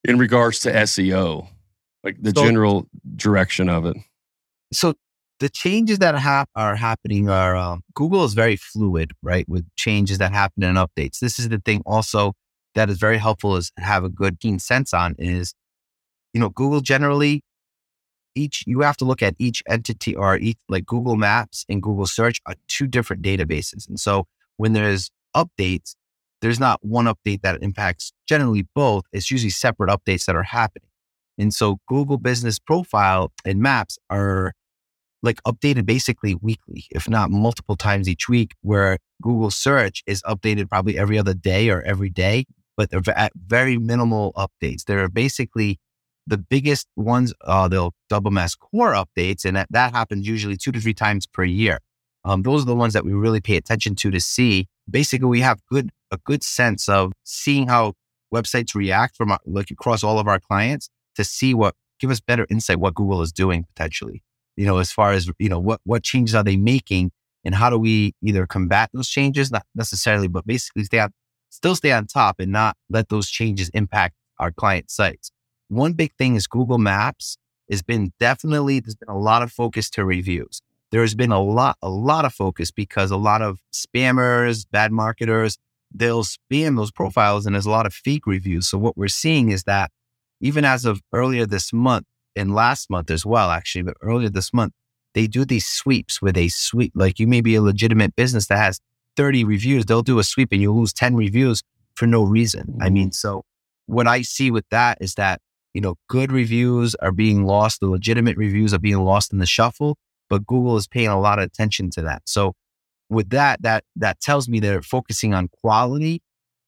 in 0.03 0.17
regards 0.17 0.59
to 0.59 0.71
SEO, 0.71 1.47
like 2.03 2.17
the 2.21 2.33
so, 2.35 2.43
general 2.43 2.87
direction 3.15 3.69
of 3.69 3.85
it? 3.85 3.97
So 4.73 4.93
the 5.39 5.49
changes 5.49 5.99
that 5.99 6.15
hap- 6.15 6.49
are 6.55 6.75
happening 6.75 7.29
are 7.29 7.55
um, 7.55 7.83
Google 7.93 8.23
is 8.23 8.33
very 8.33 8.55
fluid, 8.55 9.11
right? 9.21 9.47
With 9.49 9.65
changes 9.75 10.19
that 10.19 10.31
happen 10.31 10.63
and 10.63 10.77
updates. 10.77 11.19
This 11.19 11.39
is 11.39 11.49
the 11.49 11.59
thing 11.59 11.81
also 11.85 12.33
that 12.75 12.89
is 12.89 12.97
very 12.97 13.17
helpful 13.17 13.55
is 13.55 13.71
have 13.77 14.03
a 14.03 14.09
good 14.09 14.39
keen 14.39 14.59
sense 14.59 14.93
on 14.93 15.15
is, 15.17 15.53
you 16.33 16.39
know, 16.39 16.49
Google 16.49 16.81
generally 16.81 17.43
each 18.35 18.63
you 18.65 18.81
have 18.81 18.97
to 18.97 19.05
look 19.05 19.21
at 19.21 19.35
each 19.39 19.61
entity 19.67 20.15
or 20.15 20.37
each 20.37 20.57
like 20.69 20.85
Google 20.85 21.15
Maps 21.15 21.65
and 21.67 21.81
Google 21.81 22.05
Search 22.05 22.39
are 22.45 22.55
two 22.67 22.87
different 22.87 23.21
databases. 23.21 23.87
And 23.87 23.99
so 23.99 24.25
when 24.57 24.73
there's 24.73 25.11
updates, 25.35 25.95
there's 26.41 26.59
not 26.59 26.79
one 26.81 27.05
update 27.05 27.41
that 27.41 27.61
impacts 27.61 28.13
generally 28.27 28.65
both. 28.73 29.03
It's 29.11 29.29
usually 29.29 29.49
separate 29.49 29.89
updates 29.89 30.25
that 30.25 30.35
are 30.35 30.43
happening. 30.43 30.87
And 31.37 31.53
so 31.53 31.79
Google 31.87 32.17
Business 32.17 32.59
Profile 32.59 33.31
and 33.45 33.59
Maps 33.59 33.97
are 34.09 34.53
like 35.23 35.41
updated 35.43 35.85
basically 35.85 36.35
weekly, 36.35 36.85
if 36.91 37.07
not 37.07 37.29
multiple 37.29 37.75
times 37.75 38.09
each 38.09 38.27
week, 38.27 38.53
where 38.61 38.97
Google 39.21 39.51
Search 39.51 40.03
is 40.07 40.23
updated 40.23 40.69
probably 40.69 40.97
every 40.97 41.17
other 41.19 41.33
day 41.33 41.69
or 41.69 41.81
every 41.81 42.09
day 42.09 42.45
but 42.77 42.89
they're 42.89 43.01
at 43.15 43.31
very 43.35 43.77
minimal 43.77 44.33
updates. 44.33 44.85
They're 44.85 45.09
basically 45.09 45.79
the 46.27 46.37
biggest 46.37 46.87
ones, 46.95 47.33
uh, 47.41 47.67
they'll 47.67 47.93
double 48.09 48.31
mass 48.31 48.55
core 48.55 48.93
updates, 48.93 49.43
and 49.45 49.57
that, 49.57 49.67
that 49.71 49.93
happens 49.93 50.27
usually 50.27 50.57
two 50.57 50.71
to 50.71 50.79
three 50.79 50.93
times 50.93 51.25
per 51.25 51.43
year. 51.43 51.79
Um, 52.23 52.43
those 52.43 52.63
are 52.63 52.67
the 52.67 52.75
ones 52.75 52.93
that 52.93 53.03
we 53.05 53.13
really 53.13 53.41
pay 53.41 53.55
attention 53.55 53.95
to 53.95 54.11
to 54.11 54.19
see. 54.19 54.67
Basically, 54.89 55.27
we 55.27 55.41
have 55.41 55.59
good 55.69 55.89
a 56.11 56.17
good 56.17 56.43
sense 56.43 56.87
of 56.89 57.13
seeing 57.23 57.67
how 57.67 57.93
websites 58.33 58.75
react 58.75 59.15
from 59.15 59.31
our, 59.31 59.39
like 59.45 59.71
across 59.71 60.03
all 60.03 60.19
of 60.19 60.27
our 60.27 60.39
clients 60.39 60.89
to 61.15 61.23
see 61.23 61.53
what 61.53 61.73
give 61.99 62.11
us 62.11 62.19
better 62.19 62.45
insight 62.49 62.79
what 62.79 62.95
Google 62.95 63.21
is 63.21 63.31
doing 63.31 63.65
potentially. 63.73 64.23
You 64.55 64.65
know, 64.65 64.77
as 64.77 64.91
far 64.91 65.11
as 65.11 65.29
you 65.39 65.49
know, 65.49 65.59
what 65.59 65.81
what 65.83 66.03
changes 66.03 66.35
are 66.35 66.43
they 66.43 66.57
making, 66.57 67.11
and 67.43 67.55
how 67.55 67.69
do 67.69 67.77
we 67.77 68.13
either 68.21 68.45
combat 68.45 68.89
those 68.93 69.09
changes, 69.09 69.51
not 69.51 69.65
necessarily, 69.73 70.27
but 70.27 70.45
basically 70.45 70.83
stay 70.83 70.99
on 70.99 71.11
still 71.51 71.75
stay 71.75 71.91
on 71.91 72.07
top 72.07 72.39
and 72.39 72.51
not 72.51 72.75
let 72.89 73.09
those 73.09 73.29
changes 73.29 73.69
impact 73.69 74.15
our 74.39 74.51
client 74.51 74.89
sites. 74.89 75.31
One 75.67 75.93
big 75.93 76.13
thing 76.13 76.35
is 76.35 76.47
Google 76.47 76.79
Maps 76.79 77.37
has 77.69 77.81
been 77.81 78.11
definitely, 78.19 78.79
there's 78.79 78.95
been 78.95 79.13
a 79.13 79.17
lot 79.17 79.43
of 79.43 79.51
focus 79.51 79.89
to 79.91 80.03
reviews. 80.03 80.61
There 80.91 81.01
has 81.01 81.15
been 81.15 81.31
a 81.31 81.41
lot, 81.41 81.77
a 81.81 81.89
lot 81.89 82.25
of 82.25 82.33
focus 82.33 82.71
because 82.71 83.11
a 83.11 83.17
lot 83.17 83.41
of 83.41 83.59
spammers, 83.73 84.65
bad 84.69 84.91
marketers, 84.91 85.57
they'll 85.93 86.23
spam 86.23 86.77
those 86.77 86.91
profiles 86.91 87.45
and 87.45 87.55
there's 87.55 87.65
a 87.65 87.71
lot 87.71 87.85
of 87.85 87.93
fake 87.93 88.25
reviews. 88.25 88.67
So 88.67 88.77
what 88.77 88.97
we're 88.97 89.07
seeing 89.07 89.51
is 89.51 89.63
that 89.63 89.91
even 90.41 90.65
as 90.65 90.85
of 90.85 91.01
earlier 91.13 91.45
this 91.45 91.71
month 91.71 92.07
and 92.35 92.53
last 92.53 92.89
month 92.89 93.11
as 93.11 93.25
well, 93.25 93.51
actually, 93.51 93.83
but 93.83 93.97
earlier 94.01 94.29
this 94.29 94.53
month, 94.53 94.73
they 95.13 95.27
do 95.27 95.45
these 95.45 95.65
sweeps 95.65 96.21
where 96.21 96.31
they 96.31 96.47
sweep, 96.47 96.93
like 96.95 97.19
you 97.19 97.27
may 97.27 97.41
be 97.41 97.55
a 97.55 97.61
legitimate 97.61 98.15
business 98.15 98.47
that 98.47 98.57
has 98.57 98.79
30 99.17 99.43
reviews, 99.43 99.85
they'll 99.85 100.01
do 100.01 100.19
a 100.19 100.23
sweep 100.23 100.51
and 100.51 100.61
you 100.61 100.73
lose 100.73 100.93
10 100.93 101.15
reviews 101.15 101.61
for 101.95 102.07
no 102.07 102.23
reason. 102.23 102.67
Mm-hmm. 102.67 102.83
I 102.83 102.89
mean, 102.89 103.11
so 103.11 103.43
what 103.85 104.07
I 104.07 104.21
see 104.21 104.51
with 104.51 104.65
that 104.71 104.97
is 105.01 105.15
that, 105.15 105.41
you 105.73 105.81
know, 105.81 105.95
good 106.07 106.31
reviews 106.31 106.95
are 106.95 107.11
being 107.11 107.45
lost, 107.45 107.79
the 107.79 107.87
legitimate 107.87 108.37
reviews 108.37 108.73
are 108.73 108.79
being 108.79 109.03
lost 109.03 109.33
in 109.33 109.39
the 109.39 109.45
shuffle, 109.45 109.97
but 110.29 110.45
Google 110.45 110.77
is 110.77 110.87
paying 110.87 111.07
a 111.07 111.19
lot 111.19 111.39
of 111.39 111.45
attention 111.45 111.89
to 111.91 112.01
that. 112.03 112.23
So 112.25 112.53
with 113.09 113.29
that, 113.29 113.61
that 113.61 113.83
that 113.97 114.19
tells 114.21 114.47
me 114.47 114.59
they're 114.59 114.81
focusing 114.81 115.33
on 115.33 115.49
quality 115.49 116.21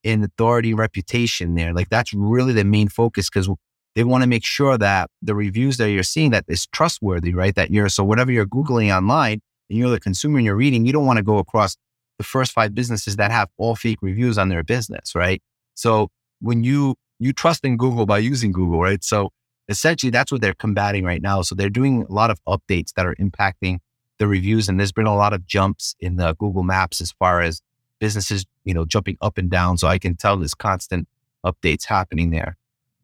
and 0.03 0.23
authority 0.23 0.73
reputation 0.73 1.55
there. 1.55 1.73
Like 1.73 1.89
that's 1.89 2.13
really 2.13 2.53
the 2.53 2.65
main 2.65 2.89
focus 2.89 3.29
because 3.29 3.49
they 3.95 4.03
want 4.03 4.23
to 4.23 4.27
make 4.27 4.45
sure 4.45 4.77
that 4.77 5.09
the 5.21 5.35
reviews 5.35 5.77
that 5.77 5.91
you're 5.91 6.03
seeing 6.03 6.31
that 6.31 6.45
is 6.47 6.67
trustworthy, 6.67 7.33
right? 7.33 7.55
That 7.55 7.71
you're 7.71 7.89
so 7.89 8.03
whatever 8.03 8.31
you're 8.31 8.45
Googling 8.45 8.95
online 8.95 9.41
and 9.69 9.79
you're 9.79 9.89
the 9.89 9.99
consumer 9.99 10.37
and 10.39 10.45
you're 10.45 10.55
reading, 10.55 10.85
you 10.85 10.91
don't 10.91 11.05
want 11.05 11.17
to 11.17 11.23
go 11.23 11.37
across 11.37 11.77
the 12.23 12.29
first 12.29 12.51
five 12.53 12.73
businesses 12.73 13.17
that 13.17 13.31
have 13.31 13.49
all 13.57 13.75
fake 13.75 13.99
reviews 14.01 14.37
on 14.37 14.47
their 14.49 14.63
business, 14.63 15.13
right? 15.13 15.41
So 15.75 16.09
when 16.39 16.63
you 16.63 16.95
you 17.19 17.33
trust 17.33 17.63
in 17.63 17.77
Google 17.77 18.05
by 18.05 18.17
using 18.19 18.51
Google, 18.51 18.79
right? 18.81 19.03
So 19.03 19.29
essentially 19.67 20.09
that's 20.09 20.31
what 20.31 20.41
they're 20.41 20.53
combating 20.65 21.03
right 21.05 21.21
now. 21.21 21.41
So 21.41 21.55
they're 21.55 21.69
doing 21.69 22.05
a 22.09 22.13
lot 22.13 22.29
of 22.31 22.39
updates 22.47 22.93
that 22.95 23.05
are 23.05 23.15
impacting 23.15 23.79
the 24.19 24.27
reviews 24.27 24.69
and 24.69 24.79
there's 24.79 24.91
been 24.91 25.05
a 25.05 25.15
lot 25.15 25.33
of 25.33 25.45
jumps 25.45 25.95
in 25.99 26.15
the 26.17 26.33
Google 26.35 26.63
Maps 26.63 27.01
as 27.01 27.11
far 27.11 27.41
as 27.41 27.61
businesses, 27.99 28.45
you 28.63 28.73
know, 28.73 28.85
jumping 28.85 29.17
up 29.21 29.37
and 29.37 29.49
down. 29.49 29.77
So 29.77 29.87
I 29.87 29.99
can 29.99 30.15
tell 30.15 30.37
there's 30.37 30.53
constant 30.53 31.07
updates 31.45 31.85
happening 31.85 32.31
there. 32.31 32.57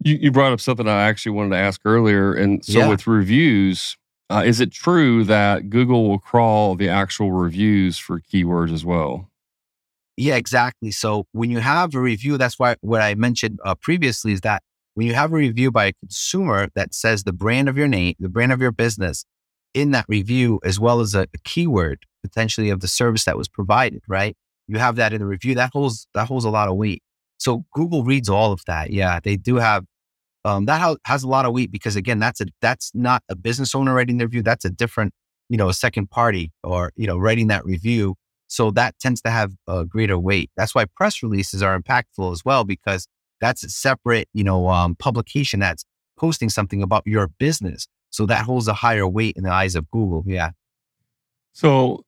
You, 0.03 0.15
you 0.15 0.32
brought 0.32 0.53
up 0.53 0.61
something 0.61 0.88
I 0.88 1.03
actually 1.09 1.34
wanted 1.34 1.51
to 1.51 1.57
ask 1.57 1.82
earlier. 1.86 2.34
And 2.34 2.63
so 2.63 2.80
Yeah. 2.80 2.89
with 2.89 3.05
reviews, 3.07 3.97
uh, 4.30 4.43
is 4.45 4.59
it 4.59 4.71
true 4.71 5.23
that 5.23 5.69
Google 5.69 6.07
will 6.07 6.19
crawl 6.19 6.75
the 6.75 6.89
actual 6.89 7.32
reviews 7.32 7.97
for 7.97 8.19
keywords 8.19 8.73
as 8.73 8.86
well? 8.86 9.30
Yeah, 10.17 10.36
exactly. 10.36 10.91
So 10.91 11.25
when 11.32 11.49
you 11.49 11.59
have 11.59 11.95
a 11.95 11.99
review, 11.99 12.38
that's 12.38 12.59
why 12.59 12.75
what 12.82 13.01
I 13.01 13.15
mentioned 13.15 13.59
uh, 13.63 13.75
previously 13.75 14.34
is 14.34 14.41
that 14.41 14.61
when 14.93 15.07
you 15.07 15.13
have 15.13 15.32
a 15.32 15.36
review 15.36 15.71
by 15.71 15.86
a 15.86 15.93
consumer 15.93 16.67
that 16.75 16.93
says 16.93 17.23
the 17.23 17.32
brand 17.32 17.69
of 17.69 17.77
your 17.77 17.88
name, 17.88 18.15
the 18.19 18.30
brand 18.30 18.51
of 18.51 18.61
your 18.61 18.71
business 18.73 19.23
in 19.73 19.91
that 19.91 20.05
review, 20.09 20.59
as 20.63 20.80
well 20.80 20.99
as 20.99 21.15
a, 21.15 21.21
a 21.21 21.38
keyword 21.45 22.05
potentially 22.21 22.69
of 22.69 22.82
the 22.82 22.88
service 22.88 23.23
that 23.25 23.38
was 23.38 23.47
provided, 23.47 24.01
right? 24.07 24.36
You 24.67 24.77
have 24.77 24.97
that 24.97 25.13
in 25.13 25.19
the 25.19 25.25
review. 25.25 25.55
That 25.55 25.71
holds 25.73 26.07
that 26.13 26.27
holds 26.27 26.45
a 26.45 26.49
lot 26.49 26.67
of 26.67 26.75
weight. 26.75 27.01
So 27.38 27.63
Google 27.73 28.03
reads 28.03 28.30
all 28.30 28.51
of 28.51 28.61
that. 28.67 28.91
Yeah, 28.91 29.19
they 29.23 29.38
do 29.38 29.55
have 29.55 29.86
um, 30.45 30.65
that 30.65 30.97
has 31.05 31.23
a 31.23 31.27
lot 31.27 31.45
of 31.45 31.53
weight 31.53 31.71
because 31.71 31.95
again, 31.95 32.19
that's 32.19 32.41
a 32.41 32.45
that's 32.61 32.91
not 32.93 33.23
a 33.29 33.35
business 33.35 33.75
owner 33.75 33.93
writing 33.93 34.17
their 34.17 34.27
review. 34.27 34.43
That's 34.43 34.65
a 34.65 34.69
different, 34.69 35.13
you 35.49 35.57
know, 35.57 35.69
a 35.69 35.73
second 35.73 36.09
party 36.09 36.51
or 36.63 36.91
you 36.95 37.07
know 37.07 37.17
writing 37.17 37.47
that 37.47 37.65
review. 37.65 38.15
So 38.47 38.71
that 38.71 38.97
tends 38.99 39.21
to 39.21 39.29
have 39.29 39.53
a 39.67 39.85
greater 39.85 40.17
weight. 40.17 40.49
That's 40.57 40.73
why 40.73 40.85
press 40.95 41.21
releases 41.21 41.61
are 41.61 41.79
impactful 41.79 42.31
as 42.31 42.43
well 42.43 42.63
because 42.63 43.07
that's 43.39 43.63
a 43.63 43.69
separate, 43.69 44.27
you 44.33 44.43
know, 44.43 44.69
um, 44.69 44.95
publication 44.95 45.59
that's 45.59 45.85
posting 46.17 46.49
something 46.49 46.81
about 46.81 47.03
your 47.05 47.27
business. 47.27 47.87
So 48.09 48.25
that 48.25 48.45
holds 48.45 48.67
a 48.67 48.73
higher 48.73 49.07
weight 49.07 49.35
in 49.37 49.43
the 49.43 49.51
eyes 49.51 49.75
of 49.75 49.89
Google. 49.91 50.23
Yeah. 50.25 50.51
So, 51.53 52.03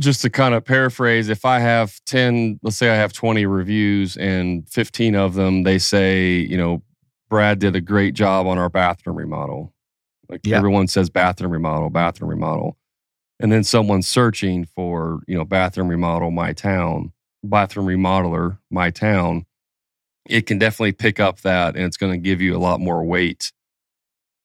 just 0.00 0.22
to 0.22 0.30
kind 0.30 0.54
of 0.54 0.64
paraphrase, 0.64 1.28
if 1.28 1.44
I 1.44 1.58
have 1.58 1.98
10, 2.06 2.60
let's 2.62 2.76
say 2.76 2.88
I 2.88 2.94
have 2.94 3.12
20 3.12 3.46
reviews 3.46 4.16
and 4.16 4.68
15 4.68 5.16
of 5.16 5.34
them, 5.34 5.64
they 5.64 5.78
say, 5.78 6.36
you 6.36 6.56
know, 6.56 6.82
Brad 7.28 7.58
did 7.58 7.76
a 7.76 7.80
great 7.80 8.14
job 8.14 8.46
on 8.46 8.58
our 8.58 8.68
bathroom 8.70 9.16
remodel. 9.16 9.72
Like 10.28 10.40
Yeah. 10.46 10.56
everyone 10.56 10.88
says 10.88 11.10
bathroom 11.10 11.52
remodel, 11.52 11.90
bathroom 11.90 12.30
remodel. 12.30 12.76
And 13.40 13.52
then 13.52 13.64
someone's 13.64 14.08
searching 14.08 14.64
for, 14.64 15.20
you 15.28 15.36
know, 15.36 15.44
bathroom 15.44 15.88
remodel, 15.88 16.30
my 16.30 16.52
town, 16.52 17.12
bathroom 17.44 17.86
remodeler, 17.86 18.58
my 18.70 18.90
town. 18.90 19.46
It 20.26 20.46
can 20.46 20.58
definitely 20.58 20.92
pick 20.92 21.20
up 21.20 21.40
that 21.40 21.76
and 21.76 21.84
it's 21.84 21.96
going 21.96 22.12
to 22.12 22.18
give 22.18 22.40
you 22.40 22.56
a 22.56 22.58
lot 22.58 22.80
more 22.80 23.04
weight 23.04 23.52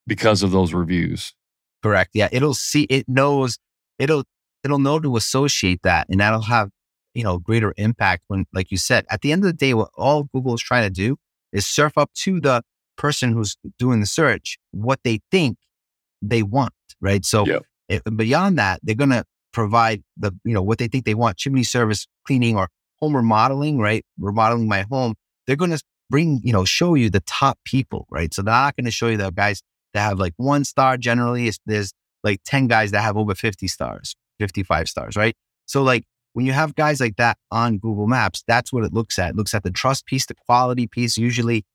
because 0.08 0.44
of 0.44 0.52
those 0.52 0.74
reviews. 0.74 1.34
Correct. 1.82 2.12
Yeah. 2.14 2.30
It'll 2.32 2.54
see, 2.54 2.84
it 2.84 3.10
knows, 3.10 3.58
it'll, 4.00 4.24
it'll 4.64 4.80
know 4.80 5.00
to 5.00 5.18
associate 5.18 5.82
that 5.84 6.08
and 6.10 6.20
that'll 6.20 6.42
have, 6.44 6.70
you 7.14 7.24
know, 7.24 7.38
greater 7.40 7.74
impact 7.78 8.24
when, 8.28 8.46
like 8.54 8.72
you 8.72 8.78
said, 8.78 9.06
at 9.10 9.22
the 9.22 9.32
end 9.32 9.44
of 9.44 9.48
the 9.48 9.54
day, 9.54 9.74
what 9.74 9.90
all 9.96 10.24
Google 10.34 10.54
is 10.54 10.62
trying 10.62 10.84
to 10.84 10.90
do 10.90 11.18
is 11.52 11.68
surf 11.68 11.98
up 11.98 12.12
to 12.14 12.40
the 12.40 12.64
person 12.98 13.34
who's 13.34 13.58
doing 13.80 14.00
the 14.00 14.06
search 14.06 14.58
what 14.72 15.00
they 15.04 15.20
think 15.32 15.58
they 16.22 16.44
want. 16.44 16.74
Right. 17.02 17.26
So 17.26 17.46
Yep. 17.46 17.64
it- 17.90 18.02
eh, 18.06 18.10
beyond 18.10 18.58
that, 18.58 18.80
they're 18.84 18.96
going 18.96 19.10
to 19.10 19.26
provide 19.52 20.04
the, 20.18 20.32
you 20.44 20.54
know, 20.54 20.64
what 20.64 20.78
they 20.80 20.88
think 20.88 21.06
they 21.06 21.14
want 21.14 21.38
chimney 21.38 21.64
service, 21.64 22.08
cleaning, 22.26 22.56
or 22.56 22.70
home 23.00 23.16
remodeling, 23.16 23.78
right? 23.78 24.06
Remodeling 24.18 24.68
my 24.68 24.86
home. 24.90 25.16
They're 25.46 25.56
going 25.58 25.72
to 25.72 25.82
bring, 26.10 26.42
you 26.44 26.54
know, 26.54 26.66
show 26.66 26.96
you 26.96 27.10
the 27.10 27.20
top 27.22 27.60
people, 27.66 28.08
right? 28.10 28.34
So 28.34 28.42
they're 28.42 28.54
not 28.54 28.76
going 28.76 28.86
to 28.86 28.92
show 28.92 29.08
you 29.10 29.18
the 29.18 29.32
guys 29.32 29.62
that 29.94 30.02
have 30.02 30.18
like 30.20 30.34
one 30.38 30.64
star 30.64 30.98
generally. 30.98 31.52
There's 31.66 31.94
like 32.24 32.40
10 32.46 32.68
guys 32.68 32.92
that 32.92 33.02
have 33.02 33.18
over 33.18 33.36
50 33.36 33.68
stars, 33.68 34.16
55 34.40 34.88
stars, 34.90 35.16
right? 35.16 35.36
So 35.66 35.84
like 35.84 36.06
when 36.34 36.46
you 36.46 36.54
have 36.54 36.74
guys 36.76 37.00
like 37.00 37.18
that 37.18 37.38
on 37.52 37.78
Google 37.78 38.08
Maps, 38.08 38.44
that's 38.48 38.72
what 38.74 38.84
it 38.84 38.94
looks 38.94 39.20
at. 39.20 39.32
It 39.32 39.36
looks 39.36 39.54
at 39.54 39.64
the 39.64 39.72
trust 39.72 40.06
piece, 40.06 40.26
the 40.26 40.36
quality 40.36 40.88
piece, 40.88 41.18
usually 41.18 41.66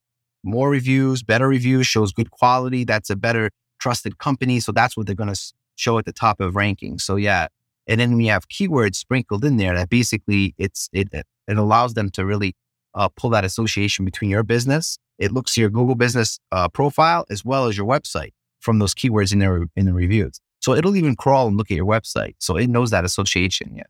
more 0.42 0.70
reviews, 0.70 1.22
better 1.22 1.48
reviews 1.48 1.86
shows 1.86 2.12
good 2.12 2.30
quality. 2.30 2.84
That's 2.84 3.10
a 3.10 3.16
better 3.16 3.50
trusted 3.80 4.18
company. 4.18 4.60
So 4.60 4.72
that's 4.72 4.96
what 4.96 5.06
they're 5.06 5.14
going 5.14 5.32
to 5.32 5.52
show 5.76 5.98
at 5.98 6.04
the 6.04 6.12
top 6.12 6.40
of 6.40 6.54
rankings. 6.54 7.02
So 7.02 7.16
yeah. 7.16 7.48
And 7.86 8.00
then 8.00 8.16
we 8.16 8.26
have 8.26 8.48
keywords 8.48 8.96
sprinkled 8.96 9.44
in 9.44 9.56
there 9.56 9.74
that 9.74 9.88
basically 9.88 10.54
it's, 10.58 10.90
it, 10.92 11.08
it 11.12 11.26
allows 11.48 11.94
them 11.94 12.10
to 12.10 12.26
really 12.26 12.54
uh, 12.94 13.08
pull 13.08 13.30
that 13.30 13.44
association 13.44 14.04
between 14.04 14.30
your 14.30 14.42
business. 14.42 14.98
It 15.18 15.32
looks 15.32 15.56
your 15.56 15.70
Google 15.70 15.94
business 15.94 16.38
uh, 16.52 16.68
profile 16.68 17.24
as 17.30 17.44
well 17.44 17.66
as 17.66 17.76
your 17.76 17.86
website 17.86 18.32
from 18.60 18.78
those 18.78 18.94
keywords 18.94 19.32
in 19.32 19.38
their 19.38 19.66
in 19.76 19.86
the 19.86 19.92
reviews. 19.92 20.40
So 20.60 20.74
it'll 20.74 20.96
even 20.96 21.16
crawl 21.16 21.46
and 21.48 21.56
look 21.56 21.70
at 21.70 21.76
your 21.76 21.86
website. 21.86 22.34
So 22.38 22.56
it 22.56 22.68
knows 22.68 22.90
that 22.90 23.04
association. 23.04 23.74
Yeah. 23.76 23.84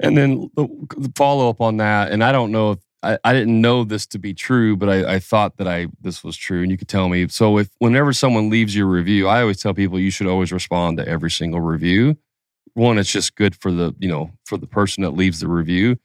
And 0.00 0.16
then 0.16 0.50
the, 0.56 0.66
the 0.96 1.12
follow 1.14 1.48
up 1.48 1.60
on 1.60 1.78
that, 1.78 2.12
and 2.12 2.22
I 2.22 2.32
don't 2.32 2.50
know 2.50 2.72
if 2.72 2.78
I, 3.06 3.18
I 3.24 3.32
didn't 3.32 3.60
know 3.60 3.84
this 3.84 4.06
to 4.08 4.18
be 4.18 4.34
true, 4.34 4.76
but 4.76 4.88
I, 4.88 5.14
I 5.14 5.18
thought 5.18 5.56
that 5.58 5.68
I 5.68 5.86
this 6.00 6.24
was 6.24 6.36
true, 6.36 6.62
and 6.62 6.70
you 6.70 6.76
could 6.76 6.88
tell 6.88 7.08
me. 7.08 7.28
So 7.28 7.58
if 7.58 7.68
whenever 7.78 8.12
someone 8.12 8.50
leaves 8.50 8.74
your 8.74 8.86
review, 8.86 9.28
I 9.28 9.40
always 9.40 9.60
tell 9.60 9.74
people 9.74 10.00
you 10.00 10.10
should 10.10 10.26
always 10.26 10.52
respond 10.52 10.98
to 10.98 11.08
every 11.08 11.30
single 11.30 11.60
review. 11.60 12.16
One, 12.74 12.98
it's 12.98 13.10
just 13.10 13.36
good 13.36 13.54
for 13.54 13.70
the 13.70 13.94
you 13.98 14.08
know 14.08 14.32
for 14.44 14.58
the 14.58 14.66
person 14.66 15.02
that 15.02 15.10
leaves 15.10 15.40
the 15.40 15.48
review, 15.48 15.98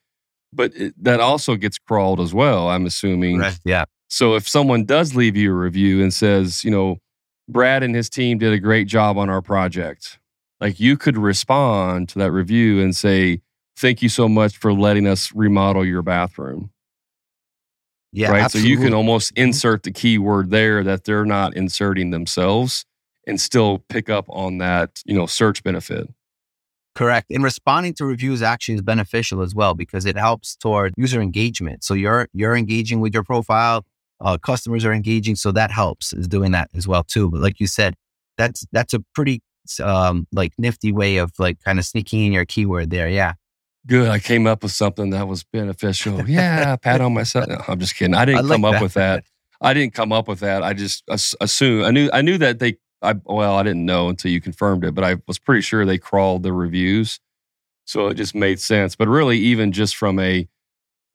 but 0.54 0.76
it, 0.76 0.94
that 1.04 1.20
also 1.20 1.56
gets 1.56 1.78
crawled 1.78 2.20
as 2.20 2.34
well. 2.34 2.70
I'm 2.70 2.86
assuming. 2.86 3.40
Yeah. 3.66 3.86
So 4.10 4.36
if 4.36 4.48
someone 4.48 4.84
does 4.86 5.16
leave 5.16 5.38
you 5.38 5.52
a 5.52 5.56
review 5.56 6.04
and 6.04 6.14
says, 6.14 6.66
you 6.66 6.72
know, 6.72 6.98
Brad 7.48 7.82
and 7.82 7.96
his 7.96 8.10
team 8.10 8.38
did 8.38 8.52
a 8.52 8.60
great 8.60 8.88
job 8.88 9.18
on 9.18 9.30
our 9.30 9.42
project, 9.42 10.20
like 10.60 10.80
you 10.80 10.98
could 10.98 11.18
respond 11.18 12.10
to 12.10 12.20
that 12.20 12.32
review 12.32 12.82
and 12.82 12.96
say, 12.96 13.42
thank 13.78 14.02
you 14.02 14.10
so 14.10 14.28
much 14.28 14.58
for 14.58 14.74
letting 14.74 15.08
us 15.08 15.32
remodel 15.34 15.86
your 15.86 16.02
bathroom. 16.02 16.72
Yeah. 18.14 18.32
right. 18.32 18.52
So 18.52 18.58
you 18.60 18.78
can 18.78 18.94
almost 18.94 19.34
Mhm. 19.36 19.44
insert 19.44 19.84
the 19.84 19.92
keyword 19.92 20.50
there 20.52 20.84
that 20.84 21.06
they're 21.06 21.26
not 21.26 21.56
inserting 21.56 22.10
themselves 22.12 22.86
and 23.28 23.40
still 23.40 23.80
pick 23.90 24.10
up 24.10 24.26
on 24.30 24.58
that, 24.58 25.02
you 25.06 25.14
know, 25.14 25.26
search 25.26 25.64
benefit. 25.64 26.10
Correct. 26.94 27.32
And 27.32 27.42
responding 27.44 27.94
to 27.96 28.06
reviews 28.06 28.42
actually 28.42 28.76
is 28.76 28.82
beneficial 28.82 29.42
as 29.42 29.56
well 29.56 29.74
because 29.76 30.06
it 30.06 30.18
helps 30.18 30.58
toward 30.58 30.94
user 30.98 31.22
engagement. 31.22 31.84
So 31.86 31.94
you're 31.94 32.28
you're 32.34 32.56
engaging 32.56 33.00
with 33.00 33.14
your 33.14 33.24
profile, 33.24 33.86
uh, 34.20 34.38
customers 34.38 34.84
are 34.84 34.92
engaging, 34.94 35.36
so 35.38 35.52
that 35.54 35.72
helps 35.72 36.12
is 36.12 36.28
doing 36.28 36.52
that 36.52 36.70
as 36.76 36.88
well 36.90 37.04
too. 37.04 37.30
But 37.32 37.40
like 37.42 37.62
you 37.62 37.68
said, 37.68 37.96
that's 38.38 38.66
that's 38.74 38.94
a 38.94 39.00
pretty 39.16 39.42
um 39.82 40.28
like 40.34 40.52
nifty 40.58 40.92
way 40.92 41.16
of 41.18 41.32
like 41.40 41.60
kind 41.64 41.80
of 41.80 41.86
sneaking 41.86 42.26
in 42.26 42.34
your 42.34 42.44
keyword 42.46 42.90
there. 42.90 43.08
Yeah. 43.08 43.34
Good. 43.88 44.10
I 44.10 44.20
came 44.20 44.46
up 44.46 44.64
with 44.64 44.72
something 44.72 45.10
that 45.12 45.28
was 45.28 45.44
beneficial. 45.44 46.28
Yeah, 46.30 46.76
pat 46.76 47.02
on 47.02 47.14
myself. 47.14 47.48
No, 47.48 47.58
I'm 47.68 47.80
just 47.80 47.96
kidding. 47.96 48.14
I 48.14 48.26
didn't 48.26 48.40
I 48.40 48.42
like 48.42 48.52
come 48.56 48.66
up 48.66 48.74
that. 48.74 48.82
with 48.82 48.94
that. 48.94 49.24
I 49.60 49.74
didn't 49.74 49.94
come 49.94 50.12
up 50.12 50.28
with 50.28 50.40
that. 50.42 50.64
I 50.64 50.74
just 50.74 51.04
as- 51.10 51.36
assumed. 51.42 51.86
I 51.86 51.92
knew. 51.92 52.10
I 52.14 52.22
knew 52.22 52.38
that 52.38 52.60
they. 52.60 52.78
I 53.02 53.16
well, 53.26 53.56
I 53.56 53.64
didn't 53.64 53.86
know 53.86 54.10
until 54.10 54.32
you 54.32 54.40
confirmed 54.40 54.86
it, 54.86 54.94
but 54.94 55.04
I 55.04 55.18
was 55.28 55.40
pretty 55.40 55.62
sure 55.62 55.86
they 55.86 55.98
crawled 55.98 56.44
the 56.44 56.54
reviews, 56.54 57.20
so 57.86 58.08
it 58.08 58.14
just 58.16 58.36
made 58.36 58.60
sense. 58.60 58.96
But 58.96 59.08
really, 59.08 59.40
even 59.40 59.72
just 59.72 59.96
from 59.96 60.20
a, 60.20 60.48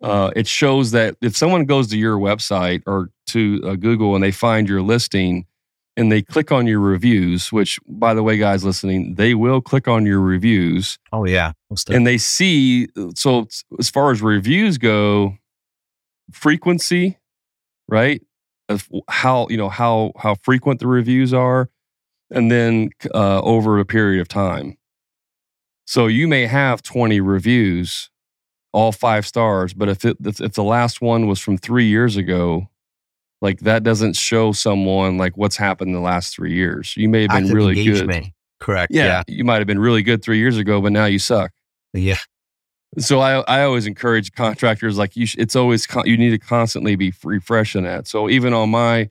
uh, 0.02 0.32
it 0.34 0.48
shows 0.48 0.90
that 0.90 1.16
if 1.20 1.36
someone 1.36 1.64
goes 1.64 1.86
to 1.88 1.98
your 1.98 2.18
website 2.18 2.82
or 2.86 3.10
to 3.28 3.60
uh, 3.64 3.74
Google 3.76 4.14
and 4.16 4.24
they 4.24 4.32
find 4.32 4.68
your 4.68 4.82
listing, 4.82 5.46
and 5.96 6.12
they 6.12 6.22
click 6.22 6.52
on 6.52 6.66
your 6.66 6.80
reviews, 6.80 7.52
which 7.52 7.78
by 7.88 8.14
the 8.14 8.22
way, 8.22 8.36
guys 8.36 8.64
listening, 8.64 9.14
they 9.14 9.34
will 9.34 9.60
click 9.60 9.88
on 9.88 10.04
your 10.04 10.20
reviews. 10.20 10.98
Oh 11.12 11.24
yeah. 11.24 11.52
And 11.96 12.06
they 12.06 12.18
see 12.18 12.88
so 13.14 13.48
as 13.78 13.90
far 13.90 14.10
as 14.10 14.22
reviews 14.22 14.78
go 14.78 15.36
frequency 16.32 17.16
right? 17.88 18.22
Of 18.68 18.88
how 19.08 19.46
you 19.48 19.56
know 19.56 19.68
how 19.68 20.12
how 20.18 20.34
frequent 20.34 20.80
the 20.80 20.88
reviews 20.88 21.32
are 21.32 21.70
and 22.30 22.50
then 22.50 22.90
uh, 23.14 23.40
over 23.42 23.78
a 23.78 23.84
period 23.84 24.20
of 24.20 24.28
time. 24.28 24.76
So 25.86 26.08
you 26.08 26.26
may 26.26 26.46
have 26.46 26.82
20 26.82 27.20
reviews 27.20 28.10
all 28.72 28.90
five 28.90 29.24
stars 29.24 29.72
but 29.72 29.88
if 29.88 30.04
it 30.04 30.16
if 30.20 30.52
the 30.52 30.64
last 30.64 31.00
one 31.00 31.28
was 31.28 31.38
from 31.40 31.56
three 31.56 31.86
years 31.86 32.16
ago 32.16 32.68
like 33.42 33.60
that 33.60 33.82
doesn't 33.82 34.16
show 34.16 34.52
someone 34.52 35.18
like 35.18 35.36
what's 35.36 35.56
happened 35.56 35.88
in 35.88 35.94
the 35.94 36.00
last 36.00 36.34
three 36.34 36.54
years 36.54 36.94
you 36.96 37.08
may 37.08 37.22
have 37.22 37.30
been 37.30 37.44
Active 37.44 37.54
really 37.54 37.74
good 37.74 37.86
engagement. 38.02 38.26
Correct. 38.60 38.92
yeah, 38.92 39.22
you 39.28 39.44
might 39.44 39.58
have 39.58 39.66
been 39.66 39.78
really 39.78 40.02
good 40.02 40.22
three 40.22 40.38
years 40.38 40.56
ago 40.58 40.80
but 40.80 40.92
now 40.92 41.04
you 41.04 41.18
suck 41.18 41.52
Yeah. 41.92 42.18
so 42.98 43.20
I, 43.20 43.40
I 43.40 43.62
always 43.64 43.86
encourage 43.86 44.32
contractors 44.32 44.96
like 44.96 45.16
you. 45.16 45.26
Sh- 45.26 45.36
it's 45.38 45.54
always 45.56 45.86
con- 45.86 46.06
you 46.06 46.16
need 46.16 46.30
to 46.30 46.38
constantly 46.38 46.96
be 46.96 47.12
refreshing 47.22 47.82
that. 47.84 48.06
So 48.08 48.28
even 48.30 48.54
on 48.54 48.70
my 48.70 49.10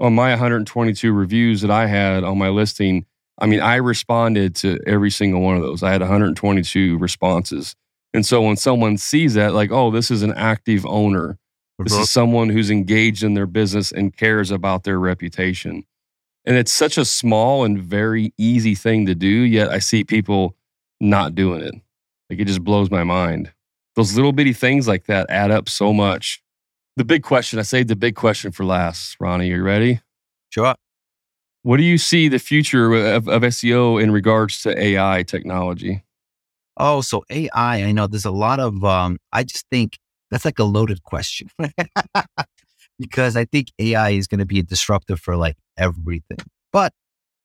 on 0.00 0.12
my 0.14 0.30
122 0.30 1.12
reviews 1.12 1.60
that 1.60 1.70
I 1.70 1.86
had 1.86 2.24
on 2.24 2.36
my 2.38 2.48
listing, 2.48 3.06
I 3.38 3.46
mean 3.46 3.60
I 3.60 3.76
responded 3.76 4.56
to 4.56 4.80
every 4.86 5.10
single 5.12 5.40
one 5.40 5.56
of 5.56 5.62
those. 5.62 5.84
I 5.84 5.92
had 5.92 6.00
122 6.00 6.98
responses, 6.98 7.76
and 8.12 8.26
so 8.26 8.42
when 8.42 8.56
someone 8.56 8.96
sees 8.96 9.34
that, 9.34 9.54
like, 9.54 9.70
oh, 9.70 9.92
this 9.92 10.10
is 10.10 10.22
an 10.24 10.32
active 10.34 10.84
owner. 10.86 11.38
This 11.78 11.94
is 11.94 12.10
someone 12.10 12.50
who's 12.50 12.70
engaged 12.70 13.24
in 13.24 13.34
their 13.34 13.46
business 13.46 13.90
and 13.90 14.16
cares 14.16 14.50
about 14.50 14.84
their 14.84 14.98
reputation. 14.98 15.84
And 16.44 16.56
it's 16.56 16.72
such 16.72 16.96
a 16.98 17.04
small 17.04 17.64
and 17.64 17.78
very 17.78 18.32
easy 18.38 18.74
thing 18.74 19.06
to 19.06 19.14
do, 19.14 19.26
yet 19.26 19.70
I 19.70 19.78
see 19.78 20.04
people 20.04 20.56
not 21.00 21.34
doing 21.34 21.62
it. 21.62 21.74
Like 22.30 22.38
it 22.38 22.46
just 22.46 22.62
blows 22.62 22.90
my 22.90 23.02
mind. 23.02 23.52
Those 23.96 24.14
little 24.14 24.32
bitty 24.32 24.52
things 24.52 24.86
like 24.86 25.06
that 25.06 25.28
add 25.30 25.50
up 25.50 25.68
so 25.68 25.92
much. 25.92 26.42
The 26.96 27.04
big 27.04 27.22
question, 27.22 27.58
I 27.58 27.62
saved 27.62 27.88
the 27.88 27.96
big 27.96 28.14
question 28.14 28.52
for 28.52 28.64
last. 28.64 29.16
Ronnie, 29.18 29.50
are 29.50 29.56
you 29.56 29.62
ready? 29.62 30.00
Sure. 30.50 30.74
What 31.62 31.78
do 31.78 31.82
you 31.82 31.98
see 31.98 32.28
the 32.28 32.38
future 32.38 32.92
of, 32.92 33.26
of 33.26 33.42
SEO 33.42 34.00
in 34.00 34.12
regards 34.12 34.60
to 34.62 34.78
AI 34.80 35.22
technology? 35.22 36.04
Oh, 36.76 37.00
so 37.00 37.24
AI, 37.30 37.82
I 37.82 37.92
know 37.92 38.06
there's 38.06 38.24
a 38.24 38.30
lot 38.30 38.60
of, 38.60 38.84
um, 38.84 39.18
I 39.32 39.44
just 39.44 39.66
think 39.70 39.98
that's 40.34 40.44
like 40.44 40.58
a 40.58 40.64
loaded 40.64 41.02
question 41.04 41.48
because 42.98 43.36
I 43.36 43.44
think 43.44 43.68
AI 43.78 44.10
is 44.10 44.26
going 44.26 44.40
to 44.40 44.44
be 44.46 44.58
a 44.58 44.62
disruptor 44.64 45.16
for 45.16 45.36
like 45.36 45.56
everything. 45.78 46.38
But, 46.72 46.92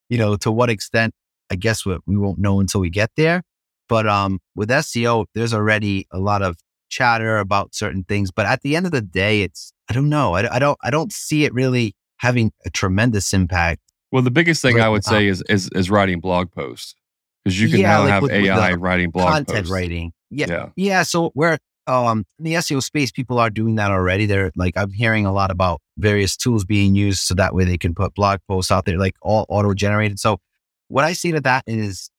you 0.10 0.18
know, 0.18 0.36
to 0.38 0.52
what 0.52 0.70
extent, 0.72 1.14
I 1.52 1.56
guess 1.56 1.86
what 1.86 2.02
we 2.08 2.18
won't 2.18 2.40
know 2.40 2.60
until 2.60 2.82
we 2.82 2.90
get 2.90 3.12
there. 3.16 3.44
But 3.88 4.08
um, 4.08 4.40
with 4.56 4.70
SEO, 4.70 5.26
there's 5.36 5.54
already 5.54 6.08
a 6.12 6.18
lot 6.20 6.42
of 6.42 6.58
chatter 6.90 7.38
about 7.38 7.76
certain 7.76 8.04
things. 8.04 8.32
But 8.32 8.48
at 8.48 8.62
the 8.62 8.76
end 8.76 8.88
of 8.88 8.92
the 8.92 9.02
day, 9.02 9.42
it's, 9.44 9.72
I 9.90 9.94
don't 9.94 10.10
know. 10.10 10.34
I, 10.34 10.56
I 10.56 10.60
don't, 10.60 10.78
I 10.84 10.90
don't 10.90 11.12
see 11.14 11.46
it 11.46 11.54
really 11.54 11.94
having 12.18 12.52
a 12.66 12.70
tremendous 12.72 13.34
impact. 13.34 13.82
Well, 14.12 14.24
the 14.24 14.32
biggest 14.32 14.62
thing 14.64 14.82
I 14.82 14.90
would 14.90 15.04
say 15.04 15.28
is, 15.28 15.44
is 15.50 15.70
is 15.76 15.92
writing 15.92 16.20
blog 16.20 16.52
posts 16.52 16.96
because 17.44 17.62
you 17.62 17.70
can 17.70 17.80
Yeah, 17.82 17.90
now 17.90 18.00
like 18.02 18.10
have 18.10 18.24
with- 18.24 18.32
with 18.32 18.46
AI 18.46 18.72
the 18.72 18.78
writing 18.80 19.12
blog 19.12 19.30
content 19.30 19.58
posts. 19.60 19.72
writing. 19.72 20.14
Yeah. 20.32 20.48
Yeah. 20.50 20.70
Yeah. 20.76 21.04
So 21.04 21.30
where 21.36 21.60
um 21.90 22.26
in 22.38 22.46
the 22.46 22.54
SEO 22.54 22.82
space, 22.82 23.12
people 23.12 23.40
are 23.40 23.50
doing 23.50 23.76
that 23.76 23.92
already. 23.92 24.26
They're 24.26 24.52
like 24.56 24.78
I'm 24.78 24.92
hearing 24.92 25.26
a 25.26 25.34
lot 25.34 25.52
about 25.52 25.82
various 25.98 26.38
tools 26.38 26.64
being 26.64 26.96
used 26.96 27.22
so 27.22 27.34
that 27.36 27.54
way 27.56 27.66
they 27.66 27.78
can 27.78 27.94
put 27.94 28.14
blog 28.14 28.40
posts 28.48 28.72
out 28.72 28.86
there, 28.86 28.98
like 28.98 29.16
all 29.22 29.46
auto 29.50 29.74
generated. 29.74 30.20
So 30.20 30.40
what 30.88 31.04
I 31.04 31.14
say 31.14 31.32
to 31.32 31.42
that 31.42 31.64
is 31.68 32.10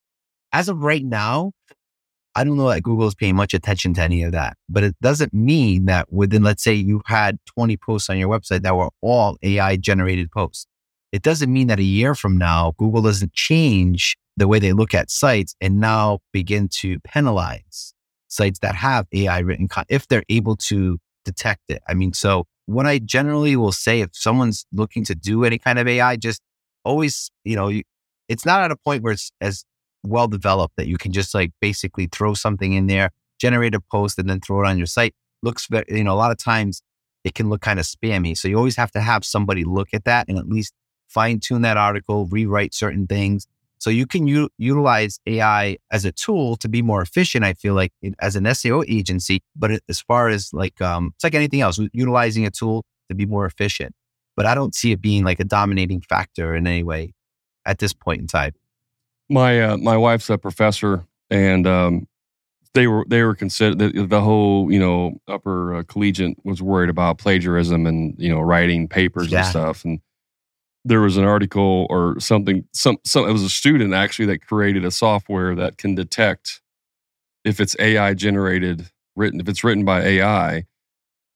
as 0.52 0.68
of 0.68 0.82
right 0.82 1.04
now, 1.04 1.52
I 2.34 2.44
don't 2.44 2.56
know 2.56 2.68
that 2.68 2.82
Google 2.82 3.08
is 3.08 3.14
paying 3.14 3.36
much 3.36 3.54
attention 3.54 3.94
to 3.94 4.02
any 4.02 4.22
of 4.22 4.32
that. 4.32 4.56
But 4.68 4.84
it 4.84 4.96
doesn't 5.00 5.32
mean 5.32 5.86
that 5.86 6.12
within, 6.12 6.42
let's 6.42 6.62
say 6.62 6.74
you 6.74 7.02
had 7.06 7.38
20 7.46 7.76
posts 7.76 8.10
on 8.10 8.18
your 8.18 8.28
website 8.28 8.62
that 8.62 8.76
were 8.76 8.90
all 9.00 9.36
AI 9.42 9.76
generated 9.76 10.30
posts. 10.30 10.66
It 11.12 11.22
doesn't 11.22 11.52
mean 11.52 11.66
that 11.66 11.80
a 11.80 11.84
year 11.84 12.14
from 12.14 12.38
now, 12.38 12.72
Google 12.78 13.02
doesn't 13.02 13.32
change 13.32 14.16
the 14.36 14.46
way 14.46 14.60
they 14.60 14.72
look 14.72 14.94
at 14.94 15.10
sites 15.10 15.54
and 15.60 15.80
now 15.80 16.20
begin 16.32 16.68
to 16.68 17.00
penalize 17.00 17.92
sites 18.30 18.60
that 18.60 18.74
have 18.76 19.06
AI 19.12 19.40
written 19.40 19.68
if 19.88 20.08
they're 20.08 20.24
able 20.28 20.56
to 20.56 20.98
detect 21.24 21.62
it. 21.68 21.82
I 21.88 21.94
mean, 21.94 22.12
so 22.12 22.46
what 22.66 22.86
I 22.86 22.98
generally 22.98 23.56
will 23.56 23.72
say 23.72 24.00
if 24.00 24.10
someone's 24.12 24.64
looking 24.72 25.04
to 25.04 25.14
do 25.14 25.44
any 25.44 25.58
kind 25.58 25.78
of 25.78 25.86
AI, 25.86 26.16
just 26.16 26.40
always, 26.84 27.30
you 27.44 27.56
know, 27.56 27.68
you, 27.68 27.82
it's 28.28 28.46
not 28.46 28.62
at 28.62 28.70
a 28.70 28.76
point 28.76 29.02
where 29.02 29.12
it's 29.12 29.32
as 29.40 29.64
well 30.02 30.28
developed 30.28 30.76
that 30.76 30.86
you 30.86 30.96
can 30.96 31.12
just 31.12 31.34
like 31.34 31.52
basically 31.60 32.06
throw 32.06 32.32
something 32.32 32.72
in 32.72 32.86
there, 32.86 33.10
generate 33.38 33.74
a 33.74 33.80
post, 33.80 34.18
and 34.18 34.30
then 34.30 34.40
throw 34.40 34.64
it 34.64 34.68
on 34.68 34.78
your 34.78 34.86
site. 34.86 35.14
Looks, 35.42 35.66
ve- 35.66 35.84
you 35.88 36.04
know, 36.04 36.14
a 36.14 36.16
lot 36.16 36.30
of 36.30 36.38
times 36.38 36.82
it 37.24 37.34
can 37.34 37.50
look 37.50 37.60
kind 37.60 37.78
of 37.78 37.86
spammy. 37.86 38.36
So 38.36 38.48
you 38.48 38.56
always 38.56 38.76
have 38.76 38.92
to 38.92 39.00
have 39.00 39.24
somebody 39.24 39.64
look 39.64 39.88
at 39.92 40.04
that 40.04 40.28
and 40.28 40.38
at 40.38 40.48
least 40.48 40.72
fine 41.08 41.40
tune 41.40 41.62
that 41.62 41.76
article, 41.76 42.26
rewrite 42.26 42.72
certain 42.72 43.06
things. 43.06 43.46
So 43.80 43.90
you 43.90 44.06
can 44.06 44.26
u- 44.26 44.50
utilize 44.58 45.18
AI 45.26 45.78
as 45.90 46.04
a 46.04 46.12
tool 46.12 46.56
to 46.58 46.68
be 46.68 46.82
more 46.82 47.00
efficient. 47.02 47.44
I 47.44 47.54
feel 47.54 47.74
like 47.74 47.92
it, 48.02 48.14
as 48.20 48.36
an 48.36 48.44
SEO 48.44 48.84
agency, 48.88 49.40
but 49.56 49.70
as 49.88 50.00
far 50.00 50.28
as 50.28 50.52
like, 50.52 50.80
um, 50.82 51.12
it's 51.16 51.24
like 51.24 51.34
anything 51.34 51.62
else, 51.62 51.80
utilizing 51.92 52.44
a 52.46 52.50
tool 52.50 52.84
to 53.08 53.14
be 53.14 53.24
more 53.26 53.46
efficient. 53.46 53.94
But 54.36 54.44
I 54.46 54.54
don't 54.54 54.74
see 54.74 54.92
it 54.92 55.00
being 55.00 55.24
like 55.24 55.40
a 55.40 55.44
dominating 55.44 56.02
factor 56.02 56.54
in 56.54 56.66
any 56.66 56.82
way 56.82 57.14
at 57.66 57.78
this 57.78 57.92
point 57.92 58.20
in 58.20 58.26
time. 58.26 58.52
My 59.28 59.60
uh, 59.62 59.76
my 59.76 59.96
wife's 59.96 60.28
a 60.30 60.36
professor, 60.38 61.06
and 61.30 61.66
um, 61.66 62.06
they 62.74 62.86
were 62.86 63.04
they 63.08 63.22
were 63.22 63.34
considered 63.34 63.78
the, 63.78 64.06
the 64.06 64.20
whole 64.20 64.70
you 64.72 64.78
know 64.78 65.20
upper 65.28 65.76
uh, 65.76 65.82
collegiate 65.84 66.36
was 66.44 66.60
worried 66.62 66.90
about 66.90 67.18
plagiarism 67.18 67.86
and 67.86 68.14
you 68.18 68.28
know 68.28 68.40
writing 68.40 68.88
papers 68.88 69.30
Yeah. 69.30 69.38
and 69.40 69.46
stuff. 69.48 69.84
And 69.84 70.00
there 70.84 71.00
was 71.00 71.16
an 71.16 71.24
article 71.24 71.86
or 71.90 72.18
something. 72.20 72.64
Some 72.72 72.98
some 73.04 73.28
it 73.28 73.32
was 73.32 73.42
a 73.42 73.50
student 73.50 73.94
actually 73.94 74.26
that 74.26 74.46
created 74.46 74.84
a 74.84 74.90
software 74.90 75.54
that 75.56 75.78
can 75.78 75.94
detect 75.94 76.60
if 77.44 77.60
it's 77.60 77.76
AI 77.80 78.14
generated 78.14 78.90
written 79.16 79.40
if 79.40 79.48
it's 79.48 79.64
written 79.64 79.84
by 79.84 80.02
AI, 80.02 80.66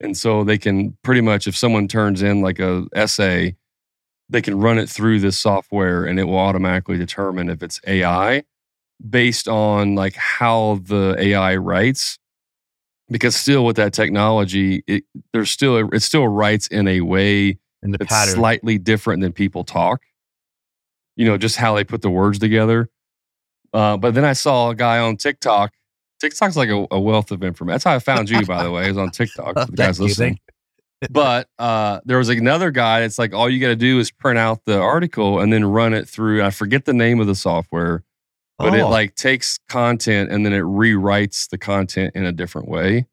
and 0.01 0.17
so 0.17 0.45
they 0.45 0.59
can 0.59 0.97
pretty 1.03 1.21
much 1.23 1.47
if 1.47 1.57
someone 1.57 1.89
turns 1.89 2.23
in 2.23 2.43
like 2.43 2.59
a 2.61 2.87
essay 2.95 3.57
they 4.31 4.43
can 4.43 4.59
run 4.59 4.79
it 4.79 4.89
through 4.89 5.21
this 5.21 5.39
software 5.39 6.05
and 6.05 6.19
it 6.19 6.25
will 6.25 6.39
automatically 6.39 6.99
determine 6.99 7.49
if 7.49 7.63
it's 7.63 7.81
AI 7.87 8.43
based 9.11 9.49
on 9.49 9.95
like 9.95 10.15
how 10.17 10.81
the 10.85 11.17
AI 11.19 11.57
writes. 11.57 12.19
Because 13.11 13.37
still 13.37 13.65
with 13.67 13.77
that 13.77 13.93
technology, 13.93 14.83
it 14.87 15.05
there's 15.33 15.51
still 15.51 15.77
it 15.93 16.01
still 16.03 16.29
writes 16.29 16.67
in 16.69 16.89
a 16.89 17.03
way 17.03 17.59
And 17.85 17.95
the 17.95 17.99
that's 17.99 18.11
pattern. 18.11 18.35
slightly 18.35 18.79
different 18.79 19.23
than 19.23 19.33
people 19.33 19.63
talk. 19.63 20.03
You 21.17 21.27
know, 21.27 21.39
just 21.39 21.57
how 21.57 21.77
they 21.77 21.85
put 21.85 22.03
the 22.03 22.11
words 22.11 22.39
together. 22.41 22.91
Uh, 23.73 23.97
but 23.97 24.15
then 24.15 24.25
I 24.25 24.33
saw 24.33 24.71
a 24.71 24.75
guy 24.75 24.99
on 24.99 25.17
TikTok. 25.17 25.73
TikTok's 26.21 26.57
like 26.57 26.71
a, 26.71 26.87
a 26.91 26.99
wealth 26.99 27.31
of 27.31 27.43
information. 27.45 27.75
That's 27.75 27.85
how 27.85 27.95
I 27.95 27.99
found 28.01 28.31
you, 28.31 28.45
by 28.47 28.65
the 28.65 28.71
way, 28.71 28.89
is 28.89 28.97
on 28.97 29.11
TikTok. 29.11 29.53
Oh, 29.57 29.65
the 29.67 29.73
guys 29.73 29.99
you, 29.99 30.07
listening 30.07 30.41
but 31.11 31.49
uh, 31.59 32.01
there 32.05 32.19
was 32.19 32.31
another 32.31 32.71
guy. 32.71 33.03
It's 33.03 33.19
like 33.19 33.35
all 33.35 33.49
you 33.51 33.61
got 33.61 33.69
to 33.69 33.77
do 33.77 33.99
is 33.99 34.11
print 34.11 34.39
out 34.39 34.65
the 34.65 34.79
article 34.81 35.41
and 35.41 35.53
then 35.53 35.65
run 35.65 35.93
it 35.93 36.09
through. 36.09 36.43
I 36.43 36.51
forget 36.51 36.85
the 36.87 36.95
name 36.95 37.21
of 37.21 37.27
the 37.27 37.35
software, 37.35 38.03
but 38.59 38.75
it 38.75 38.81
Oh. 38.81 38.89
like 38.89 39.15
takes 39.15 39.59
content 39.69 40.31
and 40.31 40.47
then 40.47 40.53
it 40.53 40.63
rewrites 40.63 41.49
the 41.51 41.59
content 41.59 42.15
in 42.15 42.25
a 42.25 42.33
different 42.33 42.69
way. 42.69 43.07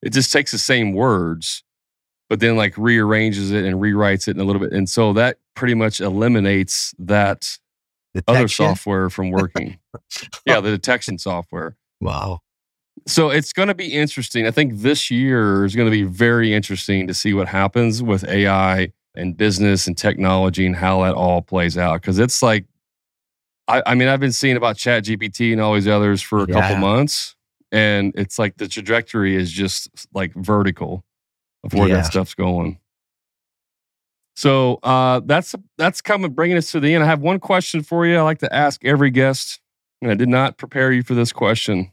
It 0.00 0.10
just 0.14 0.32
takes 0.32 0.52
the 0.52 0.58
same 0.58 0.92
words, 0.94 1.64
but 2.28 2.40
then 2.40 2.56
like 2.56 2.76
rearranges 2.76 3.50
it 3.50 3.64
and 3.64 3.80
rewrites 3.80 4.28
it 4.28 4.36
in 4.36 4.40
a 4.40 4.44
little 4.44 4.60
bit. 4.60 4.72
And 4.72 4.88
so 4.88 5.12
that 5.14 5.38
pretty 5.54 5.74
much 5.74 6.00
eliminates 6.00 6.94
that 6.98 7.58
other 8.26 8.48
software 8.48 9.10
from 9.10 9.30
working. 9.32 9.78
yeah, 10.46 10.60
the 10.60 10.70
detection 10.70 11.18
software. 11.18 11.76
Wow. 12.00 12.40
So 13.06 13.30
it's 13.30 13.52
going 13.52 13.68
to 13.68 13.74
be 13.74 13.92
interesting. 13.92 14.46
I 14.46 14.50
think 14.50 14.80
this 14.80 15.10
year 15.10 15.64
is 15.64 15.74
going 15.74 15.86
to 15.86 15.90
be 15.90 16.02
very 16.02 16.52
interesting 16.52 17.06
to 17.06 17.14
see 17.14 17.32
what 17.32 17.48
happens 17.48 18.02
with 18.02 18.24
AI 18.28 18.92
and 19.14 19.36
business 19.36 19.86
and 19.86 19.96
technology 19.96 20.66
and 20.66 20.76
how 20.76 21.02
that 21.04 21.14
all 21.14 21.40
plays 21.40 21.78
out. 21.78 22.02
Because 22.02 22.18
it's 22.18 22.42
like, 22.42 22.66
I, 23.66 23.82
I 23.86 23.94
mean, 23.94 24.08
I've 24.08 24.20
been 24.20 24.32
seeing 24.32 24.56
about 24.56 24.76
Chat 24.76 25.04
GPT 25.04 25.52
and 25.52 25.60
all 25.60 25.74
these 25.74 25.88
others 25.88 26.22
for 26.22 26.42
a 26.42 26.46
couple 26.46 26.76
months, 26.76 27.36
and 27.70 28.12
it's 28.16 28.38
like 28.38 28.56
the 28.56 28.66
trajectory 28.66 29.36
is 29.36 29.50
just 29.50 29.90
like 30.14 30.34
vertical 30.34 31.04
where 31.74 31.88
Yeah. 31.88 31.96
that 31.96 32.06
stuff's 32.06 32.34
going. 32.34 32.78
So 34.36 34.78
uh, 34.84 35.20
that's 35.24 35.54
that's 35.78 36.00
coming, 36.00 36.32
bringing 36.32 36.56
us 36.56 36.70
to 36.72 36.80
the 36.80 36.94
end. 36.94 37.02
I 37.02 37.06
have 37.08 37.20
one 37.20 37.40
question 37.40 37.82
for 37.82 38.06
you. 38.06 38.16
I 38.16 38.22
like 38.22 38.38
to 38.38 38.54
ask 38.54 38.84
every 38.84 39.10
guest, 39.10 39.60
and 40.00 40.10
I 40.10 40.14
did 40.14 40.28
not 40.28 40.58
prepare 40.58 40.92
you 40.92 41.02
for 41.02 41.14
this 41.14 41.32
question. 41.32 41.92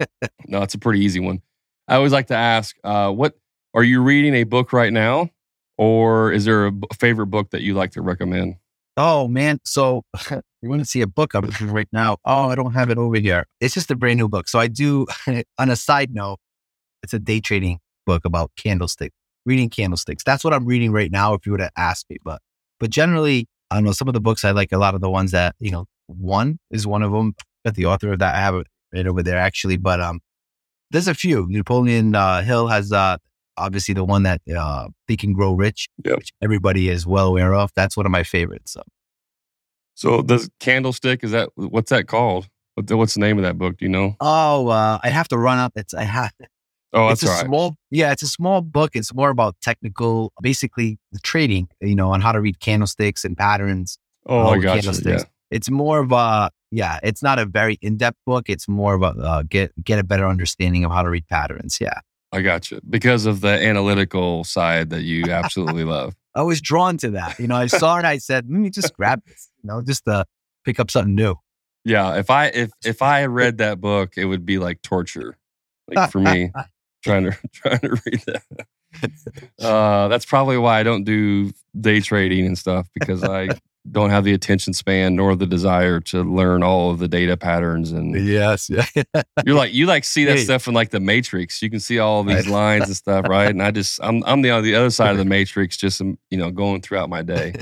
no, 0.48 0.62
it's 0.62 0.74
a 0.74 0.78
pretty 0.78 1.00
easy 1.04 1.20
one. 1.20 1.42
I 1.86 1.94
always 1.94 2.12
like 2.12 2.26
to 2.26 2.34
ask, 2.34 2.76
uh, 2.82 3.12
what 3.12 3.34
are 3.72 3.84
you 3.84 4.02
reading 4.02 4.34
a 4.34 4.42
book 4.42 4.72
right 4.72 4.92
now, 4.92 5.30
or 5.78 6.32
is 6.32 6.44
there 6.44 6.66
a 6.66 6.72
favorite 6.98 7.26
book 7.26 7.50
that 7.50 7.62
you 7.62 7.74
like 7.74 7.92
to 7.92 8.02
recommend? 8.02 8.56
Oh 8.96 9.28
man. 9.28 9.60
So 9.64 10.02
you 10.30 10.68
want 10.68 10.80
to 10.80 10.86
see 10.86 11.02
a 11.02 11.06
book 11.06 11.34
I'm 11.34 11.44
reading 11.44 11.70
right 11.70 11.88
now? 11.92 12.16
Oh, 12.24 12.48
I 12.48 12.56
don't 12.56 12.72
have 12.72 12.90
it 12.90 12.98
over 12.98 13.16
here. 13.18 13.46
It's 13.60 13.74
just 13.74 13.92
a 13.92 13.94
brand 13.94 14.18
new 14.18 14.28
book. 14.28 14.48
So 14.48 14.58
I 14.58 14.66
do 14.66 15.06
on 15.58 15.70
a 15.70 15.76
side 15.76 16.12
note, 16.12 16.38
it's 17.04 17.14
a 17.14 17.20
day 17.20 17.38
trading 17.38 17.78
book 18.06 18.24
about 18.24 18.50
candlestick, 18.56 19.12
reading 19.44 19.68
candlesticks. 19.68 20.24
That's 20.24 20.42
what 20.44 20.54
I'm 20.54 20.64
reading 20.64 20.92
right 20.92 21.10
now 21.10 21.34
if 21.34 21.44
you 21.44 21.52
were 21.52 21.58
to 21.58 21.70
ask 21.76 22.06
me. 22.08 22.16
But 22.24 22.40
but 22.80 22.90
generally, 22.90 23.48
I 23.70 23.74
don't 23.76 23.84
know, 23.84 23.92
some 23.92 24.08
of 24.08 24.14
the 24.14 24.20
books 24.20 24.44
I 24.44 24.52
like 24.52 24.72
a 24.72 24.78
lot 24.78 24.94
of 24.94 25.00
the 25.00 25.10
ones 25.10 25.32
that, 25.32 25.54
you 25.58 25.70
know, 25.70 25.86
one 26.06 26.58
is 26.70 26.86
one 26.86 27.02
of 27.02 27.12
them. 27.12 27.34
Got 27.64 27.74
the 27.74 27.86
author 27.86 28.12
of 28.12 28.18
that. 28.20 28.34
I 28.34 28.38
have 28.40 28.54
it 28.54 28.66
right 28.94 29.06
over 29.06 29.22
there 29.22 29.38
actually. 29.38 29.76
But 29.76 30.00
um 30.00 30.20
there's 30.90 31.08
a 31.08 31.14
few. 31.14 31.46
Napoleon 31.50 32.14
uh, 32.14 32.42
Hill 32.42 32.68
has 32.68 32.92
uh 32.92 33.16
obviously 33.58 33.92
the 33.94 34.04
one 34.04 34.22
that 34.22 34.40
uh 34.56 34.88
Think 35.08 35.24
and 35.24 35.34
Grow 35.34 35.52
Rich, 35.54 35.88
Yep. 36.04 36.18
which 36.18 36.32
everybody 36.42 36.88
is 36.88 37.06
well 37.06 37.26
aware 37.28 37.54
of. 37.54 37.70
That's 37.74 37.96
one 37.96 38.06
of 38.06 38.12
my 38.12 38.22
favorites. 38.22 38.72
So 38.72 38.82
So, 39.94 40.22
the 40.22 40.48
Candlestick 40.60 41.24
is 41.24 41.32
that 41.32 41.48
what's 41.56 41.90
that 41.90 42.06
called? 42.06 42.48
What's 42.76 43.14
the 43.14 43.20
name 43.20 43.38
of 43.38 43.42
that 43.44 43.56
book? 43.56 43.78
Do 43.78 43.86
you 43.86 43.88
know? 43.88 44.14
Oh, 44.20 44.68
uh, 44.68 44.98
I 45.02 45.08
have 45.08 45.28
to 45.28 45.38
run 45.38 45.58
up. 45.58 45.72
It's 45.76 45.94
I 45.94 46.04
have. 46.04 46.32
Oh, 46.92 47.08
it's 47.08 47.22
a 47.22 47.26
right. 47.26 47.44
small. 47.44 47.76
Yeah, 47.90 48.12
it's 48.12 48.22
a 48.22 48.28
small 48.28 48.60
book. 48.62 48.92
It's 48.94 49.12
more 49.12 49.30
about 49.30 49.56
technical, 49.60 50.32
basically 50.40 50.98
the 51.12 51.18
trading. 51.18 51.68
You 51.80 51.94
know, 51.94 52.10
on 52.12 52.20
how 52.20 52.32
to 52.32 52.40
read 52.40 52.60
candlesticks 52.60 53.24
and 53.24 53.36
patterns. 53.36 53.98
Oh, 54.26 54.38
all 54.38 54.50
I 54.52 54.56
the 54.56 54.62
got 54.62 54.84
you. 54.84 55.12
Yeah. 55.12 55.22
It's 55.50 55.70
more 55.70 56.00
of 56.00 56.12
a. 56.12 56.50
Yeah, 56.72 56.98
it's 57.02 57.22
not 57.22 57.38
a 57.38 57.46
very 57.46 57.78
in 57.80 57.96
depth 57.96 58.18
book. 58.26 58.48
It's 58.48 58.66
more 58.66 58.94
of 58.94 59.02
a 59.02 59.06
uh, 59.06 59.42
get 59.42 59.72
get 59.84 59.98
a 59.98 60.04
better 60.04 60.26
understanding 60.26 60.84
of 60.84 60.90
how 60.90 61.02
to 61.02 61.10
read 61.10 61.26
patterns. 61.28 61.78
Yeah, 61.80 62.00
I 62.32 62.42
got 62.42 62.70
you 62.70 62.80
because 62.88 63.26
of 63.26 63.40
the 63.40 63.48
analytical 63.48 64.44
side 64.44 64.90
that 64.90 65.02
you 65.02 65.30
absolutely 65.30 65.84
love. 65.84 66.14
I 66.34 66.42
was 66.42 66.60
drawn 66.60 66.98
to 66.98 67.10
that. 67.10 67.38
You 67.38 67.46
know, 67.46 67.56
I 67.56 67.66
saw 67.66 67.94
it. 67.94 67.98
And 67.98 68.06
I 68.06 68.18
said, 68.18 68.46
let 68.50 68.60
me 68.60 68.68
just 68.68 68.94
grab 68.94 69.22
this. 69.26 69.48
You 69.62 69.68
know, 69.68 69.80
just 69.80 70.04
to 70.04 70.26
pick 70.64 70.78
up 70.78 70.90
something 70.90 71.14
new. 71.14 71.36
Yeah, 71.84 72.16
if 72.16 72.30
I 72.30 72.46
if 72.46 72.70
if 72.84 73.00
I 73.00 73.26
read 73.26 73.58
that 73.58 73.80
book, 73.80 74.14
it 74.16 74.24
would 74.24 74.44
be 74.44 74.58
like 74.58 74.82
torture, 74.82 75.38
like 75.88 76.10
for 76.10 76.18
me 76.20 76.50
trying 77.06 77.24
to 77.24 77.36
trying 77.52 77.78
to 77.80 77.90
read 78.06 78.22
that. 78.26 78.42
uh, 79.64 80.08
that's 80.08 80.24
probably 80.24 80.58
why 80.58 80.80
I 80.80 80.82
don't 80.82 81.04
do 81.04 81.52
day 81.80 82.00
trading 82.00 82.46
and 82.46 82.56
stuff 82.58 82.88
because 82.94 83.22
I 83.24 83.48
don't 83.90 84.10
have 84.10 84.24
the 84.24 84.32
attention 84.32 84.72
span 84.72 85.14
nor 85.14 85.36
the 85.36 85.46
desire 85.46 86.00
to 86.00 86.22
learn 86.24 86.62
all 86.64 86.90
of 86.90 86.98
the 86.98 87.06
data 87.06 87.36
patterns 87.36 87.92
and 87.92 88.16
yes, 88.26 88.68
yeah. 88.68 88.84
you're 89.44 89.54
like 89.54 89.72
you 89.72 89.86
like 89.86 90.02
see 90.04 90.24
that 90.24 90.38
Hey. 90.38 90.44
stuff 90.44 90.66
in 90.66 90.74
like 90.74 90.90
the 90.90 90.98
matrix 90.98 91.62
you 91.62 91.70
can 91.70 91.78
see 91.78 92.00
all 92.00 92.24
these 92.24 92.48
lines 92.48 92.86
and 92.86 92.96
stuff 92.96 93.28
right 93.28 93.48
and 93.48 93.62
i 93.62 93.70
just 93.70 94.00
i'm 94.02 94.24
i'm 94.24 94.42
the 94.42 94.50
on 94.50 94.64
the 94.64 94.74
other 94.74 94.90
side 94.90 95.12
of 95.12 95.18
the 95.18 95.24
matrix 95.36 95.76
just 95.76 96.00
um, 96.00 96.18
you 96.30 96.38
know 96.38 96.50
going 96.50 96.80
throughout 96.80 97.08
my 97.08 97.22
day 97.22 97.54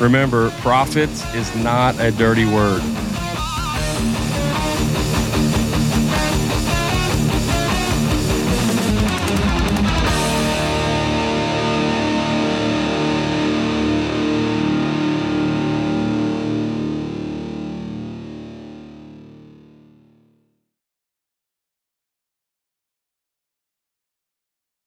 remember 0.00 0.50
profit 0.60 1.10
is 1.34 1.54
not 1.56 1.98
a 2.00 2.12
dirty 2.12 2.44
word. 2.44 2.80